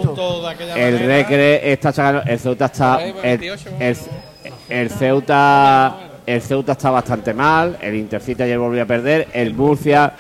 el 0.77 0.99
Recre 1.01 1.73
está 1.73 1.91
sacando, 1.93 2.23
el 2.25 2.39
Ceuta 2.39 2.67
está, 2.67 2.95
Ahí, 2.97 3.09
el, 3.23 3.39
28, 3.39 3.71
el- 3.81 3.97
el 4.69 4.91
Ceuta, 4.91 5.97
el 6.29 6.43
Ceuta 6.43 6.73
está 6.73 6.91
bastante 6.91 7.33
mal, 7.35 7.77
el 7.81 7.95
Intercity 7.97 8.43
ayer 8.43 8.59
volvió 8.59 8.83
a 8.83 8.87
perder, 8.87 9.29
el 9.33 9.55
Murcia 9.55 10.13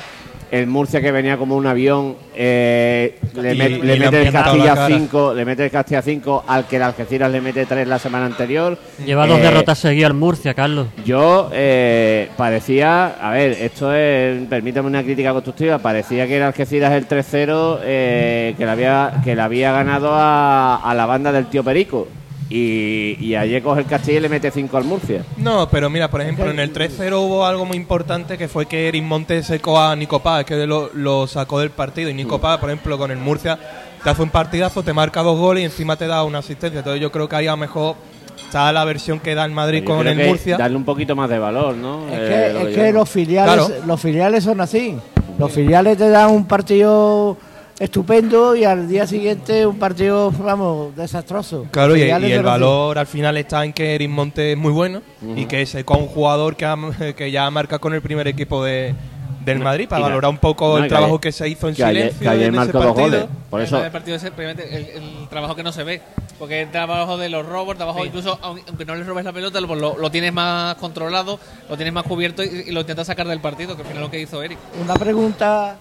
El 0.51 0.66
Murcia 0.66 1.03
que 1.03 1.12
venía 1.12 1.37
como 1.37 1.57
un 1.57 1.66
avión, 1.66 2.16
eh, 2.35 3.18
le, 3.35 3.55
Y- 3.55 3.59
met- 3.59 3.68
y 3.68 3.83
le 3.83 3.99
le 3.99 3.99
mete 4.07 4.23
el 4.23 4.33
Castilla 4.33 4.75
cara. 4.75 4.87
5, 4.87 5.35
le 5.35 5.44
mete 5.44 5.64
el 5.66 5.71
Castilla 5.71 6.01
5 6.01 6.44
al 6.49 6.66
que 6.66 6.77
el 6.77 6.83
Algeciras 6.85 7.31
le 7.31 7.42
mete 7.42 7.66
3 7.66 7.87
la 7.87 7.99
semana 7.99 8.25
anterior. 8.25 8.79
Lleva 9.05 9.27
dos 9.27 9.40
Eh, 9.40 9.42
derrotas 9.42 9.79
seguidas 9.79 10.09
al 10.09 10.16
Murcia, 10.16 10.55
Carlos. 10.55 10.87
Yo 11.05 11.51
eh, 11.53 12.31
parecía, 12.38 13.16
a 13.21 13.31
ver, 13.33 13.53
esto 13.61 13.92
es, 13.94 14.42
permítame 14.49 14.88
una 14.88 15.03
crítica 15.03 15.33
constructiva, 15.33 15.77
parecía 15.81 16.27
que 16.27 16.38
el 16.38 16.42
Algeciras 16.44 16.92
el 16.94 17.07
3-0 17.07 17.81
eh, 17.83 18.55
que 18.57 18.64
le 18.64 18.71
había 18.71 19.21
que 19.23 19.35
le 19.37 19.42
había 19.42 19.73
ganado 19.73 20.14
a, 20.14 20.77
a 20.77 20.94
la 20.94 21.05
banda 21.05 21.31
del 21.31 21.44
tío 21.49 21.62
Perico 21.62 22.09
y, 22.50 23.16
y 23.20 23.34
ayer 23.34 23.62
coge 23.62 23.80
el 23.80 23.87
Castilla 23.87 24.18
y 24.18 24.20
le 24.22 24.28
mete 24.28 24.50
5 24.50 24.76
al 24.76 24.84
Murcia. 24.84 25.22
No, 25.37 25.68
pero 25.68 25.90
mira, 25.90 26.11
por 26.11 26.20
ejemplo, 26.22 26.50
en 26.50 26.58
el 26.58 26.72
3-0 26.72 27.12
hubo 27.20 27.44
algo 27.44 27.64
muy 27.66 27.76
importante 27.76 28.38
que 28.38 28.48
fue 28.48 28.66
que 28.66 28.88
Eric 28.88 29.02
Montes 29.04 29.46
secó 29.46 29.78
a 29.78 29.94
Nico 29.96 30.20
Paz, 30.20 30.44
que 30.44 30.66
lo, 30.66 30.90
lo 30.94 31.26
sacó 31.26 31.61
del 31.61 31.70
partido. 31.70 32.08
Y 32.11 32.14
Nico 32.14 32.40
Paz, 32.40 32.58
por 32.58 32.70
ejemplo, 32.70 32.96
con 32.96 33.11
el 33.11 33.18
Murcia, 33.18 33.58
te 34.02 34.08
hace 34.11 34.22
un 34.22 34.30
partidazo, 34.30 34.82
te 34.82 34.92
marca 34.92 35.22
dos 35.22 35.38
goles 35.38 35.62
y 35.62 35.64
encima 35.66 35.96
te 35.96 36.06
da 36.06 36.24
una 36.24 36.38
asistencia. 36.38 36.78
Entonces 36.78 37.02
yo 37.02 37.12
creo 37.12 37.28
que 37.28 37.37
ahí 37.37 37.46
a 37.46 37.50
lo 37.52 37.56
mejor 37.58 37.96
está 38.42 38.72
la 38.72 38.84
versión 38.87 39.20
que 39.20 39.34
da 39.34 39.44
el 39.44 39.50
Madrid 39.52 39.80
Yo 39.80 39.84
con 39.96 40.06
el 40.08 40.26
Murcia. 40.28 40.56
Darle 40.56 40.76
un 40.76 40.84
poquito 40.84 41.14
más 41.14 41.28
de 41.28 41.38
valor, 41.38 41.74
¿no? 41.74 42.06
Es 42.08 42.14
Eh, 42.14 42.28
que, 42.48 42.52
lo 42.54 42.68
es 42.68 42.74
que 42.76 42.92
los 42.92 43.08
filiales 43.11 43.54
Claro. 43.66 43.87
los 43.87 44.00
filiales 44.00 44.44
son 44.44 44.61
así. 44.62 44.96
Los 45.38 45.52
filiales 45.52 45.98
te 45.98 46.08
dan 46.08 46.30
un 46.30 46.46
partido 46.46 47.37
estupendo 47.79 48.57
y 48.57 48.64
al 48.64 48.88
día 48.88 49.07
siguiente 49.07 49.67
un 49.67 49.79
partido, 49.79 50.31
vamos, 50.33 50.95
desastroso. 50.97 51.67
Claro, 51.71 51.97
y, 51.97 52.01
filiales 52.01 52.31
y 52.31 52.33
el 52.33 52.43
valor 52.43 52.99
al 52.99 53.07
final 53.07 53.37
está 53.37 53.64
en 53.64 53.73
que 53.73 53.95
Eric 53.95 54.11
Montes 54.11 54.53
es 54.53 54.57
muy 54.59 54.73
bueno 54.73 55.03
y 55.37 55.47
que 55.47 55.67
a 55.95 55.97
un 55.97 56.07
jugador 56.09 56.57
que, 56.57 56.64
ha- 56.67 56.77
que 57.17 57.31
ya 57.31 57.51
marca 57.51 57.79
con 57.79 57.95
el 57.95 58.03
primer 58.03 58.27
equipo 58.29 58.64
de, 58.64 58.95
del 59.45 59.61
Madrid 59.61 59.88
para 59.88 60.01
y 60.01 60.03
valorar 60.05 60.31
un 60.31 60.38
poco 60.38 60.71
no, 60.71 60.75
y 60.75 60.77
el 60.79 60.83
que 60.85 60.88
trabajo 60.88 61.12
ayer- 61.14 61.21
que 61.21 61.33
se 61.33 61.49
hizo 61.49 61.69
en 61.69 61.75
que 61.75 61.85
ayer- 61.85 62.03
silencio 62.12 62.21
que 62.21 62.29
ayer 62.29 62.49
en 62.49 62.55
ese 62.55 62.59
marcó 62.64 62.79
dos 62.79 62.87
partido. 62.87 63.09
goles. 63.11 63.27
Por 63.51 63.61
eso, 63.62 63.85
El 63.85 63.91
partido 63.93 64.17
es 64.17 64.23
simplemente 64.23 64.77
el, 64.77 64.85
el 65.03 65.29
trabajo 65.29 65.55
que 65.55 65.62
no 65.62 65.73
se 65.73 65.85
ve. 65.85 66.03
Porque 66.38 66.62
el 66.62 66.71
trabajo 66.71 67.17
de 67.17 67.29
los 67.31 67.45
robos, 67.47 67.77
trabajo 67.77 68.05
incluso, 68.07 68.38
aun- 68.43 68.62
aunque 68.69 68.85
no 68.85 68.95
le 68.95 69.03
robes 69.05 69.25
la 69.25 69.33
pelota, 69.33 69.61
lo, 69.61 69.75
lo- 69.75 69.97
lo 69.99 70.11
tienes 70.11 70.33
más 70.33 70.75
controlado, 70.77 71.38
lo 71.69 71.77
tienes 71.77 71.93
más 71.95 72.05
cubierto 72.05 72.43
y, 72.45 72.64
y 72.67 72.71
lo 72.73 72.81
intentas 72.81 73.07
sacar 73.09 73.27
del 73.27 73.41
partido, 73.41 73.75
que 73.77 73.83
al 73.83 73.88
final 73.88 74.03
es 74.03 74.07
lo 74.07 74.11
que 74.11 74.21
hizo 74.21 74.43
Eric. 74.43 74.59
Una 74.83 74.95
pregunta 74.95 75.77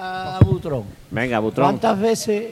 a 0.00 0.38
Butrón. 0.44 0.84
venga, 1.10 1.38
Butrón. 1.38 1.66
¿Cuántas 1.66 1.98
veces 2.00 2.46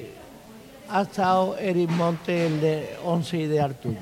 ha 0.90 1.02
estado 1.02 1.56
Eric 1.58 1.88
Monte 1.90 2.46
el 2.46 2.60
de 2.60 2.96
11 3.04 3.36
y 3.38 3.46
de 3.46 3.60
Arturo? 3.60 3.96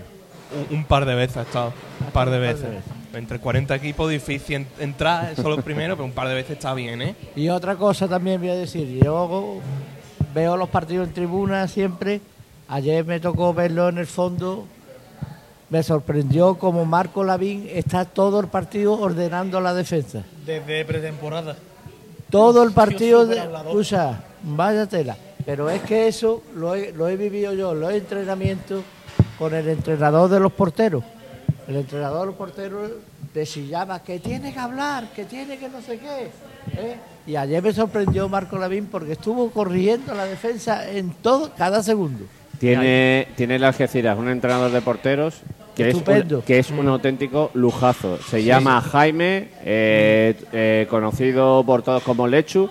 Un, 0.71 0.77
un 0.79 0.85
par 0.85 1.05
de 1.07 1.15
veces 1.15 1.37
ha 1.39 1.43
estado, 1.43 1.73
un 2.05 2.11
par 2.13 2.31
de 2.31 2.39
veces. 2.39 2.67
Entre 3.15 3.39
40 3.39 3.75
equipos 3.75 4.11
difícil 4.11 4.57
en- 4.57 4.69
entrar, 4.79 5.33
eso 5.33 5.49
los 5.49 5.63
primeros, 5.65 5.97
pero 5.97 6.05
un 6.05 6.13
par 6.13 6.29
de 6.29 6.35
veces 6.35 6.53
está 6.53 6.75
bien, 6.75 7.01
¿eh? 7.03 7.15
Y 7.35 7.49
otra 7.49 7.77
cosa 7.77 8.07
también 8.09 8.41
voy 8.41 8.51
a 8.51 8.55
decir, 8.55 9.01
yo 9.03 9.61
veo 10.35 10.57
los 10.57 10.69
partidos 10.69 11.09
en 11.09 11.15
tribuna 11.15 11.67
siempre, 11.67 12.21
ayer 12.69 13.05
me 13.07 13.19
tocó 13.21 13.55
verlo 13.55 13.89
en 13.89 13.99
el 13.99 14.07
fondo, 14.07 14.67
me 15.71 15.83
sorprendió 15.83 16.57
como 16.57 16.85
Marco 16.85 17.25
Lavín 17.25 17.67
está 17.73 18.05
todo 18.05 18.39
el 18.41 18.49
partido 18.49 18.93
ordenando 19.01 19.61
la 19.61 19.73
defensa. 19.75 20.23
Desde 20.45 20.85
pretemporada. 20.85 21.57
Todo 22.31 22.63
el 22.63 22.73
partido, 22.73 23.27
de, 23.27 23.39
escucha, 23.39 24.21
vaya 24.43 24.87
tela. 24.87 25.17
Pero 25.45 25.71
es 25.71 25.83
que 25.83 26.09
eso 26.09 26.43
lo 26.57 26.75
he, 26.75 26.93
lo 26.93 27.09
he 27.09 27.17
vivido 27.17 27.55
yo, 27.55 27.75
los 27.75 27.93
entrenamientos 27.93 28.83
con 29.39 29.55
el 29.55 29.69
entrenador 29.69 30.29
de 30.29 30.41
los 30.41 30.53
porteros. 30.53 31.05
El 31.69 31.77
entrenador 31.77 32.21
de 32.21 32.27
los 32.27 32.35
porteros 32.35 32.91
te 33.33 33.45
chillaba 33.45 34.03
que 34.03 34.19
tiene 34.19 34.53
que 34.53 34.59
hablar, 34.59 35.09
que 35.15 35.25
tiene 35.25 35.59
que 35.59 35.69
no 35.69 35.81
sé 35.81 35.99
qué. 35.99 36.31
¿eh? 36.77 36.97
Y 37.27 37.37
ayer 37.37 37.63
me 37.63 37.73
sorprendió 37.73 38.29
Marco 38.29 38.57
Lavín 38.57 38.87
porque 38.87 39.13
estuvo 39.13 39.51
corrigiendo 39.51 40.15
la 40.15 40.25
defensa 40.25 40.91
en 40.91 41.11
todo, 41.23 41.53
cada 41.57 41.83
segundo. 41.83 42.25
Tiene, 42.59 43.29
tiene 43.37 43.57
el 43.57 43.65
Algeciras 43.65 44.19
un 44.19 44.29
entrenador 44.29 44.71
de 44.71 44.81
porteros 44.81 45.43
que 45.77 45.89
es, 45.91 45.95
un, 45.95 46.03
que 46.43 46.59
es 46.59 46.71
un 46.71 46.89
auténtico 46.89 47.51
lujazo. 47.55 48.19
Se 48.29 48.43
llama 48.43 48.81
Jaime, 48.81 49.49
eh, 49.65 50.35
eh, 50.53 50.87
conocido 50.91 51.63
por 51.65 51.83
todos 51.83 52.03
como 52.03 52.27
Lechu, 52.27 52.69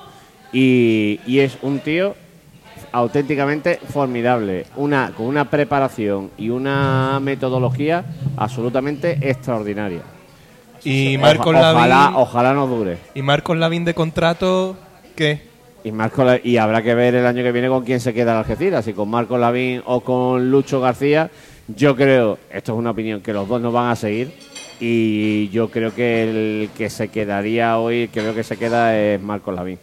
y, 0.51 1.19
y 1.27 1.39
es 1.39 1.57
un 1.61 1.79
tío 1.79 2.15
auténticamente 2.91 3.79
formidable, 3.91 4.65
una 4.77 5.11
con 5.15 5.25
una 5.27 5.49
preparación 5.49 6.31
y 6.37 6.49
una 6.49 7.19
metodología 7.21 8.05
absolutamente 8.37 9.17
extraordinaria. 9.21 9.99
Y 10.83 11.17
Marcos 11.17 11.47
Oja- 11.47 11.71
ojalá, 11.73 11.87
Lavín, 12.03 12.15
ojalá 12.17 12.53
no 12.53 12.67
dure. 12.67 12.97
y 13.15 13.21
Marcos 13.21 13.57
Lavín 13.57 13.85
de 13.85 13.93
contrato, 13.93 14.77
¿qué? 15.15 15.41
Y 15.83 15.91
Marco 15.91 16.23
La- 16.23 16.39
y 16.43 16.57
habrá 16.57 16.81
que 16.81 16.95
ver 16.95 17.15
el 17.15 17.25
año 17.25 17.43
que 17.43 17.51
viene 17.51 17.67
con 17.67 17.83
quién 17.83 17.99
se 17.99 18.13
queda 18.13 18.31
el 18.31 18.37
Algeciras, 18.39 18.85
si 18.85 18.93
con 18.93 19.09
Marco 19.09 19.37
Lavín 19.37 19.81
o 19.85 20.01
con 20.01 20.49
Lucho 20.49 20.79
García. 20.79 21.29
Yo 21.67 21.95
creo, 21.95 22.37
esto 22.51 22.73
es 22.73 22.77
una 22.77 22.91
opinión, 22.91 23.21
que 23.21 23.33
los 23.33 23.47
dos 23.47 23.59
no 23.59 23.71
van 23.71 23.89
a 23.89 23.95
seguir 23.95 24.33
y 24.79 25.49
yo 25.49 25.69
creo 25.69 25.93
que 25.95 26.23
el 26.23 26.69
que 26.77 26.89
se 26.89 27.07
quedaría 27.07 27.77
hoy, 27.77 28.09
creo 28.09 28.35
que 28.35 28.43
se 28.43 28.57
queda 28.57 28.97
es 28.97 29.21
Marco 29.21 29.51
Lavín. 29.51 29.79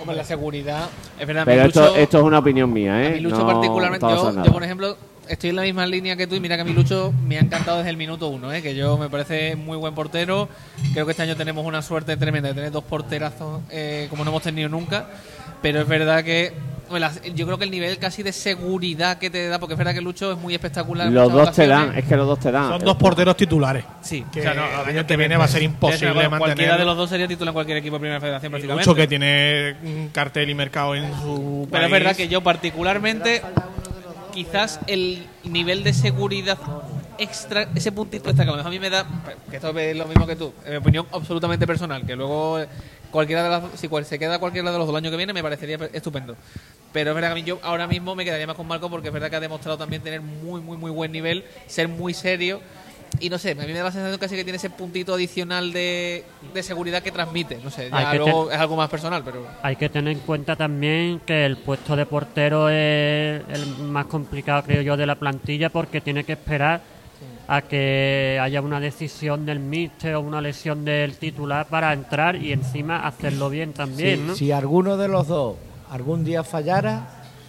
Hombre, 0.00 0.16
la 0.16 0.24
seguridad, 0.24 0.88
es 1.18 1.26
verdad, 1.26 1.44
Pero 1.44 1.64
esto, 1.64 1.96
es 1.96 2.14
una 2.14 2.38
opinión 2.38 2.72
mía, 2.72 3.02
¿eh? 3.02 3.08
A 3.08 3.10
mi 3.12 3.20
Lucho 3.20 3.38
No 3.38 3.46
particularmente, 3.46 4.06
yo, 4.44 4.52
por 4.52 4.62
ejemplo, 4.64 4.96
estoy 5.28 5.50
en 5.50 5.56
la 5.56 5.62
misma 5.62 5.86
línea 5.86 6.16
que 6.16 6.26
tú 6.26 6.34
y 6.34 6.40
mira 6.40 6.56
que 6.56 6.62
a 6.62 6.64
mi 6.64 6.72
Lucho 6.72 7.12
me 7.26 7.36
ha 7.38 7.40
encantado 7.40 7.78
desde 7.78 7.90
el 7.90 7.96
minuto 7.96 8.28
uno, 8.28 8.52
¿eh? 8.52 8.62
que 8.62 8.74
yo 8.74 8.98
me 8.98 9.08
parece 9.08 9.56
muy 9.56 9.76
buen 9.76 9.94
portero. 9.94 10.48
Creo 10.92 11.04
que 11.04 11.12
este 11.12 11.22
año 11.22 11.36
tenemos 11.36 11.64
una 11.64 11.82
suerte 11.82 12.16
tremenda 12.16 12.48
de 12.48 12.54
tener 12.54 12.70
dos 12.70 12.84
porterazos 12.84 13.62
eh, 13.70 14.06
como 14.10 14.24
no 14.24 14.30
hemos 14.30 14.42
tenido 14.42 14.68
nunca. 14.68 15.06
Pero 15.62 15.80
es 15.80 15.88
verdad 15.88 16.24
que 16.24 16.52
yo 17.34 17.46
creo 17.46 17.58
que 17.58 17.64
el 17.64 17.70
nivel 17.70 17.98
casi 17.98 18.22
de 18.22 18.32
seguridad 18.32 19.18
que 19.18 19.30
te 19.30 19.48
da, 19.48 19.58
porque 19.58 19.74
es 19.74 19.78
verdad 19.78 19.94
que 19.94 20.00
Lucho 20.00 20.32
es 20.32 20.38
muy 20.38 20.54
espectacular. 20.54 21.10
Los 21.10 21.32
dos 21.32 21.52
te 21.52 21.66
dan, 21.66 21.80
ocasiones. 21.84 22.04
es 22.04 22.08
que 22.08 22.16
los 22.16 22.26
dos 22.26 22.38
te 22.40 22.50
dan. 22.50 22.68
Son 22.68 22.84
dos 22.84 22.96
porteros 22.96 23.36
titulares. 23.36 23.84
Sí, 24.02 24.24
Que 24.32 24.40
o 24.40 24.42
sea, 24.42 24.54
no, 24.54 24.64
el 24.82 24.88
año 24.96 25.06
que 25.06 25.16
viene 25.16 25.36
va 25.36 25.44
a 25.44 25.48
ser 25.48 25.62
imposible 25.62 26.12
bueno, 26.12 26.30
Cualquiera 26.38 26.72
mantener- 26.72 26.78
de 26.78 26.84
los 26.84 26.96
dos 26.96 27.10
sería 27.10 27.28
titular 27.28 27.48
en 27.50 27.54
cualquier 27.54 27.78
equipo 27.78 27.96
de 27.96 28.00
Primera 28.00 28.20
Federación 28.20 28.50
prácticamente. 28.52 28.88
Mucho 28.88 28.94
que 28.96 29.06
tiene 29.06 29.76
un 29.82 30.08
cartel 30.12 30.50
y 30.50 30.54
mercado 30.54 30.94
en 30.94 31.10
su 31.20 31.66
Pero 31.70 31.84
es 31.84 31.90
país. 31.90 32.02
verdad 32.02 32.16
que 32.16 32.28
yo 32.28 32.40
particularmente, 32.42 33.42
quizás 34.32 34.80
el 34.86 35.26
nivel 35.44 35.84
de 35.84 35.92
seguridad 35.92 36.58
extra, 37.18 37.68
ese 37.74 37.92
puntito 37.92 38.30
extra 38.30 38.44
que 38.44 38.50
a 38.50 38.52
lo 38.52 38.56
mejor 38.56 38.70
a 38.70 38.74
mí 38.74 38.78
me 38.80 38.90
da, 38.90 39.06
que 39.50 39.56
esto 39.56 39.76
es 39.78 39.96
lo 39.96 40.06
mismo 40.06 40.26
que 40.26 40.36
tú, 40.36 40.52
en 40.64 40.72
mi 40.72 40.76
opinión 40.78 41.06
absolutamente 41.12 41.66
personal, 41.66 42.04
que 42.06 42.16
luego 42.16 42.58
cualquiera 43.12 43.44
de 43.44 43.48
las, 43.50 43.62
si 43.78 43.86
cual- 43.86 44.04
se 44.04 44.18
queda 44.18 44.40
cualquiera 44.40 44.72
de 44.72 44.78
los 44.78 44.86
dos 44.88 44.92
el 44.96 45.04
año 45.04 45.10
que 45.12 45.16
viene 45.16 45.32
me 45.32 45.42
parecería 45.42 45.78
pe- 45.78 45.90
estupendo. 45.92 46.34
Pero 46.92 47.10
es 47.10 47.14
verdad 47.14 47.28
que 47.28 47.32
a 47.32 47.34
mí 47.36 47.42
yo 47.44 47.60
ahora 47.62 47.86
mismo 47.86 48.14
me 48.16 48.24
quedaría 48.24 48.46
más 48.48 48.56
con 48.56 48.66
Marco 48.66 48.90
porque 48.90 49.08
es 49.08 49.14
verdad 49.14 49.30
que 49.30 49.36
ha 49.36 49.40
demostrado 49.40 49.78
también 49.78 50.02
tener 50.02 50.20
muy, 50.20 50.60
muy, 50.60 50.76
muy 50.76 50.90
buen 50.90 51.12
nivel, 51.12 51.44
ser 51.66 51.86
muy 51.86 52.12
serio. 52.14 52.60
Y 53.20 53.28
no 53.28 53.38
sé, 53.38 53.50
a 53.52 53.54
mí 53.54 53.66
me 53.66 53.74
da 53.74 53.84
la 53.84 53.92
sensación 53.92 54.18
casi 54.18 54.34
que 54.36 54.42
tiene 54.42 54.56
ese 54.56 54.70
puntito 54.70 55.12
adicional 55.14 55.72
de, 55.72 56.24
de 56.54 56.62
seguridad 56.62 57.02
que 57.02 57.12
transmite. 57.12 57.58
No 57.62 57.70
sé, 57.70 57.90
ya 57.90 58.14
luego 58.14 58.50
es 58.50 58.58
algo 58.58 58.74
más 58.74 58.88
personal, 58.88 59.22
pero... 59.22 59.46
Hay 59.62 59.76
que 59.76 59.90
tener 59.90 60.12
en 60.14 60.20
cuenta 60.20 60.56
también 60.56 61.20
que 61.20 61.44
el 61.44 61.58
puesto 61.58 61.94
de 61.94 62.06
portero 62.06 62.70
es 62.70 63.42
el 63.50 63.66
más 63.84 64.06
complicado, 64.06 64.62
creo 64.64 64.80
yo, 64.80 64.96
de 64.96 65.04
la 65.06 65.16
plantilla 65.16 65.68
porque 65.68 66.00
tiene 66.00 66.24
que 66.24 66.32
esperar 66.32 66.80
a 67.48 67.62
que 67.62 68.38
haya 68.40 68.60
una 68.62 68.80
decisión 68.80 69.44
del 69.46 69.58
míster 69.60 70.14
o 70.14 70.20
una 70.20 70.40
lesión 70.40 70.84
del 70.84 71.16
titular 71.16 71.66
para 71.66 71.92
entrar 71.92 72.36
y 72.36 72.52
encima 72.52 73.06
hacerlo 73.06 73.50
bien 73.50 73.72
también, 73.72 74.20
si, 74.20 74.26
¿no? 74.26 74.34
si 74.34 74.52
alguno 74.52 74.96
de 74.96 75.08
los 75.08 75.26
dos 75.28 75.56
algún 75.90 76.24
día 76.24 76.42
fallara, 76.44 77.06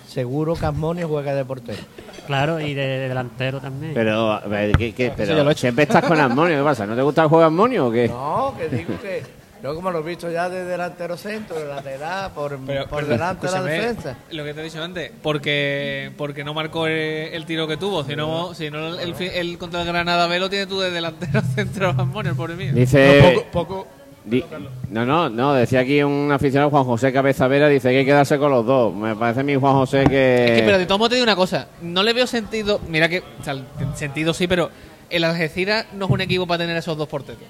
seguro 0.07 0.55
que 0.55 0.65
Asmonio 0.65 1.07
juega 1.07 1.33
de 1.33 1.45
portero. 1.45 1.81
Claro, 2.27 2.59
y 2.59 2.73
de, 2.73 2.81
de 2.87 3.09
delantero 3.09 3.59
también. 3.59 3.93
Pero, 3.93 4.39
¿qué- 4.77 4.93
qué? 4.93 5.11
Pero 5.15 5.49
he 5.51 5.55
siempre 5.55 5.83
estás 5.83 6.03
con 6.05 6.19
Armonio, 6.19 6.57
¿qué 6.57 6.63
pasa? 6.63 6.85
¿No 6.85 6.95
te 6.95 7.01
gusta 7.01 7.23
el 7.23 7.27
juego 7.29 7.41
de 7.41 7.45
Armonio 7.47 7.87
o 7.87 7.91
qué? 7.91 8.07
No, 8.07 8.53
que 8.57 8.69
digo 8.69 8.93
que 9.01 9.23
yo 9.63 9.73
como 9.75 9.89
lo 9.91 9.99
he 9.99 10.03
visto 10.03 10.29
ya 10.29 10.49
de 10.49 10.65
delantero 10.65 11.15
centro, 11.15 11.55
de 11.57 11.65
lateral, 11.65 12.31
por, 12.33 12.59
Pero- 12.65 12.85
por 12.87 12.99
pero, 12.99 13.07
delante 13.13 13.47
de 13.47 13.53
la 13.53 13.63
defensa. 13.63 14.17
Lo 14.31 14.43
que 14.43 14.53
te 14.53 14.59
he 14.61 14.63
dicho 14.65 14.83
antes, 14.83 15.11
porque 15.21 16.11
porque 16.17 16.43
no 16.43 16.53
marcó 16.53 16.85
el, 16.87 16.93
el 16.93 17.45
tiro 17.45 17.65
que 17.67 17.77
tuvo, 17.77 18.03
si 18.03 18.15
no, 18.15 18.53
si 18.53 18.69
no 18.69 18.99
el, 18.99 19.15
fi- 19.15 19.31
el 19.33 19.57
contra 19.57 19.81
el 19.81 19.87
Granada 19.87 20.27
B 20.27 20.39
lo 20.39 20.49
tienes 20.49 20.67
tú 20.67 20.79
de 20.81 20.91
delantero 20.91 21.41
centro 21.55 21.95
el 22.25 22.35
pobre 22.35 22.55
mío. 22.55 22.73
Dice... 22.73 23.21
No, 23.21 23.29
poco, 23.29 23.45
poco- 23.51 23.87
Di- 24.25 24.43
no, 24.89 25.05
no, 25.05 25.29
no, 25.29 25.53
decía 25.53 25.81
aquí 25.81 26.01
un 26.01 26.31
aficionado, 26.31 26.69
Juan 26.69 26.85
José 26.85 27.11
Cabezavera, 27.11 27.67
dice 27.67 27.89
que 27.89 27.97
hay 27.97 28.03
que 28.03 28.11
quedarse 28.11 28.37
con 28.37 28.51
los 28.51 28.65
dos. 28.65 28.93
Me 28.95 29.15
parece 29.17 29.41
a 29.41 29.43
mí, 29.43 29.55
Juan 29.55 29.73
José, 29.73 30.05
que... 30.09 30.45
Es 30.45 30.59
que, 30.61 30.65
pero 30.65 30.77
de 30.77 30.85
todos 30.85 30.97
modos 30.99 31.09
te 31.09 31.15
digo 31.15 31.23
una 31.25 31.35
cosa, 31.35 31.67
no 31.81 32.03
le 32.03 32.13
veo 32.13 32.25
sentido, 32.25 32.79
mira 32.87 33.09
que, 33.09 33.19
o 33.19 33.43
sea, 33.43 33.55
sentido 33.95 34.33
sí, 34.33 34.47
pero 34.47 34.69
el 35.09 35.23
Algeciras 35.25 35.87
no 35.93 36.05
es 36.05 36.11
un 36.11 36.21
equipo 36.21 36.47
para 36.47 36.59
tener 36.59 36.77
esos 36.77 36.97
dos 36.97 37.09
porteros. 37.09 37.43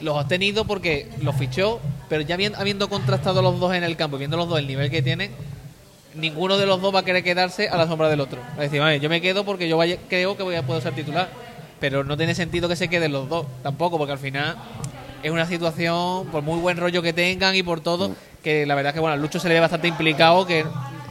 Los 0.00 0.16
ha 0.16 0.28
tenido 0.28 0.64
porque 0.64 1.08
los 1.22 1.34
fichó, 1.36 1.80
pero 2.08 2.22
ya 2.22 2.34
habiendo, 2.34 2.58
habiendo 2.58 2.88
contrastado 2.88 3.42
los 3.42 3.58
dos 3.58 3.74
en 3.74 3.82
el 3.84 3.96
campo 3.96 4.16
y 4.16 4.20
viendo 4.20 4.36
los 4.36 4.48
dos 4.48 4.58
el 4.58 4.66
nivel 4.66 4.90
que 4.90 5.02
tienen, 5.02 5.30
ninguno 6.14 6.56
de 6.56 6.66
los 6.66 6.80
dos 6.80 6.94
va 6.94 7.00
a 7.00 7.04
querer 7.04 7.22
quedarse 7.24 7.68
a 7.68 7.76
la 7.76 7.86
sombra 7.86 8.08
del 8.08 8.20
otro. 8.20 8.40
Es 8.52 8.58
decir, 8.62 8.80
vale, 8.80 9.00
yo 9.00 9.08
me 9.08 9.20
quedo 9.20 9.44
porque 9.44 9.68
yo 9.68 9.76
vaya- 9.76 9.98
creo 10.08 10.36
que 10.36 10.42
voy 10.42 10.54
a 10.54 10.62
poder 10.62 10.82
ser 10.82 10.94
titular, 10.94 11.28
pero 11.80 12.04
no 12.04 12.16
tiene 12.16 12.34
sentido 12.34 12.68
que 12.68 12.76
se 12.76 12.88
queden 12.88 13.12
los 13.12 13.28
dos 13.28 13.46
tampoco, 13.62 13.98
porque 13.98 14.12
al 14.12 14.18
final 14.18 14.56
es 15.22 15.30
una 15.30 15.46
situación, 15.46 16.26
por 16.28 16.42
muy 16.42 16.60
buen 16.60 16.76
rollo 16.76 17.02
que 17.02 17.12
tengan 17.12 17.54
y 17.56 17.62
por 17.62 17.80
todo, 17.80 18.12
que 18.42 18.66
la 18.66 18.74
verdad 18.76 18.94
que 18.94 19.00
bueno, 19.00 19.14
a 19.14 19.16
Lucho 19.16 19.40
se 19.40 19.48
le 19.48 19.54
ve 19.54 19.60
bastante 19.60 19.88
implicado, 19.88 20.46
que 20.46 20.64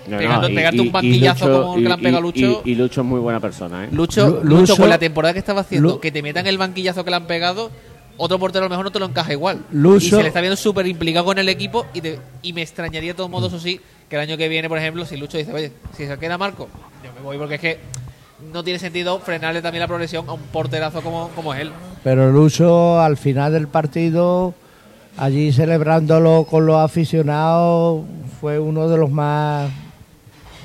No, 0.08 0.18
pegando- 0.18 0.48
no, 0.48 0.50
y- 0.50 0.56
pegarte 0.56 0.80
un 0.82 0.92
banquillazo 0.94 1.46
y 1.46 1.48
Lucho- 1.50 1.62
como 1.62 1.76
el 1.76 1.82
que 1.84 1.88
le 1.90 1.94
han 1.94 2.00
y- 2.00 2.04
pegado 2.04 2.18
a 2.18 2.20
y- 2.20 2.24
Lucho. 2.24 2.62
Y, 2.66 2.72
y 2.72 2.76
Lucho 2.76 3.02
es 3.02 3.08
muy 3.08 3.20
buena 3.20 3.40
persona, 3.42 3.84
¿eh? 3.86 3.90
Lucho, 3.92 4.26
Lu- 4.28 4.36
Lucho, 4.44 4.56
Lucho- 4.62 4.78
con 4.78 4.90
la 4.90 4.98
temporada 4.98 5.34
que 5.34 5.40
estaba 5.40 5.62
haciendo, 5.62 5.90
Lu- 5.96 6.00
que 6.00 6.12
te 6.12 6.22
metan 6.22 6.48
el 6.48 6.58
banquillazo 6.58 7.04
que 7.04 7.10
le 7.12 7.18
han 7.18 7.28
pegado, 7.28 7.70
otro 8.18 8.40
portero 8.40 8.66
a 8.66 8.68
lo 8.68 8.70
mejor 8.70 8.86
no 8.86 8.92
te 8.92 9.00
lo 9.00 9.06
encaja 9.06 9.32
igual. 9.32 9.60
Lucho- 9.72 10.06
y 10.06 10.10
se 10.10 10.22
le 10.22 10.28
está 10.28 10.42
viendo 10.42 10.56
súper 10.58 10.88
implicado 10.88 11.26
con 11.26 11.38
el 11.38 11.48
equipo 11.50 11.86
y, 11.94 12.02
te- 12.02 12.20
y 12.42 12.54
me 12.54 12.62
extrañaría 12.62 13.12
de 13.12 13.18
todos 13.18 13.30
modos, 13.30 13.54
eso 13.54 13.60
sí, 13.62 13.80
que 14.10 14.16
el 14.16 14.22
año 14.22 14.38
que 14.38 14.48
viene, 14.48 14.68
por 14.70 14.78
ejemplo, 14.78 15.06
si 15.06 15.18
Lucho 15.18 15.38
dice, 15.38 15.54
oye, 15.54 15.72
si 15.96 16.06
se 16.08 16.18
queda 16.18 16.38
Marco, 16.38 16.68
yo 17.04 17.12
me 17.14 17.22
voy 17.22 17.38
porque 17.38 17.56
es 17.56 17.62
que 17.62 17.80
no 18.54 18.64
tiene 18.64 18.80
sentido 18.80 19.20
frenarle 19.20 19.62
también 19.62 19.82
la 19.82 19.88
progresión 19.88 20.28
a 20.30 20.34
un 20.34 20.42
porterazo 20.42 21.02
como, 21.02 21.30
como 21.30 21.54
es 21.54 21.62
él. 21.62 21.72
Pero 22.04 22.32
Lucho 22.32 23.00
al 23.02 23.18
final 23.18 23.52
del 23.54 23.68
partido, 23.68 24.54
allí 25.18 25.52
celebrándolo 25.52 26.46
con 26.50 26.66
los 26.66 26.78
aficionados, 26.78 28.04
fue 28.40 28.60
uno 28.60 28.88
de 28.88 28.98
los 28.98 29.10
más 29.10 29.70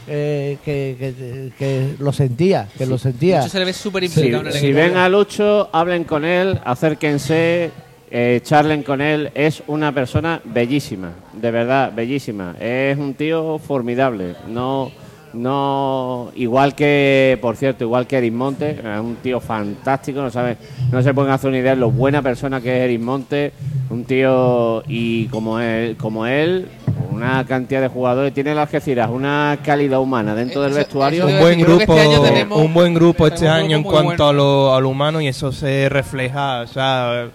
eh, 0.09 0.59
que, 0.65 0.97
que- 0.99 1.53
que 1.59 1.95
lo 1.99 2.13
sentía, 2.13 2.69
que 2.77 2.87
lo 2.87 2.99
sentía. 2.99 3.39
Lucho 3.39 3.51
se 3.51 3.59
le 3.59 3.65
ve 3.67 3.73
súper 3.73 4.03
Si, 4.09 4.21
implicado 4.21 4.41
en 4.43 4.47
el 4.49 4.53
si 4.55 4.73
ven 4.73 4.97
a 4.97 5.09
Lucho, 5.09 5.69
hablen 5.73 6.05
con 6.05 6.25
él, 6.25 6.59
acérquense, 6.65 7.71
eh, 8.11 8.41
charlen 8.43 8.83
con 8.83 9.01
él. 9.01 9.31
Es 9.35 9.63
una 9.67 9.93
persona 9.93 10.41
bellísima, 10.45 11.13
de 11.33 11.51
verdad, 11.51 11.93
bellísima. 11.95 12.55
Es 12.61 12.97
un 12.99 13.15
tío 13.15 13.59
formidable. 13.59 14.35
No, 14.49 14.91
no, 15.35 16.31
igual 16.35 16.75
que, 16.75 17.39
por 17.41 17.57
cierto, 17.57 17.85
igual 17.85 18.07
que 18.07 18.19
Eris 18.19 18.33
Monte, 18.33 18.71
es 18.73 19.01
un 19.01 19.17
tío 19.23 19.41
fantástico. 19.41 20.21
No 20.21 20.31
sabe, 20.31 20.57
no 20.91 21.03
se 21.03 21.15
pueden 21.15 21.33
hacer 21.33 21.49
una 21.49 21.59
idea 21.59 21.75
de 21.75 21.81
lo 21.81 21.91
buena 21.91 22.21
persona 22.23 22.61
que 22.61 22.77
es 22.79 22.85
Eris 22.85 23.01
Monte. 23.01 23.53
Un 23.91 24.05
tío 24.05 24.83
y 24.89 25.27
como 25.27 25.59
él, 25.61 25.97
como 25.99 26.27
él, 26.27 26.67
una 27.13 27.45
cantidad 27.47 27.81
de 27.81 27.89
jugadores. 27.89 28.33
Tiene 28.35 28.55
la 28.55 28.63
Algeciras 28.63 29.09
una 29.11 29.59
calidad 29.65 30.01
humana 30.01 30.35
dentro 30.35 30.63
del 30.63 30.73
vestuario. 30.73 31.27
eso 31.29 31.35
un 31.37 31.41
buen 31.41 31.61
grupo, 31.61 31.97
este 31.97 32.19
tenemos- 32.21 32.59
un 32.61 32.75
buen 32.75 32.95
grupo 32.95 33.27
este 33.27 33.49
año 33.49 33.77
en 33.77 33.83
cuanto 33.83 34.27
a 34.29 34.33
lo, 34.33 34.75
a 34.75 34.81
lo 34.81 34.89
humano 34.89 35.21
y 35.21 35.29
eso 35.29 35.53
se 35.53 35.89
refleja, 35.89 36.61
o 36.63 36.67
sea, 36.67 37.29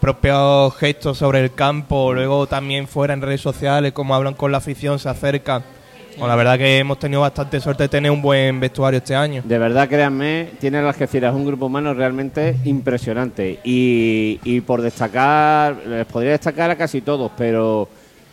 propios 0.00 0.74
gestos 0.76 1.18
sobre 1.18 1.40
el 1.40 1.52
campo, 1.54 2.12
luego 2.12 2.46
también 2.46 2.88
fuera 2.88 3.14
en 3.14 3.22
redes 3.22 3.40
sociales, 3.40 3.92
como 3.92 4.14
hablan 4.14 4.34
con 4.34 4.50
la 4.52 4.58
afición, 4.58 4.98
se 4.98 5.08
acercan. 5.08 5.62
Bueno, 6.18 6.26
la 6.28 6.36
verdad 6.36 6.58
que 6.58 6.76
hemos 6.78 6.98
tenido 6.98 7.22
bastante 7.22 7.58
suerte 7.58 7.84
de 7.84 7.88
tener 7.88 8.10
un 8.10 8.20
buen 8.20 8.60
vestuario 8.60 8.98
este 8.98 9.14
año. 9.14 9.40
De 9.46 9.56
verdad, 9.58 9.88
créanme, 9.88 10.50
tiene 10.60 10.80
el 10.80 10.86
Algeciras 10.86 11.34
un 11.34 11.46
grupo 11.46 11.66
humano 11.66 11.94
realmente 11.94 12.54
impresionante. 12.66 13.60
Y, 13.64 14.38
y 14.44 14.60
por 14.60 14.82
destacar, 14.82 15.74
les 15.86 16.04
podría 16.04 16.32
destacar 16.32 16.70
a 16.70 16.76
casi 16.76 17.00
todos, 17.00 17.30
pero 17.38 17.88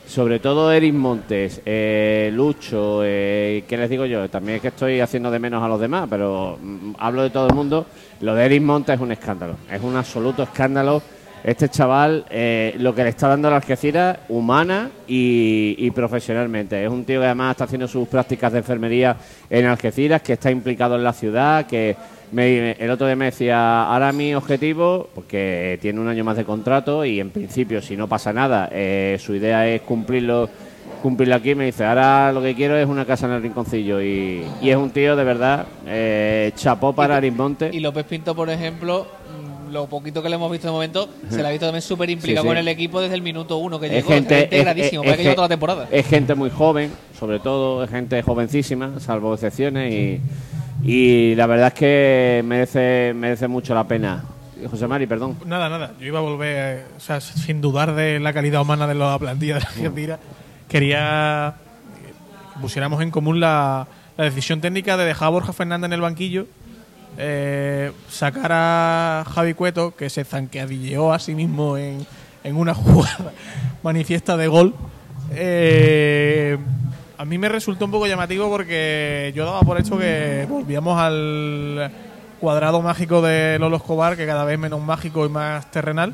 sobre 0.10 0.40
todo 0.40 0.72
Eris 0.72 0.94
Montes, 0.94 1.62
eh, 1.64 2.32
Lucho, 2.34 3.02
eh, 3.04 3.64
¿qué 3.68 3.78
les 3.78 3.88
digo 3.92 4.08
yo? 4.08 4.28
También 4.28 4.56
es 4.56 4.62
que 4.64 4.70
estoy 4.70 5.00
haciendo 5.00 5.30
de 5.30 5.38
menos 5.38 5.64
a 5.64 5.68
los 5.68 5.80
demás, 5.80 6.08
pero 6.10 6.58
mm, 6.60 6.94
hablo 6.98 7.22
de 7.22 7.30
todo 7.30 7.48
el 7.48 7.54
mundo. 7.54 7.86
Lo 8.22 8.34
de 8.34 8.44
Eris 8.44 8.62
Montes 8.62 8.96
es 8.96 9.02
un 9.02 9.12
escándalo, 9.12 9.58
es 9.72 9.80
un 9.84 9.96
absoluto 9.96 10.42
escándalo. 10.42 11.00
Este 11.44 11.70
chaval, 11.70 12.26
eh, 12.32 12.74
lo 12.80 12.96
que 12.96 13.04
le 13.04 13.10
está 13.10 13.28
dando 13.28 13.50
a 13.50 13.52
la 13.52 13.58
Algeciras, 13.58 14.18
humana 14.30 14.90
y, 15.08 15.76
y 15.78 15.92
profesionalmente. 15.92 16.84
Es 16.84 16.90
un 16.90 17.06
tío 17.06 17.20
que 17.20 17.28
además 17.28 17.52
está 17.52 17.66
haciendo 17.66 17.88
sus 17.88 18.08
prácticas 18.08 18.52
de 18.52 18.58
enfermería 18.58 19.16
en 19.48 19.68
Algeciras, 19.68 20.24
que 20.24 20.34
está 20.34 20.50
implicado 20.50 20.96
en 20.96 21.04
la 21.04 21.14
ciudad, 21.14 21.68
que 21.68 21.96
me- 22.32 22.72
el 22.74 22.90
otro 22.92 23.08
día 23.08 23.16
me 23.16 23.26
decía, 23.26 23.84
ahora 23.84 24.12
mi 24.12 24.34
objetivo, 24.36 25.10
porque 25.16 25.78
tiene 25.82 26.00
un 26.00 26.08
año 26.08 26.24
más 26.24 26.38
de 26.38 26.46
contrato 26.46 27.04
y 27.06 27.20
en 27.20 27.30
principio, 27.32 27.82
si 27.82 27.96
no 27.98 28.08
pasa 28.08 28.32
nada, 28.34 28.70
eh, 28.72 29.18
su 29.20 29.36
idea 29.36 29.68
es 29.68 29.82
cumplirlo 29.82 30.50
cumplirlo 31.02 31.36
aquí, 31.36 31.56
me 31.56 31.66
dice, 31.68 31.86
ahora 31.86 32.34
lo 32.34 32.42
que 32.42 32.54
quiero 32.56 32.76
es 32.76 32.86
una 32.86 33.06
casa 33.06 33.26
en 33.26 33.32
el 33.34 33.42
rinconcillo. 33.42 34.02
Y, 34.02 34.44
y 34.62 34.70
es 34.70 34.76
un 34.76 34.90
tío 34.90 35.16
de 35.16 35.24
verdad, 35.24 35.66
eh, 35.88 36.52
chapó 36.56 36.92
para 36.92 37.16
Arismonte. 37.16 37.70
Y 37.72 37.80
López 37.80 38.04
Pinto, 38.06 38.36
por 38.36 38.50
ejemplo, 38.50 39.08
lo 39.72 39.88
poquito 39.88 40.22
que 40.24 40.30
le 40.30 40.36
hemos 40.36 40.52
visto 40.52 40.68
de 40.68 40.72
momento, 40.74 41.10
se 41.30 41.42
le 41.42 41.48
ha 41.48 41.52
visto 41.52 41.66
también 41.66 41.82
súper 41.82 42.10
implicado 42.10 42.44
Sí, 42.44 42.48
sí. 42.48 42.48
con 42.50 42.58
el 42.58 42.68
equipo 42.68 43.02
desde 43.02 43.16
el 43.16 43.22
minuto 43.22 43.58
uno 43.58 43.80
que 43.80 43.88
Es 43.88 43.92
llegó. 43.94 44.10
gente, 44.10 44.38
es- 44.38 44.44
integradísimo, 44.46 45.04
es- 45.04 45.08
parece 45.08 45.18
que 45.18 45.24
lleva 45.24 45.36
toda 45.36 45.46
la 45.46 45.50
temporada. 45.54 45.88
es 45.92 46.08
gente 46.08 46.36
muy 46.36 46.50
joven, 46.50 46.92
sobre 47.18 47.40
todo, 47.40 47.84
es 47.84 47.90
gente 47.90 48.22
jovencísima, 48.22 49.00
salvo 49.00 49.34
excepciones, 49.34 49.94
y, 49.94 50.22
y 50.84 51.36
la 51.36 51.46
verdad 51.48 51.68
es 51.68 51.74
que 51.74 52.42
merece, 52.46 53.14
merece 53.16 53.48
mucho 53.48 53.74
la 53.74 53.84
pena. 53.86 54.24
José 54.70 54.88
Mari, 54.88 55.08
perdón. 55.08 55.38
Nada, 55.46 55.70
nada. 55.70 55.94
Yo 56.02 56.08
iba 56.08 56.20
a 56.20 56.22
volver, 56.22 56.86
o 56.98 57.00
sea, 57.00 57.22
sin 57.22 57.62
dudar 57.62 57.96
de 57.96 58.20
la 58.20 58.34
calidad 58.34 58.62
humana 58.62 58.88
de 58.88 58.96
la 58.96 59.18
plantilla 59.18 59.54
de 59.56 59.60
la 59.62 59.68
Argentina. 59.68 60.20
Quería 60.68 61.54
que 62.56 62.60
pusiéramos 62.62 63.02
en 63.02 63.10
común 63.10 63.40
la, 63.40 63.88
la 64.18 64.24
decisión 64.26 64.60
técnica 64.62 64.98
de 64.98 65.06
dejar 65.06 65.28
a 65.28 65.30
Borja 65.30 65.54
Fernández 65.54 65.88
en 65.88 65.94
el 65.94 66.02
banquillo, 66.02 66.46
eh, 67.22 67.92
sacar 68.10 68.52
a 68.54 69.26
Javi 69.30 69.54
Cueto, 69.54 69.94
que 69.94 70.10
se 70.10 70.24
zanqueadilleó 70.24 71.12
a 71.12 71.20
sí 71.20 71.36
mismo 71.36 71.78
en, 71.78 72.08
en 72.46 72.56
una 72.56 72.74
jugada 72.76 73.34
manifiesta 73.84 74.38
de 74.38 74.48
gol. 74.48 74.74
Eh, 75.32 76.58
a 77.18 77.26
mí 77.26 77.38
me 77.38 77.50
resultó 77.50 77.84
un 77.84 77.92
poco 77.92 78.08
llamativo 78.08 78.50
porque 78.50 79.34
yo 79.36 79.46
daba 79.46 79.60
por 79.62 79.78
hecho 79.78 79.98
que 79.98 80.48
volvíamos 80.50 80.98
al 80.98 81.92
cuadrado 82.40 82.82
mágico 82.82 83.22
de 83.22 83.60
Lolo 83.60 83.76
Escobar, 83.76 84.16
que 84.16 84.26
cada 84.26 84.46
vez 84.46 84.58
menos 84.58 84.82
mágico 84.82 85.26
y 85.26 85.30
más 85.30 85.70
terrenal. 85.72 86.14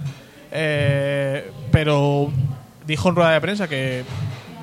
Eh, 0.51 1.51
pero 1.71 2.31
dijo 2.87 3.09
en 3.09 3.15
rueda 3.15 3.31
de 3.31 3.41
prensa 3.41 3.67
que 3.67 4.03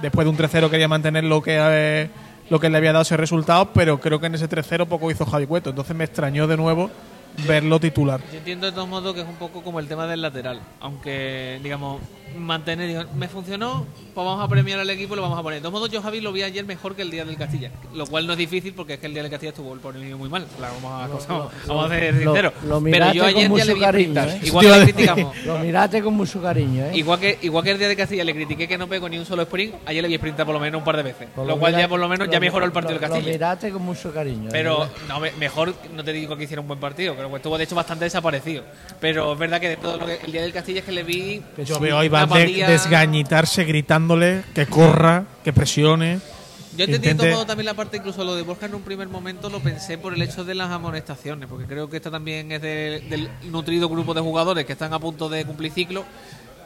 después 0.00 0.24
de 0.24 0.30
un 0.30 0.36
3-0 0.36 0.68
quería 0.68 0.88
mantener 0.88 1.22
lo 1.22 1.40
que, 1.40 2.10
lo 2.52 2.60
que 2.60 2.68
le 2.68 2.76
había 2.76 2.92
dado 2.92 3.00
ese 3.00 3.16
resultado, 3.16 3.70
pero 3.72 3.98
creo 3.98 4.20
que 4.20 4.26
en 4.26 4.34
ese 4.34 4.46
3-0 4.46 4.86
poco 4.86 5.10
hizo 5.10 5.24
Javi 5.24 5.46
Cueto. 5.46 5.70
Entonces 5.70 5.96
me 5.96 6.04
extrañó 6.04 6.46
de 6.46 6.58
nuevo 6.58 6.90
verlo 7.46 7.78
titular. 7.80 8.20
Yo 8.32 8.38
entiendo 8.38 8.66
de 8.66 8.72
todos 8.72 8.88
modos 8.88 9.14
que 9.14 9.20
es 9.22 9.26
un 9.26 9.36
poco 9.36 9.62
como 9.62 9.80
el 9.80 9.88
tema 9.88 10.06
del 10.06 10.22
lateral. 10.22 10.60
Aunque, 10.80 11.60
digamos, 11.62 12.00
mantener. 12.36 12.88
digo, 12.88 13.02
me 13.14 13.28
funcionó, 13.28 13.86
pues 14.14 14.24
vamos 14.26 14.42
a 14.42 14.48
premiar 14.48 14.78
al 14.78 14.88
equipo 14.90 15.14
y 15.14 15.16
lo 15.16 15.22
vamos 15.22 15.38
a 15.38 15.42
poner. 15.42 15.58
De 15.58 15.62
todos 15.62 15.72
modos, 15.72 15.90
yo 15.90 16.00
Javi 16.02 16.20
lo 16.20 16.32
vi 16.32 16.42
ayer 16.42 16.64
mejor 16.64 16.94
que 16.96 17.02
el 17.02 17.10
día 17.10 17.24
del 17.24 17.36
Castilla. 17.36 17.70
Lo 17.94 18.06
cual 18.06 18.26
no 18.26 18.32
es 18.32 18.38
difícil 18.38 18.72
porque 18.74 18.94
es 18.94 19.00
que 19.00 19.06
el 19.06 19.12
día 19.14 19.22
del 19.22 19.30
Castilla 19.30 19.50
estuvo 19.50 19.74
por 19.76 19.96
el 19.96 20.16
muy 20.16 20.28
mal. 20.28 20.46
Claro, 20.56 20.74
vamos 20.82 20.92
a, 21.28 21.28
vamos, 21.28 21.52
vamos 21.66 21.86
a 21.86 21.88
ser 21.88 22.14
lo- 22.14 22.20
sinceros. 22.32 22.52
lo 22.64 22.68
Pero 22.68 22.80
miraste 22.80 23.16
yo 23.16 23.22
con 23.24 23.28
ayer 23.36 23.50
ya 23.56 23.64
le 23.64 23.74
vi 23.74 23.80
cariño. 23.80 24.22
¿eh? 24.22 24.40
Igual 24.44 24.66
que 24.66 24.72
le 24.78 24.84
criticamos. 24.84 25.36
Lo 25.46 25.58
miraste 25.58 26.02
con 26.02 26.14
mucho 26.14 26.40
cariño, 26.42 26.84
¿eh? 26.86 26.90
Igual 26.96 27.18
que, 27.20 27.38
igual 27.42 27.64
que 27.64 27.70
el 27.72 27.78
día 27.78 27.88
de 27.88 27.96
Castilla 27.96 28.24
le 28.24 28.34
critiqué 28.34 28.66
que 28.68 28.78
no 28.78 28.86
pegó 28.88 29.08
ni 29.08 29.18
un 29.18 29.26
solo 29.26 29.42
sprint, 29.42 29.74
ayer 29.86 30.02
le 30.02 30.08
vi 30.08 30.16
sprintar 30.16 30.46
por 30.46 30.54
lo 30.54 30.60
menos 30.60 30.78
un 30.78 30.84
par 30.84 30.96
de 30.96 31.02
veces. 31.02 31.28
Por 31.34 31.46
lo 31.46 31.58
cual 31.58 31.72
mira- 31.72 31.82
ya 31.84 31.88
por 31.88 32.00
lo 32.00 32.08
menos 32.08 32.28
ya 32.28 32.34
lo- 32.34 32.40
mejoró 32.40 32.64
el 32.66 32.72
partido 32.72 32.94
lo- 32.94 33.00
del 33.00 33.08
Castilla. 33.08 33.26
Lo 33.26 33.32
miraste 33.32 33.70
con 33.70 33.82
mucho 33.82 34.12
cariño. 34.12 34.48
¿eh? 34.48 34.52
Pero 34.52 34.88
no, 35.08 35.20
me- 35.20 35.32
mejor 35.32 35.74
no 35.94 36.02
te 36.04 36.12
digo 36.12 36.36
que 36.36 36.44
hiciera 36.44 36.60
un 36.60 36.68
buen 36.68 36.80
partido, 36.80 37.14
creo 37.22 37.30
que 37.30 37.36
estuvo 37.36 37.58
de 37.58 37.64
hecho 37.64 37.74
bastante 37.74 38.04
desaparecido. 38.04 38.64
Pero 39.00 39.32
es 39.32 39.38
verdad 39.38 39.60
que 39.60 39.68
de 39.70 39.76
todo 39.76 39.96
lo 39.96 40.06
que 40.06 40.20
el 40.24 40.32
día 40.32 40.42
del 40.42 40.52
Castilla 40.52 40.80
es 40.80 40.84
que 40.84 40.92
le 40.92 41.02
vi. 41.02 41.42
Yo 41.64 41.78
veo 41.80 41.98
a 41.98 42.04
Iván 42.04 42.28
de- 42.30 42.64
desgañitarse 42.66 43.64
gritándole 43.64 44.42
que 44.54 44.66
corra, 44.66 45.24
que 45.44 45.52
presione. 45.52 46.20
Yo 46.74 46.84
entendí 46.86 47.08
intente- 47.10 47.32
todo 47.32 47.44
también 47.44 47.66
la 47.66 47.74
parte, 47.74 47.98
incluso 47.98 48.24
lo 48.24 48.34
de 48.34 48.40
Borja 48.42 48.64
en 48.64 48.74
un 48.74 48.80
primer 48.80 49.06
momento 49.06 49.50
lo 49.50 49.60
pensé 49.60 49.98
por 49.98 50.14
el 50.14 50.22
hecho 50.22 50.42
de 50.42 50.54
las 50.54 50.70
amonestaciones, 50.70 51.46
porque 51.46 51.66
creo 51.66 51.90
que 51.90 51.98
esto 51.98 52.10
también 52.10 52.50
es 52.50 52.62
de- 52.62 53.04
del 53.10 53.28
nutrido 53.50 53.90
grupo 53.90 54.14
de 54.14 54.22
jugadores 54.22 54.64
que 54.64 54.72
están 54.72 54.94
a 54.94 54.98
punto 54.98 55.28
de 55.28 55.44
cumplir 55.44 55.70
ciclo. 55.70 56.04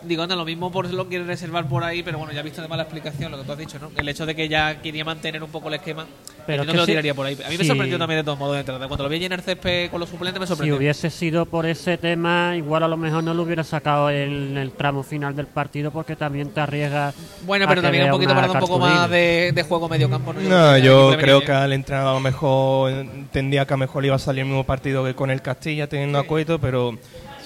Digo, 0.07 0.23
anda, 0.23 0.37
lo 0.37 0.45
mismo 0.45 0.71
por 0.71 0.89
lo 0.93 1.09
quiere 1.09 1.25
reservar 1.25 1.67
por 1.69 1.83
ahí, 1.85 2.03
pero 2.03 2.19
bueno, 2.19 2.33
ya 2.33 2.41
he 2.41 2.43
visto 2.43 2.61
además 2.61 2.77
la 2.79 2.83
explicación, 2.85 3.31
lo 3.33 3.39
que 3.39 3.45
tú 3.45 3.53
has 3.53 3.59
dicho, 3.59 3.79
¿no? 3.81 3.91
El 3.97 4.09
hecho 4.09 4.25
de 4.27 4.35
que 4.35 4.49
ya 4.49 4.81
quería 4.81 5.05
mantener 5.05 5.43
un 5.43 5.51
poco 5.51 5.69
el 5.69 5.75
esquema, 5.75 6.07
Pero 6.47 6.65
no 6.65 6.71
que 6.73 6.77
lo 6.79 6.85
si- 6.85 6.93
tiraría 6.93 7.15
por 7.15 7.27
ahí. 7.27 7.35
A 7.45 7.49
mí 7.49 7.57
me 7.57 7.65
si- 7.65 7.69
sorprendió 7.69 7.99
también 7.99 8.21
de 8.21 8.25
todos 8.25 8.39
modos 8.39 8.55
de 8.55 8.61
entrada. 8.61 8.87
Cuando 8.87 9.05
lo 9.05 9.11
vi 9.11 9.19
llenar 9.19 9.43
césped 9.43 9.91
con 9.91 10.01
los 10.01 10.09
suplentes 10.09 10.39
me 10.41 10.47
Si 10.47 10.51
sorprendió. 10.51 10.77
hubiese 10.77 11.11
sido 11.11 11.47
por 11.47 11.67
ese 11.67 11.99
tema, 11.99 12.55
igual 12.57 12.83
a 12.85 12.89
lo 12.89 12.97
mejor 12.97 13.25
no 13.25 13.35
lo 13.35 13.43
hubiera 13.43 13.65
sacado 13.65 14.11
en 14.11 14.57
el 14.57 14.73
tramo 14.73 15.03
final 15.03 15.35
del 15.35 15.47
partido 15.47 15.91
porque 15.91 16.15
también 16.17 16.51
te 16.51 16.61
arriesgas. 16.61 17.15
Bueno, 17.45 17.65
a 17.65 17.69
pero 17.69 17.81
que 17.81 17.87
también 17.87 18.05
un 18.05 18.11
poquito 18.11 18.35
para 18.35 18.47
dar 18.47 18.57
un 18.57 18.61
poco 18.61 18.79
más 18.79 19.11
de, 19.11 19.53
de 19.55 19.63
juego 19.65 19.89
medio 19.89 20.09
campo. 20.09 20.33
No, 20.33 20.41
No, 20.49 20.79
yo 20.79 21.17
creo 21.19 21.41
que 21.43 21.53
al 21.53 21.73
entrenador 21.73 22.11
a 22.11 22.15
lo 22.15 22.21
mejor 22.21 22.91
entendía 22.93 23.67
que 23.67 23.75
a 23.75 23.77
lo 23.77 23.81
mejor 23.81 24.05
iba 24.05 24.15
a 24.17 24.19
salir 24.19 24.41
el 24.43 24.47
mismo 24.47 24.65
partido 24.65 25.05
que 25.05 25.15
con 25.15 25.31
el 25.31 25.43
Castilla 25.43 25.89
teniendo 25.89 26.19
a 26.19 26.23
Cueto, 26.25 26.59
pero 26.61 26.97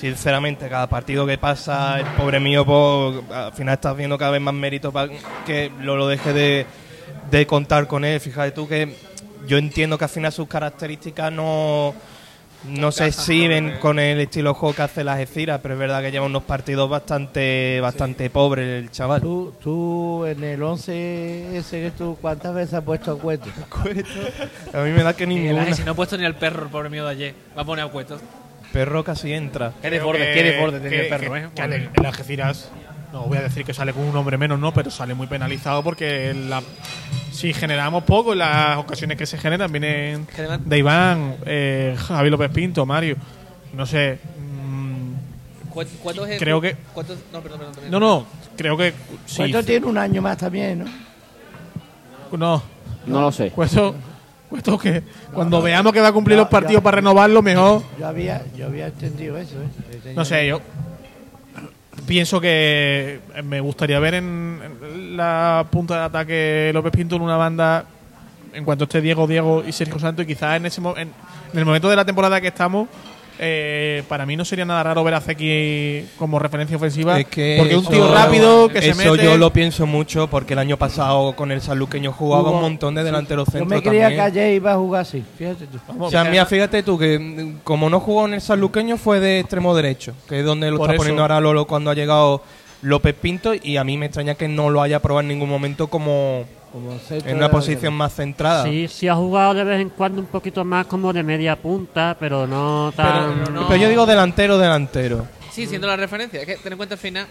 sinceramente 0.00 0.68
cada 0.68 0.86
partido 0.86 1.26
que 1.26 1.36
pasa, 1.36 2.00
el 2.00 2.06
pobre 2.16 2.40
mío, 2.40 2.64
pues, 2.64 3.22
al 3.30 3.52
final 3.52 3.74
estás 3.74 3.94
viendo 3.96 4.16
cada 4.16 4.30
vez 4.30 4.40
más 4.40 4.54
mérito 4.54 4.90
para 4.90 5.12
que 5.44 5.70
lo, 5.80 5.96
lo 5.96 6.08
deje 6.08 6.32
de, 6.32 6.66
de 7.30 7.46
contar 7.46 7.86
con 7.86 8.04
él. 8.04 8.18
Fíjate 8.18 8.52
tú 8.52 8.66
que 8.66 8.96
yo 9.46 9.58
entiendo 9.58 9.98
que 9.98 10.04
al 10.04 10.10
final 10.10 10.32
sus 10.32 10.48
características 10.48 11.30
no 11.30 11.94
no 12.64 12.92
se 12.92 13.06
exhiben 13.06 13.78
con 13.80 13.98
el 13.98 14.20
estilo 14.20 14.50
de 14.50 14.58
juego 14.58 14.74
que 14.74 14.82
hace 14.82 15.02
las 15.02 15.18
Eciras, 15.18 15.60
pero 15.62 15.74
es 15.74 15.80
verdad 15.80 16.02
que 16.02 16.10
lleva 16.12 16.26
unos 16.26 16.42
partidos 16.42 16.90
bastante 16.90 17.80
bastante 17.80 18.28
pobres 18.28 18.82
el 18.82 18.90
chaval. 18.90 19.22
Tú, 19.22 19.54
tú 19.62 20.26
en 20.26 20.44
el 20.44 20.62
11 20.62 21.56
ese 21.56 21.80
que 21.82 21.90
tú, 21.90 22.18
¿cuántas 22.20 22.54
veces 22.54 22.74
has 22.74 22.84
puesto 22.84 23.12
a 23.12 23.18
Cueto? 23.18 23.48
A 24.74 24.82
mí 24.82 24.90
me 24.90 25.02
da 25.02 25.14
que 25.14 25.26
ninguna. 25.26 25.72
Si 25.74 25.82
no 25.84 25.92
he 25.92 25.94
puesto 25.94 26.18
ni 26.18 26.24
al 26.24 26.36
perro, 26.36 26.64
el 26.64 26.70
pobre 26.70 26.90
mío 26.90 27.04
de 27.04 27.10
ayer. 27.10 27.34
Va 27.56 27.62
a 27.62 27.64
poner 27.64 27.84
a 27.84 27.88
cuesto. 27.88 28.18
Perro 28.72 29.02
casi 29.04 29.32
entra. 29.32 29.72
Qué 29.82 29.90
desborde, 29.90 30.32
qué 30.32 30.42
desborde 30.44 30.80
tenía 30.80 31.00
el 31.02 31.08
perro, 31.08 31.32
que- 31.32 31.40
¿eh? 31.40 31.48
que 31.94 32.00
el 32.00 32.06
Algeciras 32.06 32.70
no 33.12 33.22
voy 33.24 33.38
a 33.38 33.42
decir 33.42 33.64
que 33.64 33.74
sale 33.74 33.92
con 33.92 34.04
un 34.04 34.16
hombre 34.16 34.38
menos, 34.38 34.58
no, 34.60 34.72
pero 34.72 34.90
sale 34.90 35.14
muy 35.14 35.26
penalizado 35.26 35.82
porque 35.82 36.32
la, 36.32 36.62
si 37.32 37.52
generamos 37.52 38.04
poco, 38.04 38.34
las 38.36 38.76
ocasiones 38.78 39.18
que 39.18 39.26
se 39.26 39.36
generan 39.38 39.72
vienen 39.72 40.28
de 40.64 40.78
Iván, 40.78 41.34
eh, 41.44 41.96
Javi 41.98 42.30
López 42.30 42.50
Pinto, 42.52 42.86
Mario. 42.86 43.16
No 43.72 43.84
sé. 43.86 44.18
mm, 44.38 45.70
¿Cu- 45.70 45.84
¿Cuántos 46.02 46.28
es- 46.28 46.38
Creo 46.38 46.60
que- 46.60 46.76
cuántos- 46.94 47.18
no, 47.32 47.40
perdón, 47.40 47.58
perdón, 47.58 47.74
perdón. 47.74 47.90
no, 47.90 47.98
no, 48.00 48.26
creo 48.56 48.76
que. 48.76 48.92
Sí, 49.26 49.52
tiene 49.66 49.86
un 49.86 49.98
año 49.98 50.22
más 50.22 50.36
también, 50.38 50.78
¿no? 50.80 50.84
no, 52.38 52.62
No 53.06 53.20
lo 53.22 53.32
sé. 53.32 53.50
Cuesto, 53.50 53.94
Cuesto 54.50 54.76
que 54.76 55.02
cuando 55.32 55.62
veamos 55.62 55.92
que 55.92 56.00
va 56.00 56.08
a 56.08 56.12
cumplir 56.12 56.36
los 56.36 56.48
partidos 56.48 56.82
para 56.82 56.96
renovarlo, 56.96 57.40
mejor. 57.40 57.82
Yo 57.98 58.06
había, 58.06 58.42
yo 58.56 58.66
había 58.66 58.88
entendido 58.88 59.38
eso, 59.38 59.54
¿eh? 59.62 60.12
No 60.14 60.24
sé, 60.24 60.48
yo 60.48 60.60
pienso 62.06 62.40
que 62.40 63.20
me 63.44 63.60
gustaría 63.60 64.00
ver 64.00 64.14
en, 64.14 64.60
en 64.82 65.16
la 65.16 65.64
punta 65.70 65.98
de 65.98 66.04
ataque 66.04 66.70
López 66.74 66.90
Pinto 66.92 67.14
en 67.14 67.22
una 67.22 67.36
banda 67.36 67.84
en 68.52 68.64
cuanto 68.64 68.84
esté 68.84 69.00
Diego, 69.00 69.28
Diego 69.28 69.62
y 69.64 69.70
Sergio 69.70 70.00
Santos 70.00 70.24
y 70.24 70.26
quizás 70.26 70.56
en 70.56 70.66
ese 70.66 70.80
en, 70.80 71.12
en 71.52 71.58
el 71.58 71.64
momento 71.64 71.88
de 71.88 71.94
la 71.94 72.04
temporada 72.04 72.40
que 72.40 72.48
estamos 72.48 72.88
eh, 73.42 74.02
para 74.06 74.26
mí 74.26 74.36
no 74.36 74.44
sería 74.44 74.66
nada 74.66 74.82
raro 74.82 75.02
ver 75.02 75.14
a 75.14 75.20
Zeki 75.22 76.04
como 76.18 76.38
referencia 76.38 76.76
ofensiva 76.76 77.18
Es 77.18 77.26
que 77.26 77.54
porque 77.58 77.72
es 77.72 77.78
un 77.78 77.84
eso- 77.84 77.92
tío 77.92 78.12
rápido 78.14 78.68
que 78.68 78.82
se 78.82 78.90
eso 78.90 79.12
mete 79.12 79.24
yo 79.24 79.38
lo 79.38 79.50
pienso 79.50 79.86
mucho 79.86 80.26
porque 80.28 80.52
el 80.52 80.58
año 80.58 80.76
pasado 80.76 81.34
con 81.34 81.50
el 81.50 81.62
sanluqueño 81.62 82.12
jugaba 82.12 82.50
un 82.50 82.60
montón 82.60 82.94
de 82.94 83.02
delanteros 83.02 83.46
Yo 83.46 83.52
centros 83.52 83.70
me 83.70 83.82
creía 83.82 84.02
también. 84.08 84.20
que 84.20 84.26
ayer 84.40 84.54
iba 84.56 84.72
a 84.72 84.76
jugar 84.76 85.00
así, 85.02 85.24
fíjate 85.38 85.66
tú. 85.68 85.78
O 85.98 86.10
sea, 86.10 86.24
mira, 86.24 86.44
fíjate 86.44 86.82
tú 86.82 86.98
que 86.98 87.18
mm, 87.18 87.60
como 87.64 87.88
no 87.88 87.98
jugó 88.00 88.26
en 88.26 88.34
el 88.34 88.40
sanluqueño 88.42 88.98
fue 88.98 89.20
de 89.20 89.40
extremo 89.40 89.74
derecho, 89.74 90.12
que 90.28 90.40
es 90.40 90.44
donde 90.44 90.70
lo 90.70 90.76
Por 90.76 90.86
está 90.88 90.94
eso. 90.96 90.98
poniendo 91.00 91.22
ahora 91.22 91.40
Lolo 91.40 91.64
cuando 91.66 91.90
ha 91.90 91.94
llegado 91.94 92.42
López 92.82 93.14
Pinto 93.14 93.52
y 93.54 93.78
a 93.78 93.84
mí 93.84 93.96
me 93.96 94.06
extraña 94.06 94.34
que 94.34 94.48
no 94.48 94.68
lo 94.68 94.82
haya 94.82 95.00
probado 95.00 95.22
en 95.22 95.28
ningún 95.28 95.48
momento 95.48 95.86
como 95.86 96.44
Como 96.72 96.92
en 97.10 97.36
una 97.36 97.50
posición 97.50 97.94
más 97.94 98.14
centrada. 98.14 98.64
Sí, 98.64 98.86
sí 98.88 99.08
ha 99.08 99.14
jugado 99.16 99.54
de 99.54 99.64
vez 99.64 99.80
en 99.80 99.88
cuando 99.88 100.20
un 100.20 100.26
poquito 100.28 100.64
más 100.64 100.86
como 100.86 101.12
de 101.12 101.22
media 101.22 101.56
punta, 101.56 102.16
pero 102.18 102.46
no 102.46 102.92
tan... 102.94 103.34
Pero 103.40 103.50
no- 103.50 103.66
Pero 103.68 103.80
yo 103.80 103.88
digo 103.88 104.06
delantero, 104.06 104.56
delantero. 104.56 105.26
Sí, 105.50 105.66
siendo 105.66 105.88
la 105.88 105.96
referencia. 105.96 106.40
Es 106.40 106.46
que 106.46 106.56
ten 106.56 106.72
en 106.72 106.76
cuenta 106.76 106.94
al 106.94 107.00
final. 107.00 107.26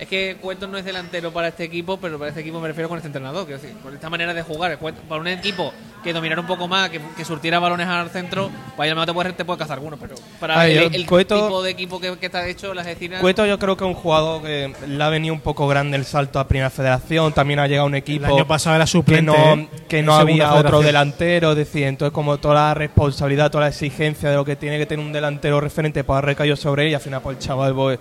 Es 0.00 0.08
que 0.08 0.38
Cuentos 0.40 0.68
no 0.70 0.78
es 0.78 0.84
delantero 0.86 1.30
para 1.30 1.48
este 1.48 1.62
equipo, 1.64 1.98
pero 1.98 2.18
para 2.18 2.30
este 2.30 2.40
equipo 2.40 2.58
me 2.58 2.68
refiero 2.68 2.88
con 2.88 2.96
este 2.96 3.08
entrenador. 3.08 3.44
Quiero 3.44 3.60
decir, 3.60 3.76
con 3.82 3.94
esta 3.94 4.08
manera 4.08 4.32
de 4.32 4.40
jugar. 4.42 4.78
Para 4.78 5.20
un 5.20 5.28
equipo 5.28 5.74
que 6.02 6.14
dominara 6.14 6.40
un 6.40 6.46
poco 6.46 6.66
más, 6.66 6.88
que, 6.88 6.98
que 7.14 7.22
surtiera 7.22 7.58
balones 7.58 7.86
al 7.86 8.08
centro, 8.08 8.50
pues 8.76 8.86
ahí 8.86 8.90
a 8.90 8.94
lo 8.94 9.00
mejor 9.00 9.06
te 9.06 9.12
puede, 9.12 9.32
te 9.34 9.44
puede 9.44 9.58
cazar 9.58 9.76
alguno. 9.76 9.98
Pero 10.00 10.14
para 10.40 10.58
Ay, 10.58 10.78
el, 10.78 10.84
el 10.84 10.94
el 10.94 11.06
Cueto- 11.06 11.34
tipo 11.42 11.62
de 11.62 11.70
equipo 11.70 12.00
que, 12.00 12.16
que 12.16 12.26
está 12.26 12.48
hecho, 12.48 12.72
las 12.72 12.86
Ecinas. 12.86 13.20
Cueto 13.20 13.44
yo 13.44 13.58
creo 13.58 13.76
que 13.76 13.84
es 13.84 13.88
un 13.88 13.94
jugador 13.94 14.42
que 14.42 14.72
le 14.88 15.04
ha 15.04 15.10
venido 15.10 15.34
un 15.34 15.42
poco 15.42 15.68
grande 15.68 15.98
el 15.98 16.06
salto 16.06 16.38
a 16.40 16.48
Primera 16.48 16.70
Federación, 16.70 17.34
también 17.34 17.58
ha 17.58 17.66
llegado 17.66 17.86
un 17.86 17.92
el 17.94 17.98
equipo 17.98 18.24
año 18.24 18.46
pasado 18.46 18.76
era 18.76 18.86
que 18.86 18.90
suplente 18.90 19.30
no, 19.32 19.68
que 19.86 20.02
no 20.02 20.14
había 20.14 20.54
otro 20.54 20.80
delantero, 20.80 21.50
es 21.50 21.58
decir, 21.58 21.84
entonces 21.84 22.14
como 22.14 22.38
toda 22.38 22.54
la 22.54 22.74
responsabilidad, 22.74 23.50
toda 23.50 23.64
la 23.64 23.68
exigencia 23.68 24.30
de 24.30 24.36
lo 24.36 24.46
que 24.46 24.56
tiene 24.56 24.78
que 24.78 24.86
tener 24.86 25.04
un 25.04 25.12
delantero 25.12 25.60
referente 25.60 26.04
para 26.04 26.22
recaer 26.22 26.56
sobre 26.56 26.84
él 26.86 26.92
y 26.92 26.94
al 26.94 27.00
final 27.02 27.20
pues 27.20 27.36
el 27.36 27.42
chaval 27.42 27.74
pues, 27.74 27.98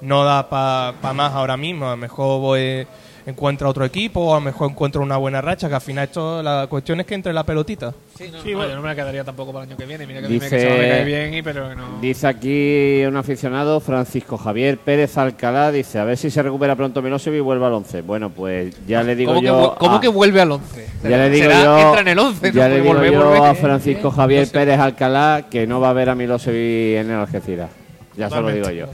no 0.00 0.24
da 0.24 0.48
para 0.48 1.12
más 1.14 1.32
ahora 1.32 1.56
mismo, 1.56 1.86
a 1.86 1.90
lo 1.92 1.96
mejor 1.96 2.40
pues, 2.40 2.86
encuentra 3.26 3.68
otro 3.68 3.84
equipo 3.84 4.20
o 4.20 4.32
a 4.32 4.36
lo 4.38 4.40
mejor 4.40 4.70
encuentra 4.70 5.02
una 5.02 5.18
buena 5.18 5.42
racha, 5.42 5.68
que 5.68 5.74
al 5.74 5.80
final 5.82 6.04
esto 6.04 6.42
la 6.42 6.66
cuestión 6.66 6.98
es 7.00 7.06
que 7.06 7.14
entre 7.14 7.32
la 7.34 7.44
pelotita. 7.44 7.92
Sí, 8.16 8.30
no, 8.32 8.40
Sí, 8.42 8.52
no, 8.52 8.56
bueno. 8.56 8.70
yo 8.70 8.76
no 8.76 8.82
me 8.82 8.88
la 8.88 8.94
quedaría 8.94 9.22
tampoco 9.22 9.52
para 9.52 9.64
el 9.64 9.70
año 9.70 9.76
que 9.76 9.84
viene. 9.84 10.06
Mira 10.06 10.22
que 10.22 10.28
Dice- 10.28 10.48
que 10.48 10.60
se 10.60 10.66
a 10.66 10.76
caer 10.76 11.04
bien, 11.04 11.34
y, 11.34 11.42
pero 11.42 11.74
no. 11.74 12.00
Dice 12.00 12.26
aquí 12.26 13.04
un 13.06 13.16
aficionado, 13.18 13.80
Francisco 13.80 14.38
Javier 14.38 14.78
Pérez 14.78 15.18
Alcalá, 15.18 15.70
dice, 15.70 15.98
a 15.98 16.04
ver 16.04 16.16
si 16.16 16.30
se 16.30 16.42
recupera 16.42 16.74
pronto 16.74 17.02
Milosevic 17.02 17.38
y 17.38 17.42
vuelve 17.42 17.66
al 17.66 17.74
11. 17.74 18.00
Bueno, 18.00 18.30
pues 18.30 18.74
ya 18.86 19.02
le 19.02 19.14
digo 19.14 19.32
¿Cómo, 19.32 19.40
que, 19.42 19.46
yo... 19.46 19.60
vu- 19.74 19.76
cómo 19.78 19.96
a- 19.96 20.00
que 20.00 20.08
vuelve 20.08 20.40
al 20.40 20.52
11? 20.52 20.86
ya 21.02 21.08
le 21.18 21.28
digo 21.30 21.50
yo, 21.50 21.78
Entra 21.80 22.00
en 22.00 22.08
el 22.08 22.18
11, 22.18 22.52
ya 22.52 22.62
¿no? 22.68 22.74
le 22.74 22.80
digo 22.80 22.94
volver, 22.94 23.12
yo 23.12 23.24
volver. 23.24 23.42
a 23.42 23.54
Francisco 23.54 24.10
Javier 24.10 24.48
Pérez 24.50 24.80
Alcalá 24.80 25.44
que 25.50 25.66
no 25.66 25.80
va 25.80 25.90
a 25.90 25.92
ver 25.92 26.08
a 26.08 26.14
Milosevic 26.14 26.96
en 26.98 27.10
el 27.10 27.18
Algeciras. 27.20 27.68
Ya 28.16 28.30
se 28.30 28.40
lo 28.40 28.48
digo 28.50 28.70
yo. 28.70 28.86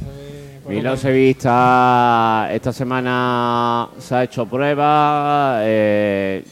Milosevic 0.68 1.36
esta 1.38 2.72
semana 2.72 3.88
se 3.98 4.14
ha 4.14 4.24
hecho 4.24 4.46
pruebas. 4.46 5.60
eh, 5.64 6.44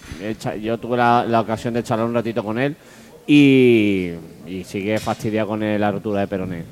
yo 0.63 0.79
tuve 0.79 0.97
la, 0.99 1.25
la 1.27 1.41
ocasión 1.41 1.73
de 1.75 1.83
charlar 1.83 2.07
un 2.07 2.15
ratito 2.15 2.45
con 2.45 2.59
él 2.59 2.77
y, 3.27 4.11
y 4.47 4.65
sigue 4.65 4.99
fastidiado 4.99 5.49
con 5.49 5.63
el- 5.63 5.81
la 5.81 5.91
rotura 5.91 6.21
de 6.21 6.27
peroné. 6.27 6.65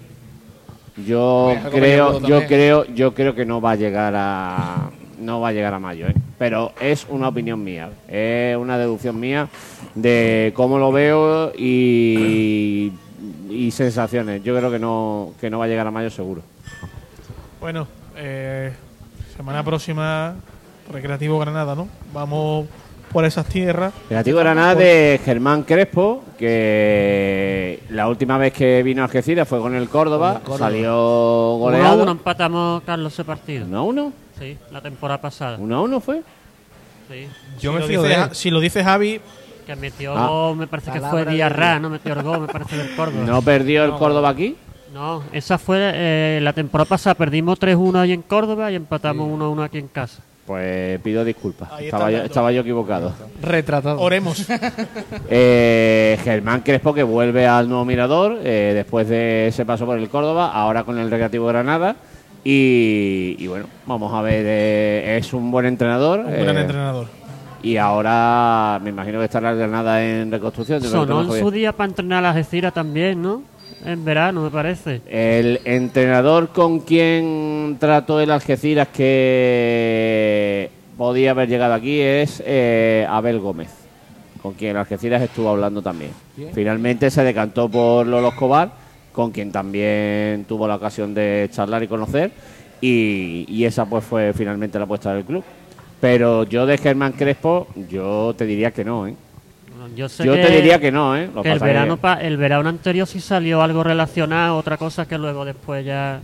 Yo 1.06 1.56
Pues, 1.62 1.74
creo, 1.74 2.20
yo 2.20 2.46
creo, 2.46 2.84
yo 2.86 3.14
creo 3.14 3.34
que 3.34 3.46
no 3.46 3.60
va 3.60 3.70
a 3.72 3.76
llegar 3.76 4.12
a, 4.16 4.90
no 5.18 5.40
va 5.40 5.48
a 5.48 5.52
llegar 5.52 5.72
a 5.72 5.78
mayo, 5.78 6.08
¿eh? 6.08 6.14
pero 6.38 6.72
es 6.80 7.06
una 7.08 7.28
opinión 7.28 7.62
mía, 7.64 7.88
es 8.08 8.56
una 8.56 8.76
deducción 8.76 9.18
mía 9.18 9.48
de 9.94 10.52
cómo 10.54 10.78
lo 10.78 10.92
veo 10.92 11.52
y, 11.56 12.92
y 13.48 13.70
sensaciones. 13.70 14.42
Yo 14.44 14.54
creo 14.56 14.70
que 14.70 14.78
no, 14.78 15.32
que 15.40 15.48
no 15.48 15.58
va 15.58 15.64
a 15.64 15.68
llegar 15.68 15.86
a 15.86 15.90
mayo 15.90 16.10
seguro. 16.10 16.42
Bueno, 17.60 17.86
eh, 18.16 18.72
semana 19.36 19.62
próxima, 19.62 20.34
Recreativo 20.90 21.38
Granada, 21.38 21.74
¿no? 21.74 21.88
Vamos 22.12 22.66
por 23.12 23.24
esas 23.24 23.46
tierras. 23.46 23.92
Negativo 24.08 24.38
Granada 24.38 24.74
de 24.74 25.20
Germán 25.24 25.62
Crespo, 25.64 26.24
que 26.38 27.82
la 27.90 28.08
última 28.08 28.38
vez 28.38 28.52
que 28.52 28.82
vino 28.82 29.02
a 29.02 29.06
Algeciras 29.06 29.46
fue 29.46 29.60
con 29.60 29.74
el 29.74 29.88
Córdoba, 29.88 30.40
salió 30.58 31.54
1 31.56 31.56
a 31.56 31.58
goleado. 31.58 32.02
1 32.02 32.12
empatamos, 32.12 32.82
Carlos, 32.84 33.12
ese 33.12 33.24
partido. 33.24 33.66
1 33.66 33.78
a 33.78 33.82
1, 33.82 34.12
Sí, 34.38 34.56
la 34.70 34.80
temporada 34.80 35.20
pasada. 35.20 35.58
1 35.58 35.76
a 35.76 35.82
1 35.82 36.00
fue. 36.00 36.22
Sí. 37.10 37.28
Yo 37.60 37.72
si 37.72 37.74
me 37.74 37.80
lo 37.80 37.86
fío 37.86 38.02
dice, 38.02 38.14
de 38.16 38.22
él. 38.22 38.28
Si 38.32 38.50
lo 38.50 38.60
dice 38.60 38.82
Javi, 38.82 39.20
Que 39.66 39.76
metió 39.76 40.16
Ah. 40.16 40.26
gol, 40.26 40.56
me 40.56 40.66
parece 40.66 40.90
que 40.90 41.00
fue 41.00 41.24
de 41.24 41.32
Diarra. 41.32 41.78
¿no? 41.78 41.90
Metió 41.90 42.14
el 42.14 42.22
gol, 42.22 42.40
me 42.40 42.46
parece, 42.48 42.76
del 42.76 42.96
Córdoba. 42.96 43.24
No 43.26 43.42
perdió 43.42 43.84
el 43.84 43.92
Córdoba 43.92 44.30
aquí. 44.30 44.56
No, 44.92 45.22
esa 45.32 45.58
fue 45.58 45.78
eh, 45.94 46.40
la 46.42 46.52
temporada 46.52 46.88
pasada. 46.88 47.14
Perdimos 47.14 47.60
3-1 47.60 47.96
ahí 47.96 48.12
en 48.12 48.22
Córdoba 48.22 48.70
y 48.72 48.74
empatamos 48.74 49.28
1-1 49.28 49.64
aquí 49.64 49.78
en 49.78 49.88
casa. 49.88 50.22
Pues 50.46 50.98
pido 51.00 51.24
disculpas. 51.24 51.70
Estaba 51.80 52.10
yo, 52.10 52.16
dato. 52.16 52.26
estaba 52.26 52.50
yo 52.50 52.62
equivocado. 52.62 53.12
Retratado. 53.40 54.00
oremos. 54.00 54.46
Eh, 55.32 56.18
Germán 56.24 56.62
Crespo 56.62 56.92
que 56.92 57.04
vuelve 57.04 57.46
al 57.46 57.68
nuevo 57.68 57.84
Mirador 57.84 58.38
eh, 58.42 58.72
después 58.74 59.08
de 59.08 59.46
ese 59.46 59.64
paso 59.64 59.86
por 59.86 59.96
el 59.96 60.08
Córdoba, 60.08 60.50
ahora 60.52 60.82
con 60.82 60.98
el 60.98 61.08
Recreativo 61.08 61.46
Granada. 61.46 61.94
Y, 62.42 63.36
y 63.38 63.46
bueno, 63.46 63.66
vamos 63.86 64.12
a 64.12 64.22
ver, 64.22 64.44
eh, 64.44 65.18
es 65.18 65.32
un 65.32 65.52
buen 65.52 65.66
entrenador. 65.66 66.20
Un 66.20 66.32
gran 66.32 66.56
eh, 66.56 66.62
entrenador. 66.62 67.06
Y 67.62 67.76
ahora 67.76 68.80
me 68.82 68.90
imagino 68.90 69.18
que 69.18 69.26
estará 69.26 69.50
el 69.52 69.58
Granada 69.58 70.02
en 70.02 70.32
reconstrucción. 70.32 70.80
¿te 70.80 70.88
parece, 70.88 71.06
Sonó 71.06 71.34
en 71.34 71.40
su 71.40 71.50
día 71.52 71.72
para 71.72 71.90
entrenar 71.90 72.18
a 72.18 72.28
las 72.28 72.36
Algeciras 72.36 72.72
también, 72.72 73.22
¿no? 73.22 73.42
En 73.84 74.04
verano, 74.04 74.42
me 74.42 74.50
parece. 74.50 75.00
El 75.08 75.60
entrenador 75.64 76.48
con 76.50 76.80
quien 76.80 77.76
trató 77.80 78.20
el 78.20 78.30
Algeciras 78.30 78.88
que 78.88 80.70
podía 80.98 81.30
haber 81.30 81.48
llegado 81.48 81.72
aquí 81.74 82.00
es 82.00 82.42
eh, 82.44 83.06
Abel 83.08 83.38
Gómez, 83.38 83.70
con 84.42 84.52
quien 84.54 84.72
el 84.72 84.76
Algeciras 84.76 85.22
estuvo 85.22 85.48
hablando 85.48 85.80
también. 85.80 86.10
Finalmente 86.52 87.10
se 87.10 87.24
decantó 87.24 87.68
por 87.70 88.06
Lolo 88.06 88.28
Escobar, 88.28 88.70
con 89.12 89.30
quien 89.30 89.50
también 89.50 90.44
tuvo 90.44 90.68
la 90.68 90.76
ocasión 90.76 91.14
de 91.14 91.48
charlar 91.50 91.82
y 91.82 91.88
conocer, 91.88 92.30
y, 92.82 93.46
y 93.48 93.64
esa 93.64 93.86
pues 93.86 94.04
fue 94.04 94.32
finalmente 94.34 94.78
la 94.78 94.84
apuesta 94.84 95.14
del 95.14 95.24
club. 95.24 95.42
Pero 96.00 96.44
yo 96.44 96.66
de 96.66 96.78
Germán 96.78 97.12
Crespo, 97.12 97.66
yo 97.88 98.34
te 98.36 98.44
diría 98.44 98.70
que 98.70 98.84
no, 98.84 99.06
¿eh? 99.06 99.14
Yo 99.96 100.08
sé 100.08 100.24
Yo 100.24 100.34
que, 100.34 100.42
te 100.42 100.50
diría 100.56 100.78
que 100.78 100.90
no, 100.92 101.16
¿eh? 101.16 101.28
Lo 101.34 101.42
que 101.42 101.50
el 101.52 101.58
verano, 101.58 101.96
pa- 101.96 102.20
el 102.20 102.36
verano 102.36 102.68
anterior 102.68 103.06
sí 103.06 103.20
salió 103.20 103.62
algo 103.62 103.82
relacionado, 103.82 104.56
otra 104.56 104.76
cosa 104.76 105.06
que 105.06 105.16
luego 105.18 105.44
después 105.44 105.84
ya... 105.84 106.20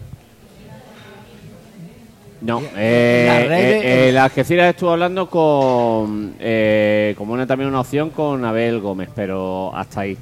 No, 2.40 2.61
eh, 2.76 3.24
Las 3.26 3.48
redes- 3.48 3.84
eh, 3.84 4.09
el 4.11 4.18
Algeciras 4.18 4.68
estuvo 4.70 4.90
hablando 4.90 5.28
con 5.30 6.34
eh, 6.38 7.14
como 7.16 7.32
una 7.32 7.46
también 7.46 7.68
una 7.70 7.80
opción 7.80 8.11
con 8.11 8.44
Abel 8.44 8.78
Gómez, 8.80 9.09
pero 9.14 9.74
hasta 9.74 10.02
ahí. 10.02 10.18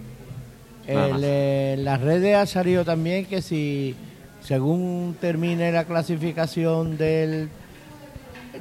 El, 0.86 1.24
eh, 1.24 1.72
en 1.74 1.84
las 1.84 2.00
redes 2.00 2.36
ha 2.36 2.46
salido 2.46 2.84
también 2.84 3.26
que 3.26 3.42
si 3.42 3.96
según 4.42 5.16
termine 5.20 5.72
la 5.72 5.84
clasificación 5.84 6.96
del, 6.96 7.48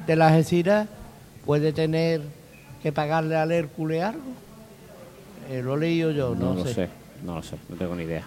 de 0.07 0.15
las 0.15 0.31
Algeciras 0.31 0.87
puede 1.45 1.73
tener 1.73 2.21
que 2.81 2.91
pagarle 2.91 3.35
al 3.35 3.51
Hércules 3.51 4.01
algo. 4.03 4.21
Eh, 5.49 5.61
lo 5.63 5.75
he 5.75 5.79
leído 5.79 6.11
yo, 6.11 6.35
No, 6.35 6.49
no, 6.49 6.55
lo 6.55 6.63
sé. 6.65 6.73
sé. 6.73 6.89
no 7.23 7.35
lo 7.35 7.43
sé, 7.43 7.57
no 7.69 7.75
tengo 7.75 7.95
ni 7.95 8.03
idea. 8.03 8.23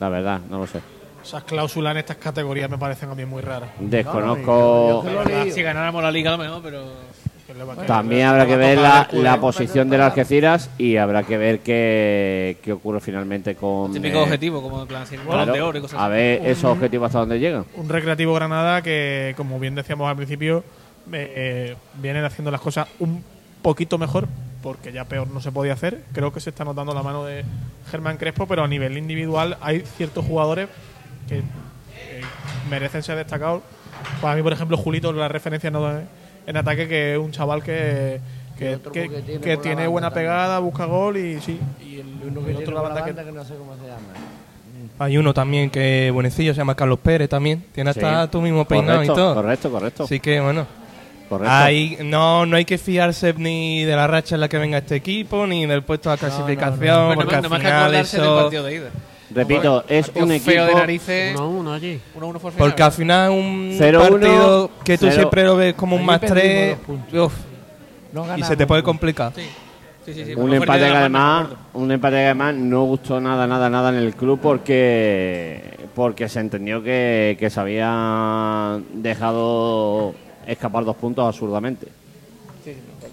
La 0.00 0.08
verdad, 0.08 0.40
no 0.50 0.58
lo 0.58 0.66
sé. 0.66 0.80
Esas 1.24 1.42
cláusulas 1.44 1.92
en 1.92 1.98
estas 1.98 2.18
categorías 2.18 2.70
me 2.70 2.78
parecen 2.78 3.10
a 3.10 3.14
mí 3.14 3.24
muy 3.24 3.42
raras. 3.42 3.70
Desconozco. 3.80 5.02
yo- 5.02 5.04
yo- 5.04 5.12
La 5.12 5.24
verdad, 5.24 5.46
si 5.52 5.62
ganáramos 5.62 6.02
la 6.02 6.10
liga 6.10 6.34
a 6.34 6.36
lo 6.36 6.42
mejor, 6.42 6.62
pero. 6.62 6.84
También 7.86 8.26
habrá 8.26 8.44
que 8.44 8.56
ver 8.56 8.76
la, 8.76 9.08
la 9.12 9.40
posición 9.40 9.88
de 9.88 9.96
las 9.98 10.08
Algeciras 10.08 10.68
y 10.78 10.96
habrá 10.96 11.22
que 11.22 11.38
ver 11.38 11.60
qué, 11.60 12.58
qué 12.60 12.72
ocurre 12.72 13.00
finalmente 13.00 13.54
con. 13.54 13.92
Típico 13.92 14.18
eh, 14.18 14.22
objetivo, 14.22 14.60
como 14.60 14.82
en 14.82 14.88
plan 14.88 15.02
así, 15.02 15.16
claro, 15.16 15.52
de 15.52 15.62
oro 15.62 15.78
y 15.78 15.80
cosas 15.80 15.98
a 16.00 16.04
así. 16.06 16.12
ver 16.12 16.44
esos 16.46 16.64
objetivos 16.64 17.06
hasta 17.06 17.20
dónde 17.20 17.38
llegan. 17.38 17.64
un 17.76 17.88
Recreativo 17.88 18.34
Granada 18.34 18.82
que, 18.82 19.32
como 19.36 19.60
bien 19.60 19.76
decíamos 19.76 20.08
al 20.10 20.16
principio, 20.16 20.64
eh, 21.12 21.32
eh, 21.36 21.76
vienen 22.02 22.24
haciendo 22.24 22.50
las 22.50 22.60
cosas 22.60 22.88
un 22.98 23.22
poquito 23.62 23.96
mejor, 23.96 24.26
porque 24.62 24.92
ya 24.92 25.04
peor 25.04 25.28
no 25.28 25.40
se 25.40 25.52
podía 25.52 25.72
hacer. 25.74 26.02
Creo 26.12 26.32
que 26.32 26.40
se 26.40 26.50
está 26.50 26.64
notando 26.64 26.92
la 26.94 27.02
mano 27.02 27.24
de 27.24 27.44
Germán 27.90 28.16
Crespo, 28.16 28.46
pero 28.46 28.64
a 28.64 28.68
nivel 28.68 28.96
individual 28.98 29.56
hay 29.60 29.80
ciertos 29.96 30.24
jugadores 30.24 30.68
que 31.28 31.38
eh, 31.38 31.42
merecen 32.70 33.02
ser 33.02 33.16
destacados. 33.16 33.62
Para 34.20 34.34
mí, 34.36 34.42
por 34.42 34.52
ejemplo, 34.52 34.76
Julito, 34.76 35.12
la 35.12 35.28
referencia 35.28 35.70
no 35.70 35.90
es- 35.98 36.04
en 36.46 36.56
ataque, 36.56 36.86
que 36.88 37.12
es 37.14 37.18
un 37.18 37.32
chaval 37.32 37.62
que, 37.62 38.20
que, 38.58 38.74
otro 38.76 38.92
tiene 38.92 39.86
buena 39.88 40.08
también. 40.10 40.26
pegada, 40.28 40.58
busca 40.60 40.84
gol 40.84 41.16
y 41.16 41.40
sí. 41.40 41.58
Y 41.84 41.96
el, 42.00 42.06
Uno 42.28 42.40
el 42.40 42.46
que 42.46 42.52
otro 42.52 42.56
tiene 42.64 42.74
la 42.74 42.80
banda 42.82 43.04
que- 43.04 43.12
banda 43.12 43.24
que 43.24 43.32
no 43.32 43.44
sé 43.44 43.54
cómo 43.56 43.74
se 43.76 43.82
llama. 43.82 44.00
Hay 44.98 45.18
uno 45.18 45.34
también 45.34 45.68
que 45.70 46.06
es 46.08 46.12
buenecillo, 46.12 46.54
se 46.54 46.58
llama 46.58 46.74
Carlos 46.74 46.98
Pérez 47.00 47.28
también. 47.28 47.64
Tiene 47.72 47.90
hasta 47.90 48.24
Sí. 48.24 48.30
tu 48.30 48.40
mismo 48.40 48.64
peinado 48.64 48.98
correcto, 48.98 49.12
y 49.12 49.16
todo. 49.16 49.34
Correcto, 49.34 49.70
correcto. 49.70 50.04
Así 50.04 50.20
que 50.20 50.40
bueno. 50.40 50.66
Correcto. 51.28 51.52
Ahí 51.54 51.98
no, 52.04 52.46
no 52.46 52.56
hay 52.56 52.64
que 52.64 52.78
fiarse 52.78 53.32
ni 53.34 53.84
de 53.84 53.94
la 53.96 54.06
racha 54.06 54.34
en 54.34 54.40
la 54.40 54.48
que 54.48 54.58
venga 54.58 54.78
este 54.78 54.96
equipo, 54.96 55.46
ni 55.46 55.66
del 55.66 55.82
puesto 55.82 56.10
de 56.10 56.18
clasificación, 56.18 57.14
no, 57.16 57.20
al 57.20 57.42
no 57.42 57.48
más 57.48 57.60
que 57.60 57.66
final 57.66 57.92
del 57.92 58.00
eso... 58.00 58.36
partido 58.42 58.64
de 58.64 58.74
ida. 58.74 58.90
Repito, 59.28 59.84
es 59.88 60.10
un 60.14 60.28
feo 60.40 60.64
de 60.64 60.70
equipo. 60.70 60.78
narices. 60.78 61.36
1-1 61.36 61.74
allí. 61.74 62.00
1-1 62.18 62.38
fue 62.38 62.50
el 62.50 62.56
Porque 62.56 62.82
al 62.82 62.92
final 62.92 63.30
un 63.32 63.72
0-1, 63.72 64.10
partido 64.10 64.70
que 64.84 64.96
tú 64.98 65.06
0. 65.06 65.14
siempre 65.16 65.44
lo 65.44 65.56
ves 65.56 65.74
como 65.74 65.96
un 65.96 66.04
más 66.04 66.20
perdimos 66.20 66.42
3 66.42 66.68
los 66.78 66.86
puntos. 66.86 67.32
No 68.12 68.38
y 68.38 68.42
se 68.44 68.56
te 68.56 68.66
puede 68.66 68.82
complicar. 68.82 69.32
Sí, 69.34 69.42
sí, 70.06 70.14
sí. 70.14 70.24
sí, 70.26 70.34
Un 70.36 70.54
empate 70.54 70.86
que 70.86 70.94
además, 70.94 71.48
un 71.74 71.90
empate 71.90 72.16
que 72.16 72.24
además 72.24 72.54
no 72.54 72.84
gustó 72.84 73.20
nada, 73.20 73.46
nada, 73.48 73.68
nada 73.68 73.88
en 73.90 73.96
el 73.96 74.14
club 74.14 74.38
porque 74.40 75.76
porque 75.94 76.28
se 76.28 76.40
entendió 76.40 76.82
que, 76.82 77.36
que 77.40 77.50
se 77.50 77.58
había 77.58 78.78
dejado 78.92 80.14
escapar 80.46 80.84
dos 80.84 80.96
puntos 80.96 81.26
absurdamente. 81.26 81.86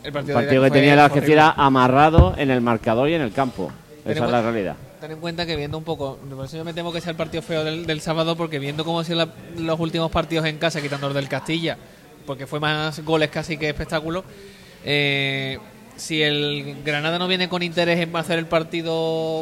El 0.03 0.11
partido, 0.11 0.35
partido 0.35 0.63
que 0.63 0.71
tenía 0.71 0.95
la 0.95 1.05
Algeciras 1.05 1.53
amarrado 1.57 2.33
en 2.37 2.49
el 2.51 2.61
marcador 2.61 3.09
y 3.09 3.13
en 3.13 3.21
el 3.21 3.31
campo. 3.31 3.71
Esa 4.05 4.25
es 4.25 4.31
la 4.31 4.41
realidad. 4.41 4.75
Ten 4.99 5.11
en 5.11 5.19
cuenta 5.19 5.45
que 5.45 5.55
viendo 5.55 5.77
un 5.77 5.83
poco, 5.83 6.17
por 6.35 6.45
eso 6.45 6.57
yo 6.57 6.63
me 6.65 6.73
temo 6.73 6.91
que 6.91 7.01
sea 7.01 7.11
el 7.11 7.17
partido 7.17 7.41
feo 7.43 7.63
del, 7.63 7.85
del 7.85 8.01
sábado, 8.01 8.35
porque 8.35 8.57
viendo 8.59 8.83
cómo 8.85 8.99
han 8.99 9.05
sido 9.05 9.17
la- 9.19 9.29
los 9.57 9.79
últimos 9.79 10.09
partidos 10.11 10.45
en 10.45 10.57
casa, 10.57 10.81
quitando 10.81 11.07
el 11.07 11.13
del 11.13 11.27
Castilla, 11.27 11.77
porque 12.25 12.47
fue 12.47 12.59
más 12.59 13.03
goles 13.03 13.29
casi 13.29 13.57
que 13.57 13.69
espectáculo, 13.69 14.23
eh, 14.85 15.57
si 15.95 16.21
el 16.23 16.81
Granada 16.83 17.19
no 17.19 17.27
viene 17.27 17.47
con 17.49 17.61
interés 17.63 17.99
en 17.99 18.15
hacer 18.15 18.39
el 18.39 18.45
partido 18.47 18.93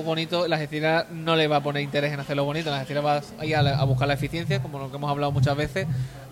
bonito, 0.04 0.48
la 0.48 0.58
Algeciras 0.58 1.10
no 1.12 1.36
le 1.36 1.48
va 1.48 1.58
a 1.58 1.64
poner 1.64 1.82
interés 1.82 2.12
en 2.14 2.20
hacerlo 2.20 2.44
bonito, 2.46 2.70
la 2.70 2.78
Algeciras 2.80 3.06
va 3.06 3.22
a, 3.40 3.46
ir 3.46 3.56
a, 3.56 3.62
la- 3.62 3.84
buscar 3.86 4.08
la 4.08 4.16
eficiencia, 4.16 4.62
como 4.62 4.78
lo 4.80 4.90
que 4.90 4.98
hemos 4.98 5.10
hablado 5.10 5.32
muchas 5.32 5.56
veces, 5.56 5.88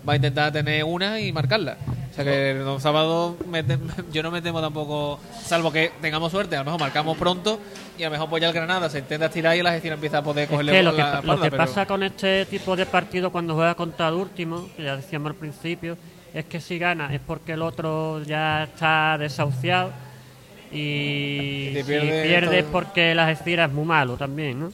va 0.08 0.12
a 0.12 0.16
intentar 0.16 0.52
tener 0.52 0.84
una 0.84 1.20
y 1.20 1.32
marcarla. 1.32 1.76
O 2.10 2.14
sea 2.14 2.24
que 2.24 2.54
los 2.54 2.82
sábados 2.82 3.34
me 3.48 3.64
tem- 3.64 3.80
yo 4.12 4.22
no 4.22 4.30
me 4.30 4.42
temo 4.42 4.60
tampoco, 4.60 5.18
salvo 5.44 5.72
que 5.72 5.90
tengamos 6.02 6.30
suerte, 6.32 6.54
a 6.56 6.60
lo 6.60 6.64
mejor 6.66 6.80
marcamos 6.80 7.16
pronto 7.16 7.58
y 7.98 8.02
a 8.02 8.06
lo 8.06 8.12
mejor 8.12 8.28
pues 8.28 8.42
ya 8.42 8.48
el 8.48 8.54
Granada 8.54 8.90
se 8.90 8.98
intenta 8.98 9.26
estirar 9.26 9.56
y 9.56 9.62
la 9.62 9.70
Algeciras 9.70 9.96
empieza 9.96 10.18
a 10.18 10.22
poder 10.22 10.44
Es 10.44 10.50
cogerle 10.50 10.72
que 10.72 10.82
lo 10.82 10.92
la 10.92 10.96
que, 10.96 11.02
pa- 11.02 11.10
lo 11.12 11.18
espalda, 11.20 11.44
que 11.44 11.50
pero- 11.50 11.64
pasa 11.64 11.86
con 11.86 12.02
este 12.02 12.44
tipo 12.46 12.76
de 12.76 12.86
partido 12.86 13.30
cuando 13.32 13.54
juega 13.54 13.74
contra 13.74 14.08
el 14.08 14.14
último, 14.14 14.68
que 14.76 14.82
ya 14.84 14.96
decíamos 14.96 15.30
al 15.30 15.36
principio, 15.36 15.96
es 16.34 16.44
que 16.44 16.60
si 16.60 16.78
gana 16.78 17.12
es 17.14 17.20
porque 17.26 17.52
el 17.54 17.62
otro 17.62 18.22
ya 18.22 18.64
está 18.64 19.16
desahuciado 19.18 19.90
y 20.72 21.72
si 21.76 21.82
pierde, 21.84 22.22
pierde 22.22 22.58
es 22.58 22.64
todo- 22.64 22.72
porque 22.72 23.14
las 23.14 23.28
Algeciras 23.28 23.68
es 23.68 23.74
muy 23.74 23.84
malo 23.84 24.16
también, 24.16 24.60
¿no? 24.60 24.72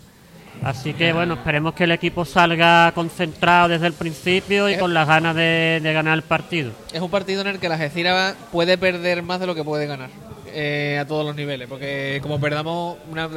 Así 0.62 0.94
que 0.94 1.12
bueno, 1.12 1.34
esperemos 1.34 1.74
que 1.74 1.84
el 1.84 1.92
equipo 1.92 2.24
salga 2.24 2.90
concentrado 2.94 3.68
desde 3.68 3.86
el 3.88 3.92
principio 3.92 4.70
y 4.70 4.76
con 4.78 4.94
las 4.94 5.07
ganas 5.07 5.36
de, 5.36 5.80
de 5.82 5.92
ganar 5.92 6.14
el 6.14 6.22
partido. 6.22 6.72
es 6.92 7.01
un 7.01 7.11
partido 7.11 7.42
en 7.42 7.49
el 7.49 7.59
que 7.59 7.68
la 7.68 7.74
Algeciras 7.74 8.34
puede 8.53 8.78
perder 8.78 9.22
más 9.22 9.38
de 9.38 9.47
lo 9.47 9.55
que 9.55 9.62
puede 9.64 9.86
ganar 9.86 10.09
eh, 10.47 10.99
a 10.99 11.07
todos 11.07 11.26
los 11.26 11.36
niveles 11.36 11.68
porque 11.68 12.20
como 12.22 12.40
perdamos 12.40 12.97
una 13.11 13.28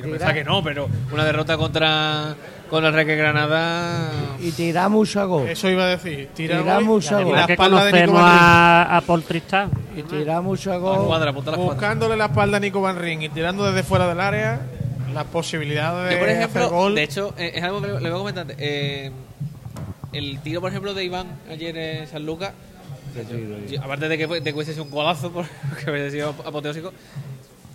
pensaba 0.00 0.34
que 0.34 0.44
no 0.44 0.62
pero 0.62 0.88
una 1.12 1.24
derrota 1.24 1.56
contra 1.56 2.34
con 2.70 2.84
el 2.84 2.92
Reque 2.92 3.14
Granada 3.16 4.10
Y 4.40 4.50
tiramos 4.50 5.16
a 5.16 5.24
gol. 5.24 5.48
Eso 5.48 5.68
iba 5.70 5.84
a 5.84 5.88
decir. 5.88 6.28
Tira 6.34 6.58
Tiramos 6.58 7.12
a 7.12 7.20
y 7.20 7.24
gol. 7.24 7.32
la 7.32 7.36
¿Para 7.42 7.46
qué 7.46 7.52
espalda 7.52 7.84
de 7.84 7.92
Nico 8.06 8.18
a, 8.18 8.96
a 8.96 9.00
Paul 9.02 9.22
Tristán? 9.22 9.70
Y 9.96 10.02
tiramos 10.02 10.66
a 10.66 10.70
la 10.70 10.76
gol. 10.78 11.06
cuadra. 11.06 11.30
Buscándole 11.30 12.16
la 12.16 12.26
espalda 12.26 12.56
a 12.56 12.60
Nico 12.60 12.80
Van 12.80 12.98
Rijn 12.98 13.22
y 13.22 13.28
tirando 13.28 13.64
desde 13.64 13.82
fuera 13.84 14.08
del 14.08 14.20
área, 14.20 14.60
las 15.14 15.24
posibilidades 15.26 16.12
Yo, 16.12 16.18
por 16.18 16.26
de 16.28 16.34
ejemplo, 16.34 16.60
hacer 16.62 16.72
gol. 16.74 16.94
de 16.96 17.02
hecho, 17.04 17.34
eh, 17.38 17.52
es 17.54 17.62
algo 17.62 17.80
que 17.80 17.86
le 17.88 17.98
voy 17.98 18.08
a 18.08 18.12
comentar. 18.12 18.46
eh, 18.58 19.10
el 20.12 20.40
tiro, 20.40 20.60
por 20.60 20.70
ejemplo, 20.70 20.92
de 20.94 21.04
Iván 21.04 21.26
ayer 21.50 21.76
en 21.76 22.06
San 22.08 22.24
Lucas, 22.26 22.52
aparte 23.82 24.08
de 24.08 24.18
que, 24.18 24.26
fue- 24.28 24.40
de 24.40 24.50
que 24.50 24.54
hubiese 24.56 24.72
sido 24.72 24.84
un 24.84 24.90
golazo, 24.90 25.30
porque 25.32 25.90
hubiese 25.90 26.10
sido 26.10 26.30
apoteósico, 26.44 26.92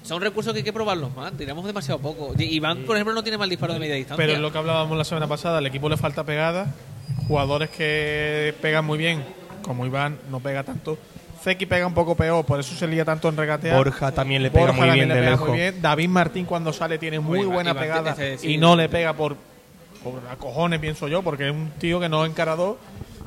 son 0.03 0.21
recursos 0.21 0.53
que 0.53 0.59
hay 0.59 0.63
que 0.63 0.73
probarlos 0.73 1.15
más. 1.15 1.31
Tiramos 1.33 1.65
demasiado 1.65 1.99
poco. 1.99 2.33
Iván, 2.37 2.79
por 2.83 2.95
ejemplo, 2.95 3.13
no 3.13 3.23
tiene 3.23 3.37
mal 3.37 3.49
disparo 3.49 3.73
de 3.73 3.79
media 3.79 3.95
distancia. 3.95 4.17
Pero 4.23 4.33
es 4.33 4.39
lo 4.39 4.51
que 4.51 4.57
hablábamos 4.57 4.97
la 4.97 5.03
semana 5.03 5.27
pasada, 5.27 5.59
al 5.59 5.65
equipo 5.65 5.89
le 5.89 5.97
falta 5.97 6.23
pegada, 6.23 6.73
jugadores 7.27 7.69
que 7.69 8.53
pegan 8.61 8.85
muy 8.85 8.97
bien, 8.97 9.23
como 9.61 9.85
Iván 9.85 10.17
no 10.29 10.39
pega 10.39 10.63
tanto. 10.63 10.97
Zeki 11.43 11.65
pega 11.65 11.87
un 11.87 11.93
poco 11.95 12.13
peor, 12.15 12.45
por 12.45 12.59
eso 12.59 12.75
se 12.75 12.87
lía 12.87 13.03
tanto 13.03 13.27
en 13.27 13.35
regatear. 13.37 13.75
Borja 13.75 14.11
también 14.11 14.43
le 14.43 14.51
pega 14.51 14.65
Borja 14.67 14.77
muy 14.79 14.87
también 14.89 15.07
bien 15.07 15.09
le 15.09 15.15
de 15.15 15.21
pega 15.21 15.31
lejos. 15.31 15.49
muy 15.49 15.57
bien. 15.57 15.81
David 15.81 16.09
Martín 16.09 16.45
cuando 16.45 16.71
sale 16.71 16.97
tiene 16.99 17.19
muy 17.19 17.39
Iván- 17.39 17.53
buena 17.53 17.71
Iván 17.71 17.81
pegada 17.83 18.11
ese- 18.11 18.37
sí. 18.37 18.53
y 18.53 18.57
no 18.57 18.75
le 18.75 18.89
pega 18.89 19.13
por, 19.13 19.35
por 20.03 20.21
a 20.31 20.35
cojones, 20.35 20.79
pienso 20.79 21.07
yo, 21.07 21.23
porque 21.23 21.47
es 21.47 21.51
un 21.51 21.71
tío 21.79 21.99
que 21.99 22.09
no 22.09 22.25
encarador, 22.27 22.77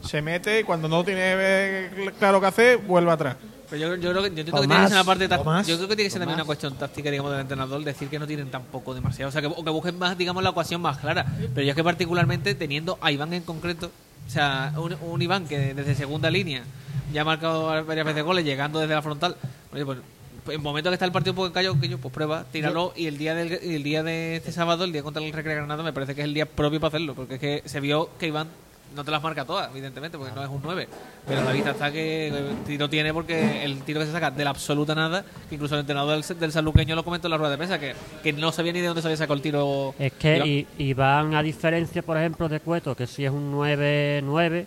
se 0.00 0.22
mete 0.22 0.60
y 0.60 0.62
cuando 0.64 0.86
no 0.88 1.02
tiene 1.02 1.88
claro 2.18 2.40
qué 2.40 2.46
hacer, 2.46 2.78
vuelve 2.78 3.10
atrás. 3.10 3.34
Pero 3.70 3.80
yo, 3.80 3.96
yo 3.96 4.10
creo 4.10 4.22
que, 4.22 4.30
yo 4.30 4.40
entiendo 4.40 4.60
que 4.60 4.66
tiene 4.68 4.82
que 4.82 4.88
ser 4.88 4.96
una 4.96 5.04
parte 5.04 5.28
táctica. 5.28 5.44
Tomás, 5.44 5.66
Yo 5.66 5.76
creo 5.76 5.88
que 5.88 5.96
tiene 5.96 6.06
que 6.06 6.10
ser 6.10 6.20
también 6.20 6.36
una 6.36 6.44
cuestión 6.44 6.74
táctica, 6.74 7.10
digamos, 7.10 7.32
del 7.32 7.40
entrenador, 7.40 7.82
decir 7.84 8.08
que 8.08 8.18
no 8.18 8.26
tienen 8.26 8.50
tampoco 8.50 8.94
demasiado. 8.94 9.28
O 9.28 9.32
sea, 9.32 9.40
que, 9.40 9.48
o 9.48 9.64
que 9.64 9.70
busquen 9.70 9.98
más, 9.98 10.16
digamos, 10.18 10.42
la 10.42 10.50
ecuación 10.50 10.80
más 10.80 10.98
clara. 10.98 11.26
Pero 11.54 11.62
yo 11.64 11.70
es 11.70 11.76
que 11.76 11.84
particularmente 11.84 12.54
teniendo 12.54 12.98
a 13.00 13.10
Iván 13.10 13.32
en 13.32 13.42
concreto, 13.42 13.90
o 14.26 14.30
sea, 14.30 14.72
un, 14.76 14.96
un 15.02 15.22
Iván 15.22 15.46
que 15.46 15.74
desde 15.74 15.94
segunda 15.94 16.30
línea 16.30 16.64
ya 17.12 17.22
ha 17.22 17.24
marcado 17.24 17.84
varias 17.84 18.06
veces 18.06 18.22
goles, 18.24 18.44
llegando 18.44 18.80
desde 18.80 18.94
la 18.94 19.02
frontal. 19.02 19.36
Oye, 19.72 19.84
pues 19.84 19.98
en 20.46 20.52
el 20.52 20.58
momento 20.60 20.90
que 20.90 20.94
está 20.94 21.06
el 21.06 21.12
partido 21.12 21.32
un 21.32 21.36
poco 21.36 21.46
en 21.46 21.52
callo, 21.52 21.80
que 21.80 21.88
yo, 21.88 21.98
pues 21.98 22.12
prueba, 22.12 22.44
tíralo. 22.52 22.92
Y 22.96 23.06
el 23.06 23.16
día, 23.18 23.34
del, 23.34 23.52
el 23.52 23.82
día 23.82 24.02
de 24.02 24.36
este 24.36 24.52
sábado, 24.52 24.84
el 24.84 24.92
día 24.92 25.02
contra 25.02 25.22
el 25.22 25.32
Recre 25.32 25.54
Granada, 25.54 25.82
me 25.82 25.92
parece 25.92 26.14
que 26.14 26.20
es 26.20 26.26
el 26.26 26.34
día 26.34 26.46
propio 26.46 26.80
para 26.80 26.88
hacerlo. 26.88 27.14
Porque 27.14 27.34
es 27.34 27.40
que 27.40 27.62
se 27.64 27.80
vio 27.80 28.10
que 28.18 28.26
Iván 28.26 28.48
no 28.94 29.04
te 29.04 29.10
las 29.10 29.22
marca 29.22 29.44
todas, 29.44 29.70
evidentemente, 29.70 30.16
porque 30.18 30.32
no 30.34 30.42
es 30.42 30.48
un 30.48 30.60
9. 30.62 30.88
Pero 31.26 31.42
la 31.44 31.52
vista 31.52 31.70
está 31.72 31.90
que 31.90 32.28
el 32.28 32.56
tiro 32.66 32.88
tiene 32.88 33.12
porque 33.12 33.64
el 33.64 33.82
tiro 33.82 34.00
que 34.00 34.06
se 34.06 34.12
saca 34.12 34.30
de 34.30 34.44
la 34.44 34.50
absoluta 34.50 34.94
nada, 34.94 35.24
que 35.48 35.54
incluso 35.56 35.74
el 35.74 35.80
entrenador 35.80 36.22
del, 36.22 36.38
del 36.38 36.52
sanluqueño 36.52 36.94
lo 36.94 37.04
comentó 37.04 37.26
en 37.26 37.32
la 37.32 37.36
rueda 37.38 37.50
de 37.52 37.56
prensa, 37.58 37.78
que, 37.78 37.94
que 38.22 38.32
no 38.32 38.52
sabía 38.52 38.72
ni 38.72 38.80
de 38.80 38.86
dónde 38.86 39.02
se 39.02 39.08
había 39.08 39.16
sacado 39.16 39.34
el 39.34 39.42
tiro. 39.42 39.94
Es 39.98 40.12
que 40.12 40.36
Iván. 40.36 40.48
I- 40.48 40.66
Iván, 40.78 41.34
a 41.34 41.42
diferencia, 41.42 42.02
por 42.02 42.16
ejemplo, 42.16 42.48
de 42.48 42.60
Cueto, 42.60 42.94
que 42.94 43.06
sí 43.06 43.24
es 43.24 43.30
un 43.30 43.52
9-9, 43.52 44.66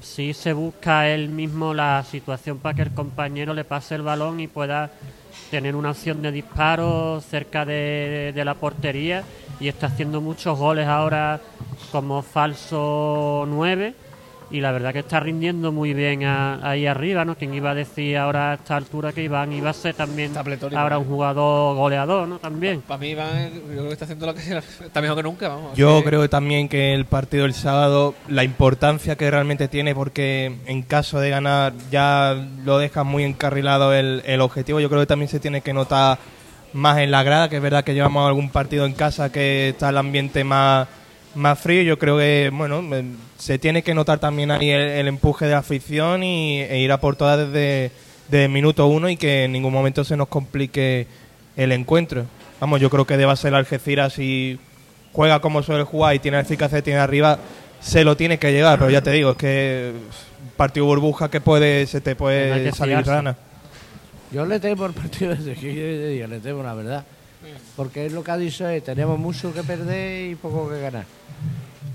sí 0.00 0.32
se 0.32 0.52
busca 0.52 1.08
él 1.08 1.28
mismo 1.28 1.74
la 1.74 2.04
situación 2.08 2.58
para 2.58 2.74
que 2.74 2.82
el 2.82 2.92
compañero 2.94 3.52
le 3.54 3.64
pase 3.64 3.94
el 3.94 4.02
balón 4.02 4.40
y 4.40 4.46
pueda 4.48 4.90
tener 5.50 5.76
una 5.76 5.90
opción 5.90 6.22
de 6.22 6.32
disparo 6.32 7.20
cerca 7.20 7.64
de, 7.64 8.32
de 8.34 8.44
la 8.44 8.54
portería 8.54 9.22
y 9.60 9.68
está 9.68 9.86
haciendo 9.86 10.20
muchos 10.20 10.58
goles 10.58 10.86
ahora 10.86 11.40
como 11.90 12.22
falso 12.22 13.44
9 13.48 13.94
y 14.52 14.60
la 14.60 14.70
verdad 14.70 14.92
que 14.92 14.98
está 15.00 15.18
rindiendo 15.18 15.72
muy 15.72 15.94
bien 15.94 16.24
a- 16.24 16.60
ahí 16.68 16.86
arriba, 16.86 17.24
¿no? 17.24 17.34
Quien 17.36 17.54
iba 17.54 17.70
a 17.70 17.74
decir 17.74 18.16
ahora 18.18 18.52
a 18.52 18.54
esta 18.54 18.76
altura 18.76 19.12
que 19.12 19.22
Iván 19.22 19.52
iba 19.52 19.70
a 19.70 19.72
ser 19.72 19.94
también 19.94 20.32
ahora 20.76 20.98
un 20.98 21.04
jugador 21.06 21.74
goleador, 21.76 22.28
¿no? 22.28 22.38
También. 22.38 22.82
Para 22.82 22.98
mí, 22.98 23.08
Iván, 23.10 23.52
yo 23.54 23.60
creo 23.72 23.86
que 23.86 23.92
está 23.94 24.04
haciendo 24.04 24.26
lo 24.26 24.34
que. 24.34 24.40
Está 24.84 25.00
mejor 25.00 25.16
que 25.16 25.22
nunca, 25.22 25.48
vamos. 25.48 25.76
Yo 25.76 26.02
creo 26.04 26.28
también 26.28 26.68
que 26.68 26.94
el 26.94 27.04
partido 27.06 27.44
del 27.44 27.54
sábado, 27.54 28.14
la 28.28 28.44
importancia 28.44 29.16
que 29.16 29.30
realmente 29.30 29.68
tiene, 29.68 29.94
porque 29.94 30.56
en 30.66 30.82
caso 30.82 31.18
de 31.18 31.30
ganar 31.30 31.72
ya 31.90 32.36
lo 32.64 32.78
deja 32.78 33.02
muy 33.04 33.24
encarrilado 33.24 33.94
el, 33.94 34.22
el 34.26 34.40
objetivo, 34.40 34.80
yo 34.80 34.88
creo 34.88 35.00
que 35.00 35.06
también 35.06 35.28
se 35.28 35.40
tiene 35.40 35.62
que 35.62 35.72
notar 35.72 36.18
más 36.74 36.98
en 36.98 37.10
la 37.10 37.22
grada, 37.22 37.48
que 37.48 37.56
es 37.56 37.62
verdad 37.62 37.84
que 37.84 37.94
llevamos 37.94 38.26
algún 38.26 38.48
partido 38.50 38.86
en 38.86 38.92
casa 38.94 39.30
que 39.30 39.70
está 39.70 39.90
el 39.90 39.98
ambiente 39.98 40.42
más, 40.44 40.88
más 41.34 41.58
frío, 41.58 41.82
yo 41.82 41.98
creo 41.98 42.18
que, 42.18 42.50
bueno, 42.52 42.82
se 43.38 43.58
tiene 43.58 43.82
que 43.82 43.94
notar 43.94 44.18
también 44.18 44.50
ahí 44.50 44.70
el, 44.70 44.80
el 44.80 45.08
empuje 45.08 45.46
de 45.46 45.52
la 45.52 45.58
afición 45.58 46.22
y, 46.22 46.60
e 46.60 46.80
ir 46.80 46.92
a 46.92 47.00
por 47.00 47.16
todas 47.16 47.38
desde, 47.38 47.90
desde 48.28 48.44
el 48.44 48.50
minuto 48.50 48.86
uno 48.86 49.08
y 49.08 49.16
que 49.16 49.44
en 49.44 49.52
ningún 49.52 49.72
momento 49.72 50.04
se 50.04 50.16
nos 50.16 50.28
complique 50.28 51.06
el 51.56 51.72
encuentro. 51.72 52.26
Vamos, 52.60 52.80
yo 52.80 52.90
creo 52.90 53.06
que 53.06 53.16
deba 53.16 53.34
ser 53.36 53.54
Algeciras 53.54 54.14
si 54.14 54.58
juega 55.12 55.40
como 55.40 55.62
suele 55.62 55.84
jugar 55.84 56.14
y 56.14 56.18
tiene 56.18 56.36
la 56.36 56.42
eficacia 56.42 56.78
que 56.78 56.82
tiene 56.82 57.00
arriba, 57.00 57.38
se 57.80 58.04
lo 58.04 58.16
tiene 58.16 58.38
que 58.38 58.52
llevar, 58.52 58.78
pero 58.78 58.90
ya 58.90 59.02
te 59.02 59.10
digo, 59.10 59.32
es 59.32 59.36
que 59.36 59.92
partido 60.56 60.86
burbuja 60.86 61.30
que 61.30 61.40
puede 61.40 61.86
se 61.86 62.00
te 62.00 62.14
puede 62.14 62.72
salir 62.72 62.98
rana. 63.04 63.36
Yo 64.30 64.46
le 64.46 64.60
temo 64.60 64.86
el 64.86 64.92
partido 64.92 65.34
de 65.34 65.54
que 65.54 66.18
yo 66.18 66.26
le 66.26 66.40
temo, 66.40 66.62
la 66.62 66.74
verdad. 66.74 67.04
Porque 67.76 68.06
es 68.06 68.12
lo 68.12 68.22
que 68.22 68.30
ha 68.30 68.36
dicho 68.36 68.68
él, 68.68 68.82
tenemos 68.82 69.18
mucho 69.18 69.52
que 69.52 69.62
perder 69.62 70.30
y 70.30 70.34
poco 70.34 70.68
que 70.68 70.80
ganar. 70.80 71.04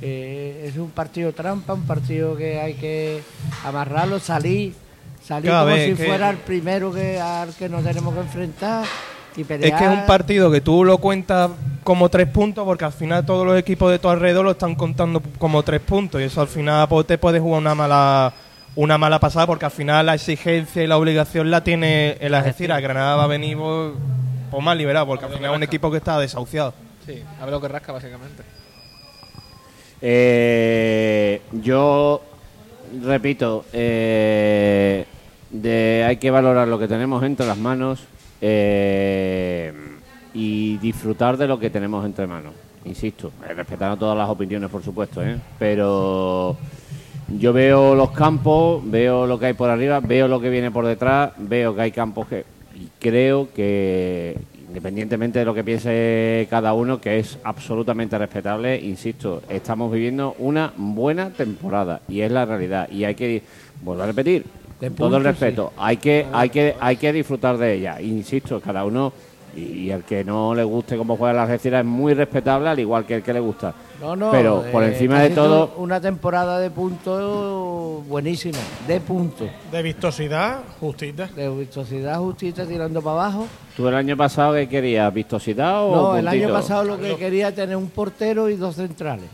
Eh, 0.02 0.66
es 0.70 0.78
un 0.78 0.92
partido 0.92 1.32
trampa, 1.34 1.74
un 1.74 1.84
partido 1.88 2.36
que 2.36 2.60
hay 2.60 2.76
que 2.76 3.22
amarrarlo, 3.66 4.20
salir, 4.20 4.74
salir 5.24 5.50
Claro, 5.50 5.72
como 5.72 5.78
si 5.84 5.94
que- 5.96 6.06
fuera 6.06 6.30
el 6.30 6.38
primero 6.38 6.92
que 6.94 7.20
al 7.20 7.54
que 7.56 7.68
nos 7.70 7.84
tenemos 7.84 8.14
que 8.14 8.20
enfrentar 8.22 8.86
y 9.36 9.44
pelear. 9.44 9.74
Es 9.74 9.80
que 9.80 9.86
es 9.86 9.92
un 10.00 10.06
partido 10.06 10.52
que 10.52 10.62
tú 10.62 10.84
lo 10.84 11.00
cuentas 11.00 11.50
como 11.84 12.10
tres 12.10 12.28
puntos 12.28 12.64
porque 12.66 12.86
al 12.86 12.92
final 12.92 13.26
todos 13.26 13.46
los 13.46 13.58
equipos 13.58 13.90
de 13.92 13.98
tu 14.00 14.10
alrededor 14.10 14.46
lo 14.46 14.52
están 14.52 14.76
contando 14.76 15.22
como 15.40 15.64
tres 15.64 15.82
puntos 15.82 16.22
y 16.22 16.26
eso 16.26 16.42
al 16.42 16.48
final 16.48 16.88
pues, 16.88 17.08
te 17.08 17.18
puede 17.18 17.40
jugar 17.40 17.62
una 17.62 17.74
mala 17.76 18.34
una 18.76 18.98
mala 19.00 19.20
pasada 19.20 19.48
porque 19.48 19.66
al 19.66 19.72
final 19.72 20.06
la 20.06 20.14
exigencia 20.14 20.84
y 20.84 20.88
la 20.88 20.98
obligación 20.98 21.50
la 21.50 21.64
tiene 21.64 22.18
el 22.20 22.36
Algeciras. 22.36 22.80
Granada 22.80 23.16
va 23.16 23.24
a 23.24 23.28
venir 23.28 23.58
pues, 23.58 23.94
pues, 24.52 24.64
más 24.64 24.78
liberado 24.78 25.06
porque 25.08 25.26
al 25.26 25.32
final 25.32 25.52
es 25.52 25.58
un 25.58 25.64
equipo 25.64 25.92
que 25.92 25.98
está 25.98 26.20
desahuciado. 26.20 26.74
Sí, 27.06 27.24
a 27.40 27.46
ver 27.46 27.54
lo 27.54 27.62
que 27.62 27.68
rasca, 27.68 27.92
básicamente. 27.92 28.44
Eh, 30.02 31.42
yo 31.54 32.22
repito, 33.04 33.66
eh, 33.74 35.06
de, 35.50 36.04
hay 36.08 36.18
que 36.18 36.32
valorar 36.32 36.68
lo 36.68 36.80
que 36.80 36.88
tenemos 36.88 37.24
entre 37.24 37.46
las 37.46 37.58
manos 37.58 38.04
eh, 38.42 39.74
y 40.34 40.78
disfrutar 40.78 41.38
de 41.38 41.48
lo 41.48 41.60
que 41.60 41.70
tenemos 41.70 42.06
entre 42.06 42.28
manos. 42.28 42.54
Insisto, 42.86 43.32
eh, 43.48 43.54
respetando 43.54 43.98
todas 43.98 44.18
las 44.18 44.30
opiniones, 44.30 44.70
por 44.70 44.84
supuesto, 44.84 45.24
¿eh? 45.24 45.38
pero 45.60 46.56
yo 47.28 47.52
veo 47.52 47.96
los 47.96 48.12
campos, 48.12 48.82
veo 48.86 49.26
lo 49.28 49.38
que 49.38 49.48
hay 49.48 49.54
por 49.54 49.70
arriba, 49.70 50.00
veo 50.00 50.28
lo 50.28 50.40
que 50.40 50.50
viene 50.50 50.72
por 50.72 50.86
detrás, 50.86 51.32
veo 51.38 51.76
que 51.76 51.82
hay 51.82 51.92
campos 51.92 52.28
que 52.28 52.46
creo 53.00 53.50
que 53.54 54.38
independientemente 54.68 55.40
de 55.40 55.46
lo 55.46 55.54
que 55.54 55.64
piense 55.64 56.46
cada 56.50 56.74
uno, 56.74 57.00
que 57.00 57.20
es 57.20 57.40
absolutamente 57.44 58.18
respetable, 58.18 58.80
insisto, 58.80 59.42
estamos 59.50 59.92
viviendo 59.92 60.36
una 60.40 60.74
buena 60.76 61.30
temporada 61.30 62.02
y 62.08 62.22
es 62.22 62.32
la 62.32 62.46
realidad 62.46 62.90
y 62.92 63.06
hay 63.06 63.16
que 63.16 63.42
vuelvo 63.82 64.04
a 64.04 64.08
repetir 64.08 64.44
con 64.80 64.94
todo 64.94 65.18
el 65.18 65.24
respeto, 65.24 65.74
hay 65.78 65.98
que 65.98 66.28
hay 66.32 66.50
que 66.50 66.76
hay 66.80 66.98
que 66.98 67.12
disfrutar 67.12 67.58
de 67.58 67.74
ella, 67.74 68.00
insisto, 68.02 68.62
cada 68.62 68.86
uno 68.86 69.12
y, 69.58 69.62
y 69.62 69.92
el 69.92 70.04
que 70.04 70.24
no 70.24 70.54
le 70.54 70.64
guste 70.64 70.96
cómo 70.96 71.18
juega 71.18 71.34
la 71.34 71.44
Algeciras 71.44 71.80
es 71.80 71.86
muy 71.86 72.14
respetable, 72.14 72.70
al 72.70 72.80
igual 72.80 73.06
que 73.06 73.16
el 73.16 73.24
que 73.24 73.34
le 73.34 73.40
gusta. 73.40 73.74
No, 74.00 74.16
no, 74.16 74.30
Pero 74.30 74.64
por 74.72 74.84
eh, 74.84 74.90
encima 74.90 75.26
está 75.26 75.42
de 75.42 75.48
todo, 75.48 75.74
Una 75.78 76.00
temporada 76.00 76.60
de 76.60 76.70
puntos 76.70 78.06
buenísima, 78.08 78.60
de 78.88 79.00
puntos. 79.00 79.50
De 79.72 79.82
vistosidad, 79.82 80.60
justita. 80.80 81.28
De 81.28 81.50
vistosidad 81.50 82.20
justita 82.20 82.66
tirando 82.66 83.02
para 83.02 83.16
abajo. 83.16 83.48
¿tú 83.76 83.88
el 83.88 83.96
año 83.96 84.16
pasado 84.16 84.54
qué 84.54 84.70
querías? 84.70 85.12
¿Vistosidad 85.14 85.84
o 85.84 85.96
No, 85.96 86.18
el 86.18 86.28
año 86.28 86.52
pasado 86.54 86.84
lo 86.84 87.00
que 87.00 87.16
quería 87.16 87.54
tener 87.54 87.76
un 87.76 87.90
portero 87.90 88.50
y 88.50 88.56
dos 88.56 88.76
centrales. 88.76 89.26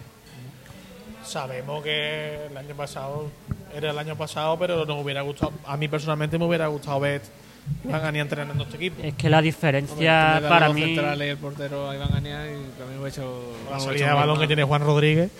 Sabemos 1.25 1.83
que 1.83 2.47
el 2.49 2.57
año 2.57 2.75
pasado 2.75 3.25
era 3.75 3.91
el 3.91 3.97
año 3.97 4.15
pasado, 4.15 4.57
pero 4.57 4.85
nos 4.85 5.03
hubiera 5.03 5.21
gustado, 5.21 5.51
a 5.65 5.75
mí 5.77 5.87
personalmente 5.87 6.37
me 6.37 6.45
hubiera 6.45 6.67
gustado 6.67 6.99
ver 6.99 7.21
a 7.91 7.99
Gani 7.99 8.19
entrenando 8.19 8.63
este 8.63 8.77
equipo. 8.77 9.01
Es 9.03 9.13
que 9.15 9.29
la 9.29 9.41
diferencia 9.41 10.41
para 10.47 10.67
los 10.67 10.75
mí 10.75 10.81
centrales 10.83 11.27
y 11.27 11.29
el 11.31 11.37
portero 11.37 11.89
a 11.89 11.95
Iván 11.95 12.09
y 12.09 12.77
también 12.77 13.03
he 13.03 13.07
hecho. 13.07 13.53
La 13.69 13.79
salida 13.79 14.07
de 14.07 14.13
balón 14.13 14.39
que 14.39 14.47
tiene 14.47 14.63
Juan 14.63 14.81
Rodríguez. 14.81 15.31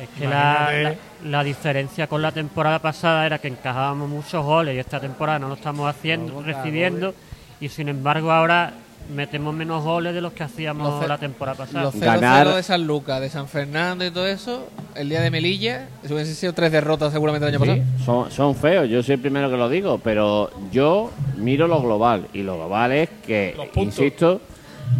es 0.00 0.08
que 0.18 0.26
la, 0.26 0.94
la, 1.24 1.44
diferencia 1.44 2.06
con 2.06 2.22
la 2.22 2.32
temporada 2.32 2.78
pasada 2.78 3.26
era 3.26 3.38
que 3.38 3.48
encajábamos 3.48 4.08
muchos 4.08 4.44
goles 4.44 4.74
y 4.74 4.78
esta 4.78 5.00
temporada 5.00 5.38
no 5.38 5.48
lo 5.48 5.54
estamos 5.54 5.88
haciendo, 5.88 6.42
recibiendo 6.42 7.14
y 7.60 7.68
sin 7.68 7.88
embargo 7.88 8.32
ahora 8.32 8.74
metemos 9.14 9.54
menos 9.54 9.82
goles 9.84 10.14
de 10.14 10.20
los 10.20 10.32
que 10.32 10.42
hacíamos 10.42 11.00
Los 11.00 11.08
la 11.08 11.18
temporada 11.18 11.56
pasada. 11.58 11.84
Los 11.84 11.94
0-0 11.94 12.04
Ganar- 12.20 12.54
de 12.54 12.62
San 12.62 12.86
Lucas, 12.86 13.20
de 13.20 13.28
San 13.30 13.48
Fernando 13.48 14.04
y 14.06 14.10
todo 14.10 14.26
eso, 14.26 14.68
el 14.94 15.08
día 15.08 15.20
de 15.20 15.30
Melilla, 15.30 15.88
eso 16.02 16.14
hubiesen 16.14 16.34
sido 16.34 16.52
tres 16.52 16.72
derrotas 16.72 17.12
seguramente 17.12 17.46
el 17.48 17.54
año 17.54 17.64
Sí, 17.64 17.80
pasado. 17.80 18.04
son, 18.04 18.30
son 18.30 18.54
feos, 18.54 18.88
yo 18.88 19.02
soy 19.02 19.14
el 19.14 19.20
primero 19.20 19.50
que 19.50 19.56
lo 19.56 19.68
digo, 19.68 19.98
pero 20.02 20.50
yo 20.72 21.10
miro 21.36 21.66
lo 21.68 21.80
global 21.82 22.26
y 22.32 22.42
lo 22.42 22.56
global 22.56 22.92
es 22.92 23.08
que, 23.26 23.56
insisto, 23.76 24.40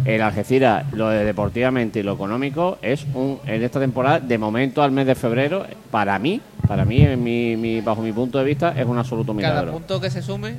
el 0.05 0.21
Algeciras, 0.21 0.91
lo 0.93 1.09
de 1.09 1.23
deportivamente 1.23 1.99
y 1.99 2.03
lo 2.03 2.13
económico, 2.13 2.77
es 2.81 3.05
un 3.13 3.39
en 3.45 3.63
esta 3.63 3.79
temporada, 3.79 4.19
de 4.19 4.37
momento 4.37 4.81
al 4.81 4.91
mes 4.91 5.05
de 5.05 5.15
febrero, 5.15 5.65
para 5.91 6.17
mí, 6.19 6.41
para 6.67 6.85
mí, 6.85 7.01
en 7.01 7.21
mi, 7.23 7.55
mi- 7.57 7.81
bajo 7.81 8.01
mi 8.01 8.11
punto 8.11 8.37
de 8.39 8.45
vista, 8.45 8.73
es 8.79 8.85
un 8.85 8.97
absoluto 8.97 9.33
Cada 9.35 9.49
milagro. 9.61 9.71
punto 9.73 9.99
que 10.01 10.09
se 10.09 10.21
sume 10.21 10.55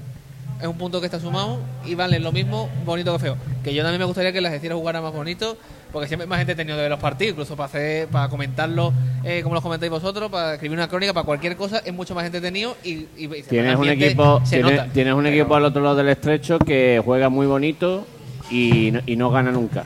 es 0.65 0.71
un 0.71 0.79
punto 0.79 1.01
que 1.01 1.07
está 1.07 1.21
sumado 1.21 1.59
y 1.85 1.95
vale 1.95 2.19
lo 2.19 2.33
mismo 2.33 2.69
bonito 2.85 3.13
que 3.15 3.19
feo. 3.19 3.37
Que 3.63 3.75
yo 3.75 3.83
también 3.83 3.99
me 4.01 4.05
gustaría 4.07 4.33
que 4.33 4.41
las 4.41 4.51
Algeciras 4.53 4.77
jugara 4.79 5.01
más 5.01 5.13
bonito, 5.13 5.57
porque 5.93 6.09
siempre 6.09 6.27
más 6.27 6.39
gente 6.39 6.53
ha 6.53 6.57
tenido 6.57 6.77
de 6.77 6.83
ver 6.83 6.91
los 6.91 7.01
partidos, 7.01 7.33
incluso 7.33 7.55
para 7.57 7.67
hacer, 7.67 8.09
para 8.09 8.29
comentarlo 8.29 8.93
eh, 9.25 9.41
como 9.43 9.55
los 9.55 9.63
comentáis 9.63 9.91
vosotros, 9.91 10.31
para 10.31 10.55
escribir 10.55 10.77
una 10.79 10.89
crónica, 10.89 11.13
para 11.13 11.25
cualquier 11.27 11.57
cosa, 11.57 11.79
es 11.85 11.93
mucho 11.95 12.15
más 12.15 12.25
entretenido 12.25 12.77
y, 12.83 13.07
Tienes 13.49 13.77
un 13.77 13.89
equipo, 13.89 14.41
se 14.45 14.57
tienes, 14.57 14.73
nota. 14.79 14.93
tienes 14.93 15.15
un 15.15 15.27
equipo 15.27 15.55
al 15.55 15.65
otro 15.67 15.83
lado 15.83 15.97
del 15.97 16.09
estrecho 16.09 16.59
que 16.59 17.01
juega 17.05 17.29
muy 17.29 17.47
bonito 17.47 18.07
y, 18.51 18.91
no- 18.93 19.01
y 19.07 19.17
no 19.17 19.31
gana 19.31 19.51
nunca, 19.51 19.85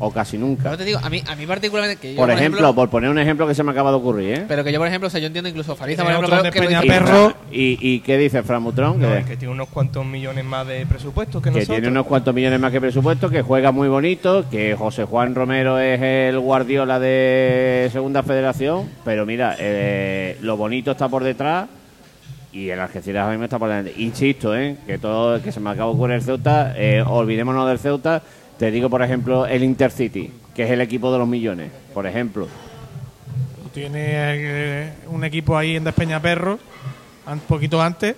o 0.00 0.12
casi 0.12 0.38
nunca. 0.38 0.62
Pero 0.64 0.76
te 0.78 0.84
digo, 0.84 1.00
a 1.02 1.10
mí, 1.10 1.22
a 1.26 1.34
mí 1.34 1.46
particularmente, 1.46 2.00
que 2.00 2.14
yo, 2.14 2.20
Por 2.20 2.30
ejemplo, 2.30 2.72
por 2.74 2.88
poner 2.88 3.10
un 3.10 3.18
ejemplo 3.18 3.46
que 3.48 3.54
se 3.54 3.62
me 3.64 3.72
acaba 3.72 3.90
de 3.90 3.96
ocurrir, 3.96 4.34
¿eh? 4.34 4.44
pero 4.46 4.62
que 4.62 4.72
yo, 4.72 4.78
por 4.78 4.86
ejemplo, 4.86 5.08
o 5.08 5.10
sea, 5.10 5.18
yo 5.20 5.26
entiendo 5.26 5.48
incluso 5.48 5.74
Fariza, 5.74 6.04
por 6.04 6.12
ejemplo, 6.12 6.42
que, 6.44 6.50
que 6.50 6.60
Peña 6.60 6.80
dice- 6.80 6.94
Perro. 6.94 7.34
¿Y, 7.50 7.78
y 7.80 8.00
qué 8.00 8.16
dice 8.16 8.42
Fran 8.42 8.62
Mutrón? 8.62 9.00
No, 9.00 9.08
Que- 9.08 9.18
es 9.18 9.26
que 9.26 9.36
tiene 9.36 9.52
unos 9.52 9.68
cuantos 9.68 10.06
millones 10.06 10.44
más 10.44 10.66
de 10.66 10.86
presupuesto 10.86 11.40
que, 11.40 11.50
que 11.50 11.56
nosotros. 11.56 11.74
tiene 11.76 11.88
unos 11.88 12.06
cuantos 12.06 12.32
millones 12.34 12.60
más 12.60 12.70
que 12.70 12.80
presupuesto, 12.80 13.28
que 13.28 13.42
juega 13.42 13.72
muy 13.72 13.88
bonito, 13.88 14.44
que 14.50 14.76
José 14.76 15.04
Juan 15.04 15.34
Romero 15.34 15.78
es 15.80 16.00
el 16.00 16.38
guardiola 16.38 17.00
de 17.00 17.88
Segunda 17.92 18.22
Federación, 18.22 18.88
pero 19.04 19.26
mira, 19.26 19.56
eh, 19.58 20.36
lo 20.42 20.56
bonito 20.56 20.92
está 20.92 21.08
por 21.08 21.24
detrás 21.24 21.68
y 22.52 22.70
el 22.70 22.80
Algeciras 22.80 23.22
ahora 23.22 23.32
mismo 23.32 23.44
está 23.44 23.58
por 23.58 23.68
delante. 23.68 23.92
Insisto, 23.98 24.56
¿eh? 24.56 24.76
que 24.86 24.98
todo 24.98 25.42
que 25.42 25.52
se 25.52 25.60
me 25.60 25.70
acaba 25.70 25.90
de 25.90 25.96
ocurrir 25.96 26.16
el 26.16 26.22
Ceuta, 26.22 26.72
eh, 26.76 27.02
olvidémonos 27.06 27.68
del 27.68 27.78
Ceuta. 27.78 28.22
Te 28.58 28.70
digo, 28.70 28.90
por 28.90 29.02
ejemplo, 29.02 29.46
el 29.46 29.62
Intercity, 29.62 30.32
que 30.54 30.64
es 30.64 30.70
el 30.70 30.80
equipo 30.80 31.12
de 31.12 31.18
los 31.18 31.28
millones, 31.28 31.70
por 31.94 32.06
ejemplo. 32.06 32.48
Tiene 33.72 34.00
eh, 34.04 34.92
un 35.06 35.22
equipo 35.24 35.56
ahí 35.56 35.76
en 35.76 35.84
Despeñaperro, 35.84 36.58
un 37.30 37.40
poquito 37.40 37.80
antes, 37.80 38.16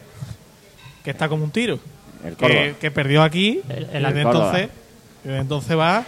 que 1.05 1.11
está 1.11 1.28
como 1.28 1.45
un 1.45 1.51
tiro. 1.51 1.78
El. 2.24 2.36
Que, 2.36 2.74
que 2.80 2.91
perdió 2.91 3.22
aquí 3.22 3.61
El- 3.68 3.88
el 3.93 4.03
desde 4.05 4.22
Córdoba. 4.22 4.59
entonces, 4.61 4.70
entonces 5.24 5.78
va. 5.78 6.05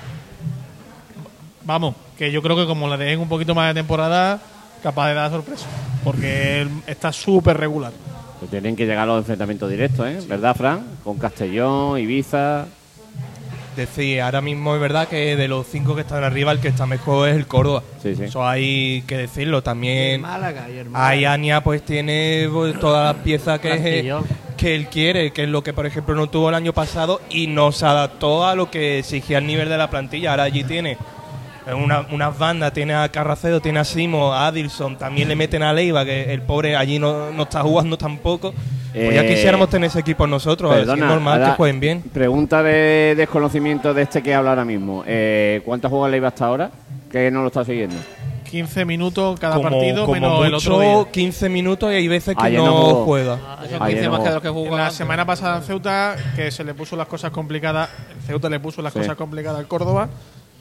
Vamos, 1.65 1.95
que 2.19 2.33
yo 2.33 2.43
creo 2.43 2.57
que 2.57 2.67
como 2.67 2.89
le 2.89 2.97
dejen 2.97 3.21
un 3.21 3.29
poquito 3.29 3.55
más 3.55 3.69
de 3.75 3.81
temporada, 3.81 4.41
capaz 4.83 5.09
de 5.09 5.15
dar 5.15 5.31
sorpresa. 5.31 5.67
Porque 6.03 6.63
él 6.63 6.71
está 6.87 7.13
súper 7.13 7.57
regular. 7.59 7.93
Que 8.41 8.47
tienen 8.47 8.75
que 8.75 8.85
llegar 8.87 9.05
a 9.05 9.07
los 9.07 9.19
enfrentamientos 9.19 9.71
directos, 9.71 10.07
¿eh? 10.07 10.19
¿Verdad, 10.29 10.57
Fran? 10.57 10.85
Con 11.05 11.19
Castellón, 11.19 11.99
Ibiza. 11.99 12.67
Decir, 13.77 14.21
ahora 14.21 14.43
mismo 14.43 14.75
es 14.75 14.81
verdad 14.81 15.09
que 15.09 15.35
de 15.35 15.49
los 15.49 15.67
cinco 15.67 15.95
que 15.95 16.03
están 16.03 16.23
arriba, 16.25 16.53
el 16.53 16.61
que 16.61 16.69
está 16.69 16.85
mejor 16.85 17.29
es 17.29 17.37
el 17.37 17.47
Córdoba. 17.47 17.83
Sí, 18.03 18.15
sí. 18.15 18.25
Eso 18.25 18.47
hay 18.47 19.03
que 19.07 19.17
decirlo. 19.17 19.59
El 19.59 19.63
También 19.63 20.21
Málaga 20.21 20.69
y 20.69 20.77
el 20.77 20.91
Málaga. 20.91 21.09
Ahí 21.09 21.25
Ania 21.25 21.63
pues 21.63 21.83
tiene 21.83 22.49
pues, 22.53 22.79
todas 22.79 23.15
las 23.15 23.23
piezas 23.23 23.61
que, 23.61 23.69
Plantillón. 23.71 24.25
que 24.59 24.75
él 24.75 24.89
quiere, 24.89 25.33
que 25.33 25.45
es 25.45 25.49
lo 25.49 25.63
que 25.63 25.73
por 25.73 25.87
ejemplo 25.87 26.15
no 26.15 26.29
tuvo 26.29 26.51
el 26.51 26.55
año 26.55 26.73
pasado 26.73 27.21
y 27.31 27.47
no 27.47 27.73
se 27.73 27.87
adaptó 27.87 28.47
a 28.47 28.55
lo 28.55 28.71
que 28.71 28.99
exigía 28.99 29.39
el 29.39 29.47
nivel 29.47 29.69
de 29.71 29.79
la 29.79 29.89
plantilla. 29.89 30.33
Ahora 30.33 30.43
allí 30.43 30.65
tiene 30.65 30.99
eh, 31.67 31.75
una- 31.75 32.07
unas 32.11 32.39
bandas, 32.39 32.73
tiene 32.73 32.95
a 32.95 33.09
Carracedo, 33.09 33.61
tiene 33.61 33.79
a 33.81 33.85
Simo, 33.85 34.33
a 34.33 34.49
Adilson, 34.49 34.97
también 34.99 35.29
le 35.29 35.37
meten 35.37 35.63
a 35.63 35.73
Leiva, 35.73 36.05
que 36.05 36.33
el 36.33 36.43
pobre 36.43 36.77
allí 36.77 36.99
no, 36.99 37.31
no 37.33 37.43
está 37.45 37.63
jugando 37.63 37.97
tampoco. 37.99 38.53
Pues 38.93 39.15
ya 39.15 39.23
Eh, 39.23 39.29
quisiéramos 39.29 39.71
tener 39.71 39.89
ese 39.89 40.01
equipo 40.01 40.27
nosotros, 40.27 40.71
a 40.71 40.75
ver 40.75 40.85
si 40.85 40.91
es 40.91 40.95
Perdona, 40.97 41.13
normal 41.15 41.35
ahora, 41.41 41.53
que 41.53 41.57
jueguen 41.57 41.81
bien. 41.81 42.03
Pregunta 42.13 42.63
de 42.63 43.15
desconocimiento 43.17 43.95
de 43.95 44.03
este 44.03 44.23
que 44.23 44.35
habla 44.35 44.51
ahora 44.51 44.65
mismo. 44.67 45.03
Eh, 45.07 45.63
¿Cuántas 45.65 45.91
jugadas 45.91 46.11
le 46.11 46.17
iba 46.19 46.29
hasta 46.29 46.45
ahora? 46.45 46.71
Que 47.11 47.31
no 47.31 47.41
lo 47.41 47.47
está 47.47 47.65
siguiendo. 47.65 47.97
15 48.51 48.85
minutos 48.85 49.41
cada 49.41 49.57
Como, 49.57 49.71
partido, 49.71 50.03
como 50.05 50.13
menos 50.13 50.45
el 50.47 50.55
otro 50.55 50.77
mucho 50.77 51.05
día. 51.05 51.11
15 51.11 51.49
minutos 51.49 51.91
y 51.91 51.95
hay 51.95 52.07
veces 52.09 52.37
que 52.37 52.45
Ayer 52.47 52.59
no 52.61 52.67
no, 52.67 52.95
juega. 53.07 53.39
Son 53.71 53.83
Ayer 53.83 54.03
15 54.03 54.05
no 54.05 54.11
más 54.11 54.21
que 54.21 54.25
jugó. 54.27 54.35
los 54.35 54.43
que 54.43 54.49
jugó 54.51 54.67
En 54.67 54.77
la 54.77 54.83
antes. 54.83 54.97
semana 54.99 55.25
pasada 55.25 55.57
en 55.57 55.63
Ceuta, 55.63 56.17
que 56.37 56.51
se 56.51 56.63
le 56.63 56.75
puso 56.75 56.95
las 56.95 57.07
cosas 57.07 57.31
complicadas, 57.31 57.89
Ceuta 58.27 58.51
le 58.51 58.61
puso 58.61 58.83
las 58.83 58.93
Sí. 58.93 58.99
cosas 58.99 59.17
complicadas 59.17 59.59
al 59.59 59.69
Córdoba, 59.69 60.11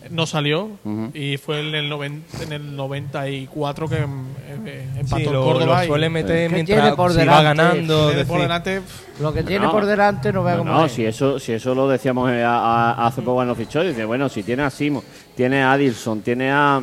no 0.10 0.26
salió 0.26 0.70
y 1.14 1.38
fue 1.38 1.60
en 1.60 1.76
el, 1.76 1.90
noven- 1.90 2.24
en 2.42 2.52
el 2.54 2.76
94 2.76 3.88
que 3.88 3.96
eh, 3.98 4.88
empató 4.98 5.18
Sí, 5.18 5.24
lo, 5.26 5.44
Córdoba. 5.44 5.78
lo 5.80 5.84
y 5.84 5.88
suele 5.88 6.10
meter 6.10 6.50
¿Qué 6.50 6.54
mientras 6.54 6.80
tiene 6.82 6.96
por 6.96 7.12
si 7.14 7.26
va 7.26 7.42
ganando. 7.42 8.08
tiene 8.10 8.26
por 8.26 8.42
delante, 8.42 8.82
Lo 9.20 9.32
que 9.34 9.44
tiene 9.44 9.66
No. 9.66 9.72
por 9.72 9.86
delante 9.86 10.34
no 10.34 10.44
vea 10.44 10.56
No, 10.56 10.60
cómo 10.60 10.72
no, 10.74 10.86
es. 10.86 10.92
si 10.92 11.06
eso, 11.06 11.40
si 11.40 11.54
eso 11.54 11.76
lo 11.76 11.88
decíamos 11.88 12.30
a- 12.32 12.46
a- 12.94 13.08
hace 13.08 13.22
poco 13.22 13.42
en 13.44 13.48
los 13.50 13.58
fichos, 13.58 13.86
dice, 13.86 14.04
bueno, 14.06 14.28
si 14.30 14.44
tiene 14.44 14.64
a 14.64 14.70
Simo, 14.70 15.04
tiene 15.36 15.62
a 15.62 15.74
Adilson, 15.74 16.22
tiene 16.22 16.52
a 16.52 16.82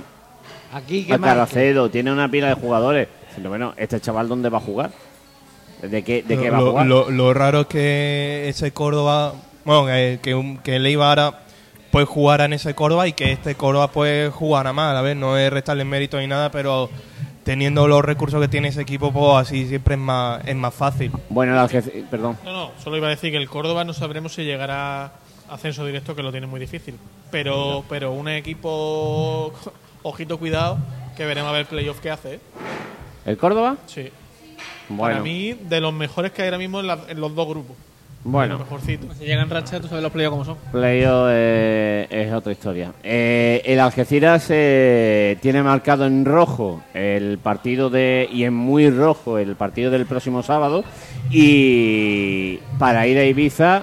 Aquí 0.72 1.04
que 1.04 1.14
a 1.14 1.18
marque. 1.18 1.34
Carracedo, 1.34 1.90
tiene 1.90 2.12
una 2.12 2.30
pila 2.30 2.48
de 2.48 2.54
jugadores. 2.54 3.08
Pero 3.34 3.48
bueno, 3.50 3.72
¿este 3.76 4.00
chaval 4.00 4.28
dónde 4.28 4.48
va 4.48 4.58
a 4.58 4.60
jugar? 4.60 4.90
¿De 5.82 6.02
qué, 6.02 6.22
de 6.22 6.36
qué 6.38 6.50
va 6.50 6.58
a 6.58 6.60
jugar? 6.60 6.86
lo- 6.86 7.10
lo 7.10 7.32
raro 7.34 7.60
es 7.62 7.66
que 7.68 8.48
ese 8.48 8.72
Córdoba, 8.72 9.32
bueno, 9.64 9.86
que, 9.86 10.18
que, 10.22 10.34
un- 10.34 10.58
que 10.58 10.76
el 10.76 10.84
Eibar 10.86 11.40
pues 11.98 12.08
jugara 12.08 12.44
en 12.44 12.52
ese 12.52 12.74
Córdoba 12.76 13.08
y 13.08 13.12
que 13.12 13.32
este 13.32 13.56
Córdoba 13.56 13.88
pues 13.90 14.32
jugara 14.32 14.72
mal. 14.72 14.96
A 14.96 15.02
ver, 15.02 15.16
no 15.16 15.36
es 15.36 15.52
restarle 15.52 15.84
mérito 15.84 16.16
ni 16.20 16.28
nada, 16.28 16.48
pero 16.52 16.88
teniendo 17.42 17.88
los 17.88 18.04
recursos 18.04 18.40
que 18.40 18.46
tiene 18.46 18.68
ese 18.68 18.82
equipo, 18.82 19.12
pues 19.12 19.34
así 19.48 19.66
siempre 19.66 19.94
es 19.94 20.00
más, 20.00 20.46
es 20.46 20.54
más 20.54 20.72
fácil. 20.72 21.10
Bueno, 21.28 21.66
perdón. 22.08 22.38
No, 22.44 22.52
no, 22.52 22.70
solo 22.82 22.96
iba 22.98 23.08
a 23.08 23.10
decir 23.10 23.32
que 23.32 23.36
el 23.36 23.48
Córdoba 23.48 23.82
no 23.84 23.92
sabremos 23.94 24.32
si 24.34 24.44
llegará 24.44 25.06
a 25.06 25.10
ascenso 25.50 25.84
directo, 25.84 26.14
que 26.14 26.22
lo 26.22 26.30
tiene 26.30 26.46
muy 26.46 26.60
difícil. 26.60 26.94
Pero, 27.32 27.82
pero 27.88 28.12
un 28.12 28.28
equipo, 28.28 29.52
ojito, 30.04 30.38
cuidado, 30.38 30.78
que 31.16 31.26
veremos 31.26 31.48
a 31.48 31.52
ver 31.52 31.62
el 31.62 31.66
playoff 31.66 31.98
que 31.98 32.12
hace. 32.12 32.34
¿eh? 32.34 32.40
¿El 33.26 33.36
Córdoba? 33.38 33.76
Sí. 33.86 34.08
Bueno, 34.88 35.14
Para 35.16 35.20
mí, 35.24 35.52
de 35.52 35.80
los 35.80 35.92
mejores 35.92 36.30
que 36.30 36.42
hay 36.42 36.48
ahora 36.48 36.58
mismo 36.58 36.78
en, 36.78 36.86
la- 36.86 37.00
en 37.08 37.20
los 37.20 37.34
dos 37.34 37.48
grupos. 37.48 37.76
Bueno. 38.30 38.54
los 38.54 38.60
mejorcitos. 38.64 39.16
Si 39.16 39.24
llegan 39.24 39.48
racha, 39.50 39.80
tú 39.80 39.88
sabes 39.88 40.02
los 40.02 40.12
playoffs 40.12 40.30
como 40.32 40.44
son. 40.44 40.56
Playo 40.72 41.26
eh, 41.30 42.06
es 42.10 42.32
otra 42.32 42.52
historia. 42.52 42.92
Eh, 43.02 43.62
el 43.64 43.80
Algeciras 43.80 44.46
eh, 44.50 45.36
tiene 45.40 45.62
marcado 45.62 46.06
en 46.06 46.24
rojo 46.24 46.82
el 46.94 47.38
partido 47.38 47.90
de 47.90 48.28
y 48.32 48.44
en 48.44 48.54
muy 48.54 48.90
rojo 48.90 49.38
el 49.38 49.56
partido 49.56 49.90
del 49.90 50.06
próximo 50.06 50.42
sábado 50.42 50.84
y 51.30 52.58
para 52.78 53.06
ir 53.06 53.18
a 53.18 53.24
Ibiza 53.24 53.82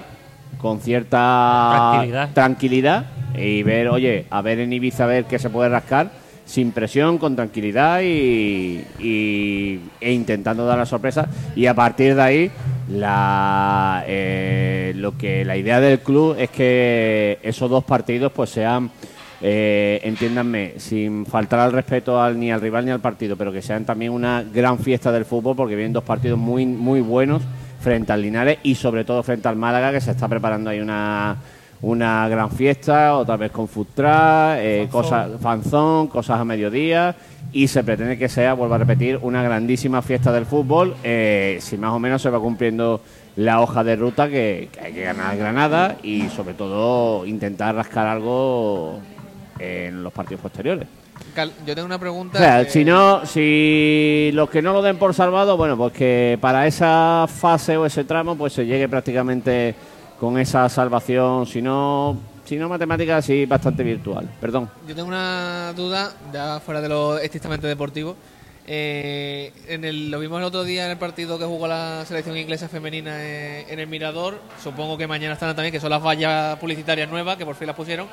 con 0.58 0.80
cierta 0.80 1.72
Tranquilidad. 1.90 2.30
tranquilidad 2.32 3.06
y 3.36 3.62
ver, 3.62 3.88
oye, 3.88 4.26
a 4.30 4.40
ver 4.42 4.60
en 4.60 4.72
Ibiza 4.72 5.04
a 5.04 5.06
ver 5.08 5.24
qué 5.24 5.38
se 5.38 5.50
puede 5.50 5.68
rascar 5.68 6.10
sin 6.46 6.70
presión, 6.70 7.18
con 7.18 7.34
tranquilidad 7.34 8.00
y, 8.02 8.84
y- 9.00 9.80
e 10.00 10.12
intentando 10.12 10.64
dar 10.64 10.78
la 10.78 10.86
sorpresa 10.86 11.26
y 11.56 11.66
a 11.66 11.74
partir 11.74 12.14
de 12.14 12.22
ahí 12.22 12.50
la 12.88 14.04
eh, 14.06 14.92
lo 14.96 15.16
que 15.16 15.44
la 15.44 15.56
idea 15.56 15.80
del 15.80 16.00
club 16.00 16.36
es 16.38 16.50
que 16.50 17.38
esos 17.42 17.68
dos 17.68 17.84
partidos 17.84 18.32
pues 18.32 18.50
sean 18.50 18.90
eh, 19.42 20.00
entiéndanme 20.04 20.74
sin 20.78 21.26
faltar 21.26 21.60
al 21.60 21.72
respeto 21.72 22.20
al, 22.20 22.38
ni 22.38 22.50
al 22.50 22.60
rival 22.60 22.84
ni 22.84 22.90
al 22.90 23.00
partido 23.00 23.36
pero 23.36 23.52
que 23.52 23.60
sean 23.60 23.84
también 23.84 24.12
una 24.12 24.42
gran 24.42 24.78
fiesta 24.78 25.10
del 25.12 25.24
fútbol 25.24 25.56
porque 25.56 25.74
vienen 25.74 25.92
dos 25.92 26.04
partidos 26.04 26.38
muy 26.38 26.64
muy 26.64 27.00
buenos 27.00 27.42
frente 27.80 28.12
al 28.12 28.22
Linares 28.22 28.58
y 28.62 28.74
sobre 28.76 29.04
todo 29.04 29.22
frente 29.22 29.48
al 29.48 29.56
Málaga 29.56 29.92
que 29.92 30.00
se 30.00 30.12
está 30.12 30.28
preparando 30.28 30.70
ahí 30.70 30.80
una 30.80 31.36
una 31.82 32.28
gran 32.28 32.50
fiesta, 32.50 33.16
otra 33.16 33.36
vez 33.36 33.50
con 33.52 33.68
food 33.68 33.86
truck, 33.94 34.08
eh, 34.58 34.88
cosas, 34.90 35.30
fanzón, 35.40 36.08
cosas 36.08 36.40
a 36.40 36.44
mediodía 36.44 37.14
y 37.52 37.68
se 37.68 37.84
pretende 37.84 38.18
que 38.18 38.28
sea, 38.28 38.54
vuelvo 38.54 38.74
a 38.74 38.78
repetir, 38.78 39.18
una 39.22 39.42
grandísima 39.42 40.02
fiesta 40.02 40.32
del 40.32 40.46
fútbol 40.46 40.96
eh, 41.04 41.58
si 41.60 41.76
más 41.78 41.92
o 41.92 41.98
menos 41.98 42.20
se 42.22 42.30
va 42.30 42.40
cumpliendo 42.40 43.00
la 43.36 43.60
hoja 43.60 43.84
de 43.84 43.96
ruta 43.96 44.28
que, 44.28 44.68
que 44.72 44.80
hay 44.80 44.92
que 44.94 45.02
ganar 45.02 45.36
Granada 45.36 45.96
y 46.02 46.28
sobre 46.30 46.54
todo 46.54 47.24
intentar 47.26 47.74
rascar 47.74 48.06
algo 48.06 48.98
en 49.58 50.02
los 50.02 50.12
partidos 50.12 50.40
posteriores. 50.42 50.88
Cal- 51.34 51.52
Yo 51.66 51.74
tengo 51.74 51.86
una 51.86 51.98
pregunta. 51.98 52.38
O 52.38 52.42
sea, 52.42 52.64
que- 52.64 52.70
si 52.70 52.84
no, 52.84 53.24
si 53.26 54.30
los 54.34 54.48
que 54.50 54.60
no 54.62 54.72
lo 54.72 54.82
den 54.82 54.96
por 54.96 55.14
salvado, 55.14 55.56
bueno, 55.56 55.76
pues 55.76 55.92
que 55.92 56.38
para 56.40 56.66
esa 56.66 57.26
fase 57.28 57.76
o 57.76 57.86
ese 57.86 58.04
tramo, 58.04 58.36
pues 58.36 58.52
se 58.54 58.66
llegue 58.66 58.88
prácticamente 58.88 59.74
con 60.18 60.38
esa 60.38 60.68
salvación, 60.68 61.46
si 61.46 61.60
no, 61.62 62.16
si 62.44 62.56
no 62.56 62.68
matemática, 62.68 63.20
sí 63.22 63.46
bastante 63.46 63.82
virtual. 63.82 64.28
Perdón. 64.40 64.70
Yo 64.86 64.94
tengo 64.94 65.08
una 65.08 65.72
duda, 65.74 66.12
ya 66.32 66.60
fuera 66.60 66.80
de 66.80 66.88
lo 66.88 67.18
estrictamente 67.18 67.66
deportivo. 67.66 68.16
Eh, 68.68 69.52
en 69.68 69.84
el, 69.84 70.10
lo 70.10 70.18
vimos 70.18 70.40
el 70.40 70.44
otro 70.44 70.64
día 70.64 70.86
en 70.86 70.90
el 70.90 70.98
partido 70.98 71.38
que 71.38 71.44
jugó 71.44 71.68
la 71.68 72.04
selección 72.04 72.36
inglesa 72.36 72.68
femenina 72.68 73.22
eh, 73.22 73.66
en 73.68 73.78
el 73.78 73.86
Mirador. 73.86 74.40
Supongo 74.62 74.98
que 74.98 75.06
mañana 75.06 75.34
estarán 75.34 75.54
también, 75.54 75.72
que 75.72 75.80
son 75.80 75.90
las 75.90 76.02
vallas 76.02 76.58
publicitarias 76.58 77.08
nuevas, 77.08 77.36
que 77.36 77.44
por 77.44 77.54
fin 77.54 77.68
las 77.68 77.76
pusieron. 77.76 78.08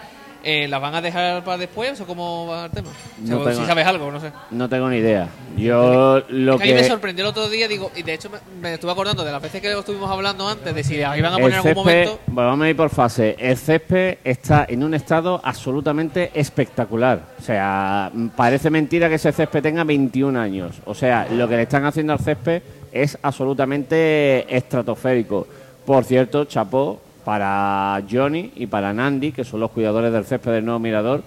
Eh, 0.45 0.67
¿Las 0.67 0.81
van 0.81 0.93
a 0.93 1.01
dejar 1.01 1.41
para 1.45 1.57
después 1.57 1.99
o 2.01 2.05
cómo 2.05 2.47
va 2.47 2.65
el 2.65 2.71
tema? 2.71 2.89
O 2.89 3.25
sea, 3.25 3.35
No 3.37 3.43
tengo- 3.45 3.59
si 3.61 3.65
sabes 3.65 3.85
algo, 3.87 4.11
no 4.11 4.19
sé. 4.19 4.29
No 4.51 4.67
tengo 4.67 4.89
ni 4.89 4.97
idea. 4.97 5.29
Yo 5.55 6.21
lo 6.27 6.55
Es 6.55 6.61
que 6.61 6.71
a 6.71 6.75
mí 6.75 6.81
me 6.81 6.87
sorprendió 6.87 7.23
el 7.23 7.29
otro 7.29 7.47
día, 7.49 7.67
digo, 7.69 7.91
y 7.95 8.03
de 8.03 8.13
hecho 8.15 8.29
me, 8.29 8.39
me 8.61 8.73
estuve 8.73 8.91
acordando 8.91 9.23
de 9.23 9.31
las 9.31 9.41
veces 9.41 9.61
que 9.61 9.71
lo 9.71 9.79
estuvimos 9.79 10.11
hablando 10.11 10.45
antes, 10.47 10.75
de 10.75 10.83
si 10.83 10.97
las 10.97 11.17
iban 11.17 11.31
a 11.33 11.37
poner 11.37 11.51
en 11.51 11.55
algún 11.59 11.73
momento. 11.75 12.19
bueno, 12.27 12.49
vamos 12.49 12.65
a 12.65 12.69
ir 12.69 12.75
por 12.75 12.89
fase. 12.89 13.37
El 13.39 13.55
césped 13.57 14.17
está 14.23 14.65
en 14.67 14.83
un 14.83 14.93
estado 14.93 15.39
absolutamente 15.43 16.31
espectacular. 16.33 17.21
O 17.39 17.41
sea, 17.41 18.11
parece 18.35 18.69
mentira 18.69 19.07
que 19.07 19.15
ese 19.15 19.31
césped 19.31 19.61
tenga 19.61 19.85
21 19.85 20.35
años. 20.37 20.75
O 20.85 20.93
sea, 20.93 21.25
lo 21.31 21.47
que 21.47 21.55
le 21.55 21.61
están 21.63 21.85
haciendo 21.85 22.11
al 22.11 22.19
césped 22.19 22.61
es 22.91 23.17
absolutamente 23.21 24.45
estratosférico. 24.55 25.47
Por 25.85 26.03
cierto, 26.03 26.45
chapó 26.45 26.99
para 27.23 28.01
Johnny 28.09 28.51
y 28.55 28.67
para 28.67 28.93
Nandi, 28.93 29.31
que 29.31 29.43
son 29.43 29.59
los 29.59 29.71
cuidadores 29.71 30.11
del 30.13 30.25
césped 30.25 30.51
del 30.51 30.65
nuevo 30.65 30.79
mirador. 30.79 31.23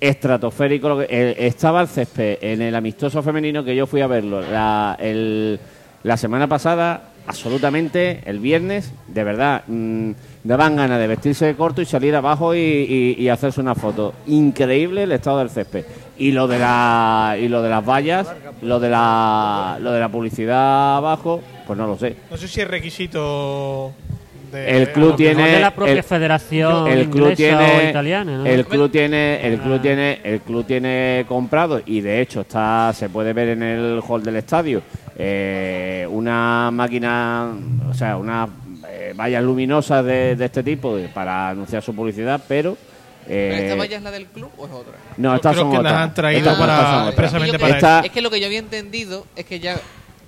Estratosférico. 0.00 1.00
eh, 1.02 1.36
estaba 1.38 1.80
el 1.80 1.88
césped 1.88 2.38
en 2.40 2.60
el 2.62 2.74
amistoso 2.74 3.22
femenino 3.22 3.62
que 3.64 3.76
yo 3.76 3.86
fui 3.86 4.00
a 4.00 4.06
verlo 4.08 4.40
la, 4.42 4.96
el- 4.98 5.60
la 6.02 6.16
semana 6.16 6.48
pasada, 6.48 7.02
absolutamente, 7.28 8.20
el 8.26 8.40
viernes, 8.40 8.92
de 9.06 9.22
verdad, 9.22 9.62
mm, 9.68 10.10
daban 10.42 10.74
ganas 10.74 10.98
de 10.98 11.06
vestirse 11.06 11.46
de 11.46 11.54
corto 11.54 11.80
y 11.80 11.84
salir 11.86 12.16
abajo 12.16 12.52
y, 12.56 12.58
y- 12.58 13.14
y 13.22 13.28
hacerse 13.28 13.60
una 13.60 13.76
foto. 13.76 14.12
Increíble 14.26 15.04
el 15.04 15.12
estado 15.12 15.38
del 15.38 15.50
césped. 15.50 15.84
Y 16.18 16.32
lo 16.32 16.48
de 16.48 16.58
la 16.58 17.36
y 17.40 17.46
lo 17.46 17.62
de 17.62 17.70
las 17.70 17.86
vallas, 17.88 18.26
lo 18.60 18.80
de 18.80 18.90
la 18.90 19.78
lo 19.80 19.92
de 19.92 20.00
la 20.00 20.08
publicidad 20.08 20.96
abajo, 20.96 21.40
pues 21.66 21.78
no 21.78 21.86
lo 21.86 21.96
sé. 21.96 22.16
No 22.28 22.36
sé 22.36 22.48
si 22.48 22.60
es 22.60 22.66
requisito 22.68 23.92
de. 24.52 24.70
El 24.82 24.92
club 24.92 25.16
tiene 25.16 25.48
de 25.52 25.60
la 25.60 25.70
propia 25.74 25.94
el- 25.94 26.02
federación 26.04 26.86
el 26.86 27.08
club 27.08 27.30
inglesa 27.30 27.56
o 27.56 27.66
tiene 27.66 27.90
italiana, 27.90 28.36
¿no? 28.38 28.46
el 28.46 28.64
club 28.66 28.90
tiene 28.90 29.46
el 29.46 29.58
club 29.58 29.80
tiene 29.82 30.20
el 30.22 30.40
club 30.40 30.64
tiene 30.66 31.24
comprado 31.26 31.80
y 31.84 32.00
de 32.00 32.20
hecho 32.20 32.42
está 32.42 32.92
se 32.94 33.08
puede 33.08 33.32
ver 33.32 33.48
en 33.48 33.62
el 33.62 34.00
hall 34.06 34.22
del 34.22 34.36
estadio 34.36 34.82
eh, 35.16 36.06
una 36.10 36.70
máquina 36.72 37.52
o 37.88 37.94
sea 37.94 38.16
una 38.16 38.48
eh, 38.88 39.14
vallas 39.16 39.42
luminosas 39.42 40.04
de, 40.04 40.36
de 40.36 40.44
este 40.44 40.62
tipo 40.62 40.96
de- 40.96 41.08
para 41.08 41.48
anunciar 41.50 41.82
su 41.82 41.94
publicidad 41.94 42.40
pero 42.46 42.76
¿Pero 43.26 43.54
esta 43.54 43.74
eh, 43.74 43.78
valla 43.78 43.96
es 43.98 44.02
la 44.02 44.10
del 44.10 44.26
club 44.26 44.50
o 44.58 44.66
es 44.66 44.72
otra? 44.72 44.94
no 45.16 45.34
estas 45.36 45.52
creo 45.52 45.62
son 45.64 45.70
que 45.76 45.82
las 45.82 45.92
otras. 45.92 46.02
han 46.08 46.14
traído 46.14 46.50
Estas- 46.50 46.58
para- 46.58 47.06
expresamente 47.08 47.58
para 47.58 47.74
Esta- 47.76 48.00
Es 48.00 48.10
que 48.10 48.20
lo 48.20 48.30
que 48.30 48.40
yo 48.40 48.46
había 48.46 48.58
entendido 48.58 49.26
es 49.36 49.44
que 49.44 49.60
ya 49.60 49.76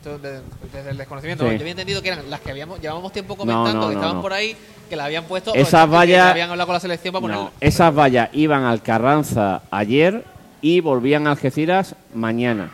esto 0.04 0.18
de- 0.18 0.40
desde 0.72 0.90
el 0.90 0.96
desconocimiento, 0.98 1.44
Sí. 1.44 1.50
yo 1.54 1.60
había 1.60 1.70
entendido 1.70 2.02
que 2.02 2.08
eran 2.08 2.28
las 2.30 2.40
que 2.40 2.50
habíamos 2.50 2.80
llevábamos 2.80 3.12
tiempo 3.12 3.36
comentando 3.36 3.80
no, 3.80 3.88
que 3.88 3.94
estaban 3.94 4.16
no. 4.16 4.22
por 4.22 4.32
ahí, 4.32 4.54
que 4.88 4.96
la 4.96 5.06
habían 5.06 5.24
puesto, 5.24 5.54
Esas 5.54 5.88
vallas- 5.90 6.30
habían 6.30 6.50
hablado 6.50 6.66
con 6.66 6.74
la 6.74 6.80
selección 6.80 7.12
para 7.12 7.20
ponerla. 7.22 7.44
No, 7.44 7.50
esas 7.60 7.94
vallas 7.96 8.28
iban 8.34 8.64
al 8.64 8.82
Carranza 8.82 9.62
ayer 9.70 10.24
y 10.60 10.80
volvían 10.80 11.26
a 11.26 11.30
Algeciras 11.32 11.94
mañana. 12.14 12.70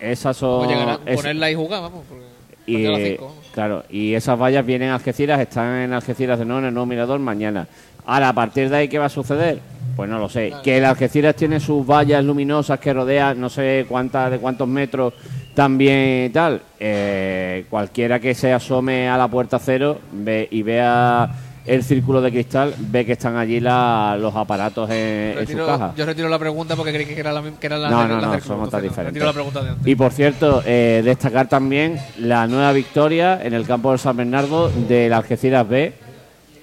Esas 0.00 0.36
son. 0.36 0.68
Es- 1.06 1.16
ponerla 1.16 1.50
y 1.50 1.54
jugar, 1.54 1.82
vamos. 1.82 2.04
Porque 2.08 2.24
y, 2.66 2.72
partido 2.74 2.94
a 2.94 2.98
las 2.98 3.08
cinco, 3.08 3.24
vamos. 3.26 3.44
claro, 3.52 3.84
y 3.90 4.14
esas 4.14 4.38
vallas 4.40 4.64
vienen 4.66 4.90
a 4.90 4.94
Algeciras, 4.94 5.40
están 5.40 5.74
en 5.76 5.92
Algeciras 5.92 6.38
de 6.38 6.44
nuevo 6.44 6.60
en 6.60 6.66
el 6.66 6.74
nuevo 6.74 6.86
mirador 6.86 7.18
mañana. 7.20 7.66
Ahora, 8.06 8.28
a 8.30 8.32
partir 8.32 8.68
de 8.68 8.76
ahí, 8.76 8.88
¿qué 8.88 8.98
va 8.98 9.06
a 9.06 9.08
suceder? 9.10 9.60
Pues 9.96 10.08
no 10.08 10.18
lo 10.18 10.28
sé. 10.28 10.52
Que 10.62 10.78
el 10.78 10.84
Algeciras 10.84 11.36
tiene 11.36 11.60
sus 11.60 11.86
vallas 11.86 12.24
luminosas 12.24 12.78
que 12.80 12.92
rodean 12.92 13.38
no 13.40 13.48
sé 13.50 13.84
cuántas, 13.88 14.30
de 14.30 14.38
cuántos 14.38 14.66
metros 14.66 15.12
también 15.54 16.26
y 16.26 16.30
tal. 16.30 16.62
Eh, 16.80 17.66
cualquiera 17.68 18.18
que 18.18 18.34
se 18.34 18.52
asome 18.52 19.08
a 19.08 19.16
la 19.18 19.28
puerta 19.28 19.58
cero 19.58 19.98
ve, 20.12 20.48
y 20.50 20.62
vea 20.62 21.30
el 21.64 21.84
círculo 21.84 22.20
de 22.20 22.32
cristal, 22.32 22.74
ve 22.76 23.04
que 23.06 23.12
están 23.12 23.36
allí 23.36 23.60
la- 23.60 24.16
los 24.18 24.34
aparatos 24.34 24.90
en, 24.90 24.96
en 24.96 25.32
sus 25.34 25.40
Retiro- 25.50 25.66
cajas. 25.66 25.94
yo 25.94 26.04
retiro 26.06 26.28
la 26.28 26.38
pregunta 26.38 26.74
porque 26.74 26.92
creí 26.92 27.06
que 27.06 27.20
era 27.20 27.30
la, 27.32 27.40
que 27.42 27.66
era 27.66 27.78
la, 27.78 27.88
No, 27.88 27.98
del- 28.00 28.08
no, 28.08 28.14
la 28.20 28.26
no, 28.26 28.32
del 28.32 28.40
son 28.42 28.58
no. 28.58 28.64
diferentes. 28.66 29.04
Retiro 29.04 29.26
la 29.26 29.32
pregunta 29.32 29.62
de 29.62 29.68
antes. 29.70 29.86
Y 29.86 29.94
por 29.94 30.10
cierto, 30.10 30.62
eh, 30.66 31.02
destacar 31.04 31.48
también 31.48 32.00
la 32.18 32.48
nueva 32.48 32.72
victoria 32.72 33.38
en 33.40 33.54
el 33.54 33.64
campo 33.64 33.92
de 33.92 33.98
San 33.98 34.16
Bernardo 34.16 34.70
del 34.70 35.12
Algeciras 35.12 35.68
B, 35.68 35.92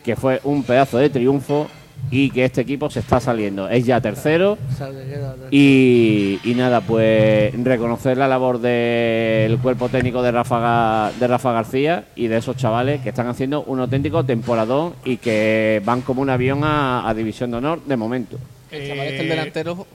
que 0.03 0.15
fue 0.17 0.41
un 0.43 0.63
pedazo 0.63 0.97
de 0.97 1.09
triunfo 1.09 1.67
y 2.11 2.31
que 2.31 2.45
este 2.45 2.61
equipo 2.61 2.89
se 2.89 2.99
está 3.01 3.19
saliendo. 3.19 3.69
Es 3.69 3.85
ya 3.85 4.01
tercero 4.01 4.57
y, 5.51 6.39
y 6.43 6.53
nada, 6.55 6.81
pues 6.81 7.53
reconocer 7.63 8.17
la 8.17 8.27
labor 8.27 8.59
del 8.59 9.57
cuerpo 9.59 9.89
técnico 9.89 10.21
de 10.21 10.31
Rafa, 10.31 10.59
Ga- 10.59 11.13
de 11.13 11.27
Rafa 11.27 11.51
García 11.51 12.05
y 12.15 12.27
de 12.27 12.37
esos 12.37 12.55
chavales 12.57 13.01
que 13.01 13.09
están 13.09 13.27
haciendo 13.27 13.63
un 13.63 13.79
auténtico 13.79 14.23
temporadón 14.23 14.93
y 15.05 15.17
que 15.17 15.81
van 15.85 16.01
como 16.01 16.21
un 16.21 16.29
avión 16.29 16.63
a, 16.63 17.07
a 17.07 17.13
División 17.13 17.51
de 17.51 17.57
Honor 17.57 17.81
de 17.83 17.97
momento. 17.97 18.37
El 18.71 18.87
chaval 18.87 19.07
este, 19.07 19.19
el 19.21 19.25
Eh, 19.25 19.29
delantero, 19.29 19.87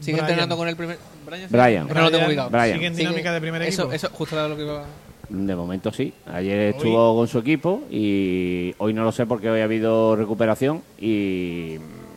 sigue 0.00 0.12
Brian. 0.14 0.18
entrenando 0.20 0.56
con 0.56 0.68
el 0.68 0.76
primer. 0.76 0.98
Brian. 1.26 1.48
Brian. 1.50 1.88
No 1.88 2.02
lo 2.02 2.10
tengo 2.10 2.26
ubicado. 2.26 2.50
Brian. 2.50 2.72
Sigue 2.74 2.86
en 2.86 2.94
Sigue- 2.94 3.06
dinámica 3.08 3.32
de 3.32 3.40
primer 3.40 3.62
eso, 3.62 3.82
equipo. 3.82 3.94
Eso, 3.94 4.08
justo 4.12 4.36
era 4.36 4.48
lo 4.48 4.56
que 4.56 4.62
iba. 4.62 4.84
De 5.30 5.54
momento 5.54 5.92
sí. 5.92 6.12
Ayer 6.26 6.74
estuvo 6.74 7.14
con 7.16 7.28
su 7.28 7.38
equipo 7.38 7.82
y 7.90 8.74
hoy 8.78 8.92
no 8.92 9.04
lo 9.04 9.12
sé 9.12 9.26
porque 9.26 9.48
hoy 9.48 9.60
ha 9.60 9.64
habido 9.64 10.16
recuperación 10.16 10.82
y 11.00 11.76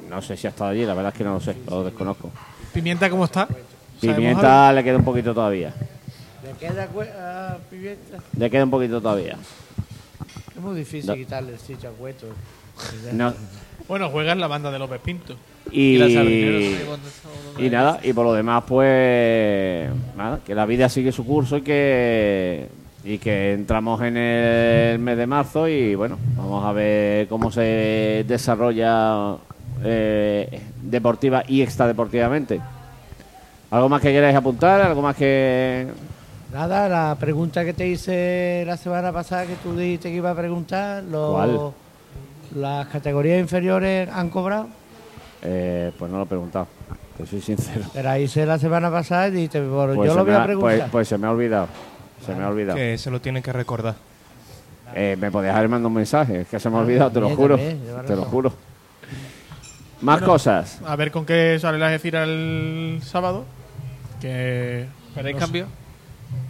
no 0.09 0.19
sé 0.21 0.35
si 0.35 0.47
ha 0.47 0.49
estado 0.49 0.71
allí, 0.71 0.83
la 0.85 0.95
verdad 0.95 1.11
es 1.13 1.17
que 1.19 1.23
no 1.23 1.33
lo 1.35 1.39
sé, 1.39 1.55
lo 1.69 1.83
desconozco. 1.83 2.31
Pimienta, 2.73 3.09
¿cómo 3.11 3.25
está? 3.25 3.47
Pimienta 4.01 4.73
le 4.73 4.83
queda 4.83 4.97
un 4.97 5.03
poquito 5.05 5.31
todavía. 5.33 5.71
¿Le 6.43 6.53
queda 6.59 6.83
a 6.85 7.57
Pimienta? 7.69 8.17
Le 8.37 8.49
queda 8.49 8.63
un 8.63 8.71
poquito 8.71 8.99
todavía. 8.99 9.37
Es 10.55 10.61
muy 10.61 10.75
difícil 10.75 11.07
No. 11.11 11.15
quitarle 11.15 11.53
el 11.53 11.59
sitio 11.59 11.89
a 11.89 11.91
Cueto. 11.93 12.27
No, 13.13 13.31
Bueno, 13.87 14.09
juega 14.09 14.31
en 14.31 14.39
la 14.39 14.47
banda 14.47 14.71
de 14.71 14.79
López 14.79 14.99
Pinto. 15.01 15.35
y, 15.71 16.01
estaba- 16.01 16.29
y 17.59 17.69
nada, 17.69 17.99
y 18.03 18.11
por 18.13 18.25
lo 18.25 18.33
demás, 18.33 18.63
pues 18.67 19.89
nada, 20.17 20.39
que 20.43 20.55
la 20.55 20.65
vida 20.65 20.89
sigue 20.89 21.11
su 21.11 21.23
curso 21.25 21.57
y 21.57 21.61
que 21.61 22.67
y 23.03 23.17
que 23.17 23.53
entramos 23.53 24.01
en 24.01 24.15
el 24.17 24.99
mes 24.99 25.17
de 25.17 25.27
marzo 25.27 25.67
y 25.67 25.93
bueno, 25.95 26.17
vamos 26.37 26.63
a 26.65 26.71
ver 26.71 27.27
cómo 27.27 27.51
se 27.51 28.23
desarrolla 28.27 29.35
eh, 29.83 30.61
deportiva 30.81 31.43
y 31.47 31.61
extradeportivamente. 31.61 32.61
¿Algo 33.71 33.89
más 33.89 34.01
que 34.01 34.11
queráis 34.11 34.35
apuntar? 34.35 34.81
¿Algo 34.81 35.01
más 35.01 35.15
que...? 35.15 35.87
Nada, 36.53 36.87
la 36.87 37.17
pregunta 37.19 37.65
que 37.65 37.73
te 37.73 37.87
hice 37.87 38.63
la 38.67 38.77
semana 38.77 39.11
pasada 39.11 39.47
que 39.47 39.55
tú 39.55 39.75
dijiste 39.75 40.09
que 40.09 40.17
iba 40.17 40.29
a 40.31 40.35
preguntar, 40.35 41.03
las 42.55 42.87
categorías 42.87 43.39
inferiores 43.39 44.07
han 44.13 44.29
cobrado. 44.29 44.67
eh, 45.41 45.91
pues 45.97 46.09
no 46.11 46.17
lo 46.19 46.23
he 46.23 46.27
preguntado, 46.27 46.67
te 47.17 47.25
soy 47.25 47.41
sincero. 47.41 47.81
Te 47.91 48.03
la 48.03 48.17
hice 48.19 48.45
la 48.45 48.59
semana 48.59 48.89
pasada 48.91 49.27
y 49.29 49.31
dijiste, 49.31 49.59
"Bueno, 49.67 49.95
Pues 49.95 50.09
yo 50.11 50.15
lo 50.15 50.23
voy 50.23 50.33
a 50.35 50.41
ha- 50.41 50.45
preguntar. 50.45 50.77
pues, 50.79 50.89
pues 50.91 51.07
se 51.07 51.17
me 51.17 51.25
ha 51.27 51.31
olvidado. 51.31 51.67
Se 52.25 52.35
me 52.35 52.43
ha 52.43 52.49
olvidado. 52.49 52.77
Que 52.77 52.97
se 52.97 53.09
lo 53.11 53.19
tiene 53.21 53.41
que 53.41 53.51
recordar. 53.53 53.95
Eh, 54.95 55.17
me 55.19 55.31
podías 55.31 55.55
haber 55.55 55.69
mandado 55.69 55.87
un 55.89 55.95
mensaje, 55.95 56.41
es 56.41 56.47
que 56.47 56.59
se 56.59 56.69
me 56.69 56.77
ha 56.77 56.81
olvidado, 56.81 57.11
te 57.11 57.19
lo 57.19 57.29
juro. 57.35 57.57
Te 57.57 58.15
lo 58.15 58.23
juro. 58.25 58.53
Más 60.01 60.21
cosas. 60.21 60.79
A 60.85 60.95
ver 60.95 61.11
con 61.11 61.25
qué 61.25 61.57
sale 61.59 61.77
la 61.77 61.87
Algeciras 61.87 62.27
el 62.27 62.99
sábado. 63.03 63.45
Que. 64.21 64.85
¿Queréis 65.15 65.35
no 65.35 65.39
sé. 65.39 65.45
cambio? 65.45 65.67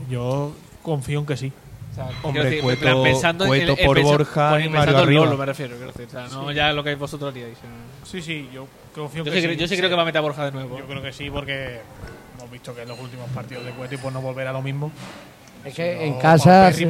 Yo 0.10 0.54
confío 0.82 1.20
en 1.20 1.26
que 1.26 1.38
sí. 1.38 1.52
O 1.92 1.96
sea, 1.96 2.10
Hombre, 2.24 2.44
decir, 2.46 2.62
Cueto- 2.64 3.04
pensando 3.04 3.46
Cueto 3.46 3.76
en- 3.78 3.86
por 3.86 4.02
Borja 4.02 4.60
y 4.60 4.64
pensando 4.64 4.78
Mario 4.80 4.94
en 4.98 5.04
arriba. 5.04 5.26
Lolo, 5.26 5.38
me 5.38 5.46
refiero, 5.46 5.78
decir. 5.78 6.08
O 6.08 6.10
sea, 6.10 6.28
no 6.30 6.52
ya 6.52 6.74
lo 6.74 6.84
que 6.84 6.96
vosotros 6.96 7.32
haríais. 7.32 7.58
Sí, 8.04 8.22
sí, 8.22 8.50
yo 8.52 8.68
confío 8.96 9.20
en 9.22 9.26
Yo 9.28 9.32
que 9.32 9.38
sí, 9.38 9.42
sí. 9.42 9.48
creo, 9.48 9.60
yo 9.60 9.68
sí 9.68 9.78
creo 9.78 9.90
que 9.90 9.96
va 9.96 10.02
a 10.02 10.06
meter 10.06 10.18
a 10.18 10.22
Borja 10.22 10.46
de 10.46 10.52
nuevo. 10.52 10.78
Yo 10.80 10.86
creo 10.86 11.02
que 11.04 11.14
sí, 11.14 11.30
porque 11.30 11.82
hemos 12.38 12.50
visto 12.52 12.74
que 12.74 12.82
en 12.82 12.88
los 12.88 13.00
últimos 13.00 13.30
partidos 13.30 13.64
de 13.66 13.72
Cueti 13.72 13.98
pues 13.98 14.12
no 14.14 14.22
volverá 14.22 14.52
lo 14.52 14.62
mismo. 14.64 14.92
Es 15.66 15.74
que 15.76 15.96
No, 15.96 16.02
en 16.02 16.20
casa, 16.20 16.72
se, 16.74 16.84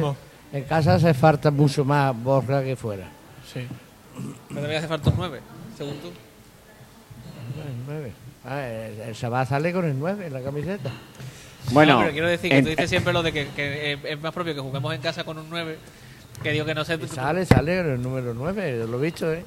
en 0.52 0.64
casa 0.64 0.98
se 0.98 1.14
falta 1.14 1.50
mucho 1.50 1.84
más 1.84 2.14
Borja 2.20 2.62
que 2.62 2.76
fuera. 2.76 3.08
Sí. 3.52 3.66
Me 4.50 4.56
debería 4.56 4.78
hacer 4.78 4.88
falta 4.88 5.10
un 5.10 5.16
9, 5.16 5.40
según 5.76 5.94
tú. 5.98 6.08
El 6.08 7.86
9. 7.86 8.12
Ah, 8.44 8.66
el, 8.66 9.00
el 9.00 9.14
Sabá 9.16 9.44
sale 9.46 9.72
con 9.72 9.84
el 9.84 9.98
9 9.98 10.26
en 10.26 10.32
la 10.32 10.40
camiseta. 10.42 10.90
Bueno, 11.72 11.94
No, 11.94 12.00
pero 12.00 12.12
quiero 12.12 12.28
decir 12.28 12.50
que 12.50 12.58
en- 12.58 12.64
tú 12.64 12.70
dices 12.70 12.90
siempre 12.90 13.12
lo 13.12 13.22
de 13.22 13.32
que, 13.32 13.48
que 13.56 13.98
es- 14.04 14.20
más 14.20 14.32
propio 14.34 14.54
que 14.54 14.60
juguemos 14.60 14.94
en 14.94 15.00
casa 15.00 15.24
con 15.24 15.38
un 15.38 15.48
9 15.48 15.78
que 16.42 16.50
digo 16.50 16.66
que 16.66 16.74
no 16.74 16.84
sé. 16.84 16.98
Sale, 17.08 17.46
sale 17.46 17.78
con 17.78 17.90
el 17.92 18.02
número 18.02 18.34
9, 18.34 18.76
yo 18.80 18.86
lo 18.86 18.98
he 18.98 19.02
visto, 19.02 19.32
¿eh? 19.32 19.44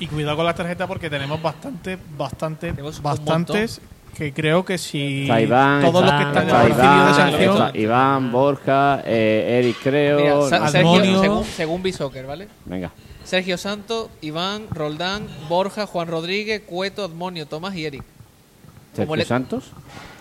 Y 0.00 0.06
cuidado 0.08 0.36
con 0.36 0.46
las 0.46 0.56
tarjetas 0.56 0.88
porque 0.88 1.08
tenemos 1.10 1.40
bastante, 1.40 1.96
bastante, 2.16 2.70
Tenemos 2.70 3.00
bastantes 3.00 3.80
que 4.16 4.32
creo 4.32 4.64
que 4.64 4.78
si 4.78 5.22
Está 5.22 5.40
Iván, 5.40 5.82
todos 5.82 6.04
los 6.04 6.12
que 6.12 6.22
está- 6.22 6.28
están 6.42 6.46
está 6.46 6.62
recibidos 6.62 6.76
de 6.76 6.92
Iván, 6.92 7.14
sanción, 7.14 7.66
está 7.66 7.78
Iván, 7.78 8.32
Borja, 8.32 9.02
eh, 9.06 9.58
Eric 9.62 9.76
creo. 9.82 10.20
Mira, 10.20 10.48
Sa- 10.48 10.58
no- 10.60 10.68
Sergio, 10.68 11.20
según, 11.20 11.44
según 11.44 11.82
Bisoccer, 11.82 12.26
¿vale? 12.26 12.48
Venga. 12.64 12.90
Sergio 13.24 13.56
Santos, 13.56 14.08
Iván, 14.20 14.66
Roldán, 14.70 15.26
Borja, 15.48 15.86
Juan 15.86 16.08
Rodríguez, 16.08 16.62
Cueto, 16.66 17.04
Admonio, 17.04 17.46
Tomás 17.46 17.74
y 17.74 17.86
Eric. 17.86 18.02
Sergio 18.94 19.16
le- 19.16 19.24
Santos. 19.24 19.72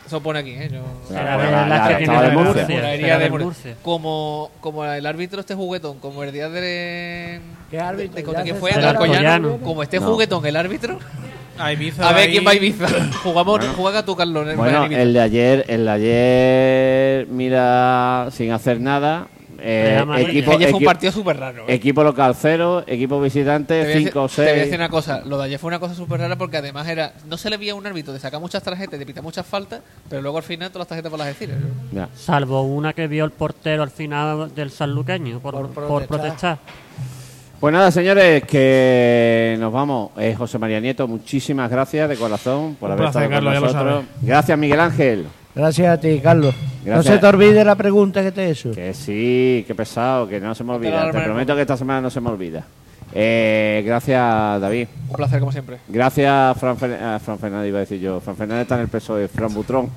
Eso 0.07 0.21
pone 0.21 0.39
aquí, 0.39 0.51
¿eh? 0.51 0.69
Yo- 0.71 0.81
Será 1.07 1.37
la- 1.67 1.97
que 1.97 2.05
de 2.05 2.09
Murcia. 2.31 2.67
Murcia. 2.67 3.17
De 3.17 3.29
Murcia. 3.29 3.75
Como, 3.81 4.51
como 4.59 4.83
el 4.85 5.05
árbitro 5.05 5.39
este 5.39 5.55
juguetón, 5.55 5.99
como 5.99 6.23
el 6.23 6.31
día 6.33 6.49
de. 6.49 7.39
¿Qué 7.69 7.79
árbitro? 7.79 8.15
de- 8.15 8.21
Ya 8.21 8.25
¿Contra 8.25 8.43
quién 8.43 8.55
se 8.55 8.59
fue? 8.59 8.71
De 8.73 8.85
Alcoyano. 8.87 9.29
Alcoyano. 9.29 9.57
Como 9.63 9.83
este 9.83 9.99
No. 9.99 10.07
juguetón, 10.07 10.45
el 10.45 10.55
árbitro. 10.57 10.99
a 11.57 11.71
Ibiza 11.73 12.07
A 12.09 12.13
ver 12.13 12.23
ahí- 12.27 12.31
quién 12.31 12.45
va 12.45 12.51
a 12.51 12.55
Ibiza. 12.55 12.87
Jugamos, 13.23 13.59
juega 13.75 14.03
tú, 14.05 14.15
Carlos. 14.15 14.47
en- 14.47 14.57
Bueno, 14.57 14.85
el 14.85 15.13
de 15.13 15.19
ayer, 15.19 15.65
el 15.67 15.85
de 15.85 15.91
ayer, 15.91 17.27
mira, 17.27 18.27
sin 18.31 18.51
hacer 18.51 18.79
nada. 18.79 19.27
eh, 19.63 20.03
equipo, 20.27 20.53
Ayer 20.53 20.71
fue 20.71 20.79
un 20.79 20.85
partido 20.85 21.11
súper 21.11 21.37
raro. 21.37 21.65
¿eh? 21.67 21.75
equipo 21.75 22.03
local 22.03 22.33
cero, 22.35 22.83
equipo 22.87 23.17
Te 23.19 23.23
visitante 23.25 23.75
voy 23.75 23.83
a 23.83 23.87
decir- 23.89 24.07
5 24.07 24.27
Te 24.27 24.41
voy 24.41 24.49
a 24.49 24.53
decir 24.53 24.67
6. 24.69 24.75
una 24.79 24.89
cosa, 24.89 25.21
lo 25.23 25.37
de 25.37 25.43
ayer 25.45 25.59
fue 25.59 25.67
una 25.67 25.77
cosa 25.79 25.93
súper 25.93 26.19
rara 26.19 26.35
porque 26.35 26.57
además 26.57 26.87
era, 26.87 27.13
no 27.29 27.37
se 27.37 27.47
le 27.51 27.57
veía 27.57 27.73
a 27.73 27.75
un 27.75 27.85
árbitro 27.85 28.11
de 28.11 28.19
sacar 28.19 28.39
muchas 28.41 28.63
tarjetas, 28.63 28.97
de 28.99 29.05
pitar 29.05 29.21
muchas 29.21 29.45
faltas, 29.45 29.81
pero 30.09 30.19
luego 30.23 30.37
al 30.37 30.43
final 30.43 30.69
todas 30.71 30.79
las 30.81 30.87
tarjetas 30.87 31.11
por 31.11 31.19
las 31.19 31.27
decir. 31.27 31.53
Salvo 32.15 32.63
una 32.63 32.93
que 32.93 33.05
vio 33.07 33.23
el 33.23 33.29
portero 33.31 33.83
al 33.83 33.91
final 33.91 34.51
del 34.55 34.71
sanluqueño 34.71 35.39
por, 35.39 35.53
Por 35.53 35.87
por 35.87 36.07
protestar. 36.07 36.57
Pues 37.61 37.71
nada, 37.73 37.91
señores, 37.91 38.43
que 38.43 39.55
nos 39.59 39.71
vamos. 39.71 40.09
Eh, 40.17 40.33
José 40.35 40.57
María 40.57 40.79
Nieto, 40.79 41.07
muchísimas 41.07 41.69
gracias 41.69 42.09
de 42.09 42.15
corazón 42.15 42.75
por 42.79 42.89
Un 42.89 42.93
haber 42.93 43.11
placer, 43.11 43.23
estado 43.23 43.25
con 43.25 43.33
Carlos, 43.35 43.53
ya 43.53 43.59
lo 43.59 43.65
nosotros. 43.67 44.05
Gracias, 44.23 44.57
Miguel 44.57 44.79
Ángel. 44.79 45.25
Gracias 45.53 45.87
a 45.87 45.99
ti, 46.01 46.19
Carlos. 46.23 46.55
No 46.85 47.03
se 47.03 47.19
te 47.19 47.25
olvide 47.27 47.63
la 47.63 47.75
pregunta 47.75 48.23
que 48.23 48.31
te 48.31 48.45
he 48.45 48.49
hecho. 48.51 48.71
Que 48.71 48.93
sí, 48.95 49.63
que 49.67 49.75
pesado, 49.75 50.27
que 50.27 50.39
no 50.39 50.55
se 50.55 50.63
me 50.63 50.73
olvida. 50.73 51.11
Te 51.11 51.21
prometo 51.21 51.53
que 51.55 51.61
esta 51.61 51.77
semana 51.77 52.01
no 52.01 52.09
se 52.09 52.19
me 52.19 52.29
olvida. 52.29 52.63
Eh, 53.13 53.83
gracias, 53.85 54.59
David. 54.61 54.87
Un 55.09 55.15
placer 55.15 55.39
como 55.39 55.51
siempre. 55.51 55.77
Gracias, 55.87 56.57
Fran, 56.57 56.77
Fer- 56.77 56.97
ah, 56.99 57.19
Fran 57.23 57.37
Fernández, 57.37 57.67
iba 57.69 57.77
a 57.77 57.81
decir 57.81 57.99
yo. 57.99 58.19
Fran 58.21 58.37
Fernández 58.37 58.63
está 58.63 58.75
en 58.75 58.81
el 58.81 58.87
peso 58.87 59.15
de 59.17 59.27
Fran 59.27 59.53
Butrón. 59.53 59.89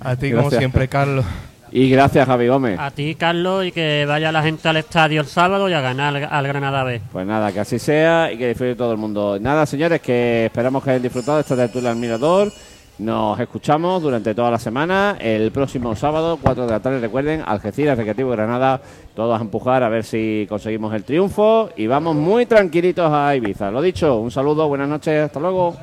A 0.00 0.14
ti, 0.14 0.30
como 0.30 0.50
siempre, 0.50 0.86
Carlos. 0.86 1.24
Y 1.70 1.90
gracias, 1.90 2.26
Javi 2.26 2.48
Gómez. 2.48 2.78
A 2.78 2.90
ti, 2.90 3.14
Carlos, 3.14 3.64
y 3.66 3.72
que 3.72 4.04
vaya 4.06 4.32
la 4.32 4.42
gente 4.42 4.68
al 4.68 4.78
estadio 4.78 5.20
el 5.20 5.26
sábado 5.26 5.68
y 5.68 5.72
a 5.72 5.80
ganar 5.80 6.16
al, 6.30 6.46
Granada 6.46 6.84
B. 6.84 7.00
Pues 7.12 7.26
nada, 7.26 7.52
que 7.52 7.60
así 7.60 7.78
sea 7.78 8.32
y 8.32 8.38
que 8.38 8.48
disfrute 8.48 8.74
todo 8.74 8.92
el 8.92 8.98
mundo. 8.98 9.38
Nada, 9.40 9.66
señores, 9.66 10.00
que 10.00 10.46
esperamos 10.46 10.82
que 10.82 10.90
hayan 10.90 11.02
disfrutado 11.02 11.36
de 11.36 11.42
esta 11.42 11.56
tertulia 11.56 11.90
al 11.90 11.96
Mirador. 11.96 12.50
Nos 12.98 13.38
escuchamos 13.38 14.02
durante 14.02 14.34
toda 14.34 14.50
la 14.50 14.58
semana. 14.58 15.16
El 15.20 15.52
próximo 15.52 15.94
sábado, 15.94 16.36
4 16.42 16.66
de 16.66 16.72
la 16.72 16.80
tarde, 16.80 16.98
recuerden, 16.98 17.44
Algeciras, 17.46 17.96
Recreativo 17.96 18.30
Granada. 18.30 18.80
Todos 19.14 19.38
a 19.38 19.42
empujar 19.42 19.84
a 19.84 19.88
ver 19.88 20.02
si 20.02 20.46
conseguimos 20.48 20.92
el 20.94 21.04
triunfo. 21.04 21.70
Y 21.76 21.86
vamos 21.86 22.16
muy 22.16 22.46
tranquilitos 22.46 23.08
a 23.12 23.36
Ibiza. 23.36 23.70
Lo 23.70 23.82
dicho, 23.82 24.16
un 24.16 24.32
saludo, 24.32 24.66
buenas 24.66 24.88
noches, 24.88 25.26
hasta 25.26 25.38
luego. 25.38 25.76